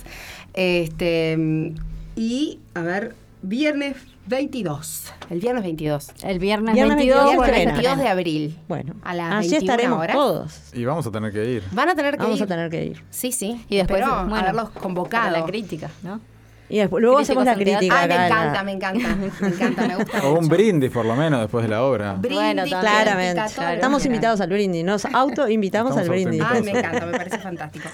Este, 0.54 1.72
y, 2.16 2.58
a 2.74 2.82
ver, 2.82 3.14
viernes 3.42 3.96
22. 4.26 5.12
El 5.30 5.40
viernes 5.40 5.62
22. 5.64 6.08
el 6.24 6.38
viernes, 6.38 6.74
Viernes 6.74 6.96
22, 6.96 7.24
Viernes 7.24 7.36
Viernes 7.40 7.48
estrena. 7.48 7.72
22 7.72 7.98
de 7.98 8.08
abril. 8.08 8.58
Bueno, 8.68 8.94
A 9.02 9.14
las 9.14 9.32
allí 9.34 9.50
21 9.50 9.72
estaremos 9.72 9.98
horas. 10.00 10.16
todos. 10.16 10.60
Y 10.74 10.84
vamos 10.84 11.06
a 11.06 11.10
tener 11.10 11.32
que 11.32 11.50
ir. 11.52 11.62
Van 11.72 11.88
a 11.88 11.94
tener 11.94 12.16
que 12.16 12.22
Vamos 12.22 12.38
ir. 12.38 12.44
a 12.44 12.46
tener 12.46 12.70
que 12.70 12.84
ir. 12.84 13.04
Sí, 13.10 13.32
sí. 13.32 13.64
Y 13.68 13.76
después, 13.76 14.00
Espero 14.00 14.20
bueno, 14.24 14.36
haberlos 14.36 14.70
convocado. 14.70 15.30
la 15.30 15.44
crítica, 15.44 15.90
¿no? 16.02 16.20
Y 16.70 16.78
después, 16.78 17.02
luego 17.02 17.18
hacemos 17.18 17.44
la 17.44 17.54
crítica. 17.54 18.00
Ay, 18.00 18.08
me 18.08 18.14
encanta, 18.26 18.62
me 18.64 18.72
encanta, 18.72 19.16
me 19.40 19.48
encanta, 19.48 19.86
me 19.88 19.96
gusta. 19.96 20.22
O 20.28 20.38
un 20.38 20.48
brindis, 20.48 20.90
por 20.90 21.04
lo 21.04 21.16
menos, 21.16 21.40
después 21.40 21.64
de 21.64 21.68
la 21.70 21.82
obra. 21.82 22.12
Brindis, 22.14 22.36
Bueno, 22.38 22.62
también. 22.62 22.80
Claramente. 22.80 23.42
Estamos 23.74 24.06
invitados 24.06 24.40
al 24.40 24.48
brindis. 24.48 24.84
Nos 24.84 25.04
auto-invitamos 25.04 25.96
al 25.96 26.08
brindis. 26.08 26.42
Ay, 26.46 26.62
me 26.62 26.70
encanta, 26.70 27.06
me 27.06 27.12
parece 27.12 27.38
fantástico. 27.38 27.88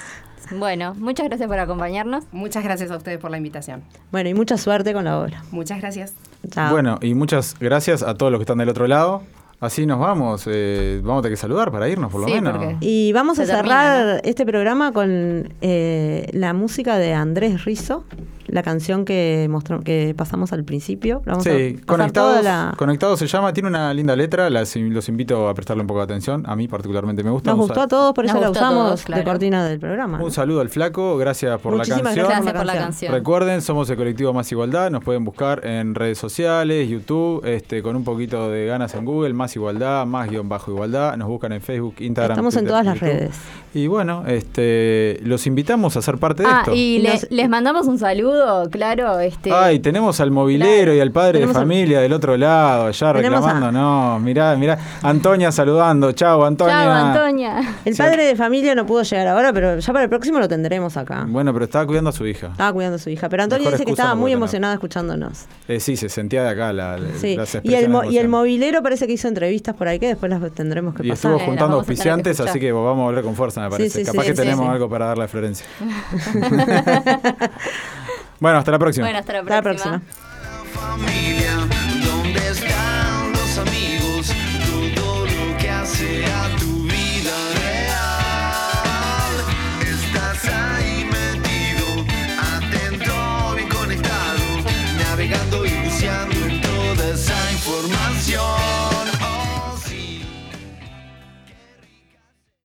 Bueno, 0.52 0.94
muchas 0.94 1.26
gracias 1.26 1.48
por 1.48 1.58
acompañarnos. 1.58 2.24
Muchas 2.30 2.62
gracias 2.62 2.90
a 2.92 2.96
ustedes 2.96 3.18
por 3.18 3.30
la 3.32 3.36
invitación. 3.38 3.82
Bueno, 4.12 4.28
y 4.28 4.34
mucha 4.34 4.56
suerte 4.56 4.92
con 4.92 5.04
la 5.04 5.18
obra. 5.18 5.42
Muchas 5.50 5.80
gracias. 5.80 6.14
Chao. 6.50 6.70
Bueno, 6.72 6.98
y 7.02 7.14
muchas 7.14 7.56
gracias 7.58 8.02
a 8.04 8.14
todos 8.14 8.30
los 8.30 8.38
que 8.38 8.42
están 8.44 8.58
del 8.58 8.68
otro 8.68 8.86
lado. 8.86 9.22
Así 9.58 9.86
nos 9.86 9.98
vamos. 9.98 10.44
eh, 10.46 11.00
vamos 11.02 11.20
a 11.20 11.22
tener 11.22 11.32
que 11.36 11.40
saludar 11.40 11.72
para 11.72 11.88
irnos, 11.88 12.12
por 12.12 12.20
lo 12.20 12.28
Sí, 12.28 12.34
menos. 12.34 12.74
Y 12.80 13.10
vamos 13.12 13.38
a 13.40 13.46
cerrar 13.46 13.96
termina, 13.96 14.18
este 14.22 14.44
programa 14.46 14.92
con 14.92 15.52
eh, 15.62 16.28
la 16.32 16.52
música 16.52 16.96
de 16.98 17.14
Andrés 17.14 17.64
Rizzo, 17.64 18.04
la 18.48 18.62
canción 18.62 19.04
que 19.04 19.46
mostró, 19.50 19.80
que 19.80 20.14
pasamos 20.16 20.52
al 20.52 20.64
principio. 20.64 21.22
Vamos 21.26 21.44
Sí, 21.44 21.78
a 21.82 21.86
conectados, 21.86 22.42
la- 22.44 22.74
conectados 22.76 23.18
se 23.18 23.26
llama, 23.26 23.52
tiene 23.52 23.68
una 23.68 23.92
linda 23.94 24.14
letra, 24.16 24.48
las- 24.50 24.76
los 24.76 25.08
invito 25.08 25.48
a 25.48 25.54
prestarle 25.54 25.80
un 25.82 25.86
poco 25.86 25.98
de 26.00 26.04
atención, 26.04 26.44
a 26.46 26.54
mí 26.56 26.68
particularmente 26.68 27.22
me 27.24 27.30
gusta. 27.30 27.50
Nos 27.50 27.58
gustó 27.60 27.80
a 27.82 27.88
todos, 27.88 28.12
por 28.14 28.24
eso 28.24 28.40
la 28.40 28.50
usamos 28.50 28.84
todos, 28.86 29.02
claro. 29.04 29.20
de 29.22 29.24
cortina 29.30 29.64
del 29.66 29.78
programa. 29.80 30.22
Un 30.22 30.30
saludo 30.30 30.60
al 30.60 30.68
flaco, 30.68 31.16
gracias 31.16 31.60
por 31.60 31.72
Muchísimas 31.74 31.98
la 32.02 32.04
canción. 32.04 32.26
gracias 32.26 32.44
Gracias 32.44 32.56
por 32.62 32.66
la 32.66 32.78
canción. 32.84 33.12
Recuerden, 33.12 33.62
somos 33.62 33.90
el 33.90 33.96
colectivo 33.96 34.32
Más 34.32 34.50
Igualdad, 34.52 34.90
nos 34.90 35.02
pueden 35.02 35.24
buscar 35.24 35.64
en 35.66 35.94
redes 35.94 36.18
sociales, 36.18 36.88
YouTube, 36.88 37.44
este, 37.46 37.82
con 37.82 37.96
un 37.96 38.04
poquito 38.04 38.50
de 38.50 38.66
ganas 38.66 38.94
en 38.94 39.04
Google, 39.04 39.32
Más 39.34 39.54
Igualdad, 39.56 40.06
Más 40.06 40.30
guion 40.30 40.48
bajo 40.48 40.70
Igualdad, 40.70 41.16
nos 41.16 41.28
buscan 41.28 41.52
en 41.52 41.60
Facebook, 41.60 41.94
Instagram. 41.98 42.32
Estamos 42.32 42.56
en 42.56 42.66
todas 42.66 42.84
las 42.84 42.94
YouTube. 42.94 43.08
redes. 43.08 43.36
Y 43.74 43.88
bueno, 43.88 44.24
este, 44.26 45.18
los 45.22 45.46
invitamos 45.46 45.96
a 45.96 46.02
ser 46.02 46.16
parte 46.18 46.42
de 46.42 46.48
Ah, 46.48 46.58
esto. 46.60 46.74
y 46.74 46.98
les, 46.98 47.30
les 47.30 47.48
mandamos 47.48 47.86
un 47.86 47.98
saludo, 47.98 48.35
claro. 48.70 49.18
Este, 49.20 49.50
Ay, 49.52 49.78
tenemos 49.80 50.20
al 50.20 50.30
movilero 50.30 50.94
y 50.94 51.00
al 51.00 51.10
padre 51.10 51.38
de 51.40 51.44
al- 51.46 51.52
familia 51.52 52.00
del 52.00 52.12
otro 52.12 52.36
lado, 52.36 52.86
allá 52.86 53.12
Tenemos 53.14 53.38
a- 53.44 53.52
reclamando. 53.52 53.72
No, 53.72 54.18
mirá, 54.20 54.54
mirá. 54.56 54.78
Antonia 55.02 55.50
saludando. 55.52 56.12
Chao, 56.12 56.44
Antonia. 56.44 56.74
Chao, 56.74 56.92
Antonia. 56.92 57.60
El 57.84 57.94
Sí. 57.94 58.02
padre 58.02 58.24
de 58.24 58.36
familia 58.36 58.74
no 58.74 58.86
pudo 58.86 59.02
llegar 59.02 59.26
ahora, 59.28 59.52
pero 59.52 59.78
ya 59.78 59.92
para 59.92 60.04
el 60.04 60.08
próximo 60.10 60.38
lo 60.38 60.48
tendremos 60.48 60.96
acá. 60.96 61.24
Bueno, 61.28 61.52
pero 61.52 61.64
estaba 61.66 61.86
cuidando 61.86 62.10
a 62.10 62.12
su 62.12 62.26
hija. 62.26 62.48
Estaba 62.48 62.72
cuidando 62.72 62.96
a 62.96 62.98
su 62.98 63.10
hija. 63.10 63.28
Pero 63.28 63.42
Antonio 63.42 63.64
Mejor 63.64 63.78
dice 63.78 63.84
que 63.86 63.92
estaba 63.92 64.10
no 64.10 64.16
muy 64.16 64.32
emocionada 64.32 64.74
escuchándonos. 64.74 65.44
Eh, 65.68 65.80
sí, 65.80 65.96
se 65.96 66.08
sentía 66.08 66.42
de 66.42 66.50
acá 66.50 66.72
la, 66.72 66.96
la- 66.98 67.14
Sí. 67.18 67.36
las 67.36 67.54
Y 67.62 67.74
el, 67.74 67.90
y 68.10 68.18
el 68.18 68.28
movilero 68.28 68.82
parece 68.82 69.06
que 69.06 69.12
hizo 69.14 69.28
entrevistas 69.28 69.74
por 69.74 69.88
ahí 69.88 69.98
que 69.98 70.08
después 70.08 70.30
las 70.30 70.40
tendremos 70.52 70.94
que 70.94 71.06
Y 71.06 71.10
pasar. 71.10 71.32
estuvo 71.32 71.42
Eh, 71.42 71.46
juntando 71.46 71.76
auspiciantes, 71.76 72.40
así 72.40 72.58
que 72.60 72.72
vamos 72.72 73.00
a 73.00 73.04
volver 73.04 73.24
con 73.24 73.34
fuerza, 73.34 73.60
me 73.62 73.70
parece. 73.70 74.00
sí, 74.00 74.04
Capaz 74.04 74.22
sí, 74.22 74.28
que 74.30 74.36
sí, 74.36 74.42
tenemos 74.42 74.64
sí. 74.66 74.72
algo 74.72 74.88
para 74.88 75.06
darle 75.06 75.24
a 75.24 75.28
Florencia. 75.28 75.66
bueno, 78.40 78.58
hasta 78.58 78.70
la 78.70 78.78
próxima. 78.78 79.06
Bueno, 79.06 79.18
hasta 79.18 79.32
la 79.32 79.38
Hasta 79.40 79.54
la 79.56 79.62
próxima. 79.62 80.02
próxima. 80.02 81.35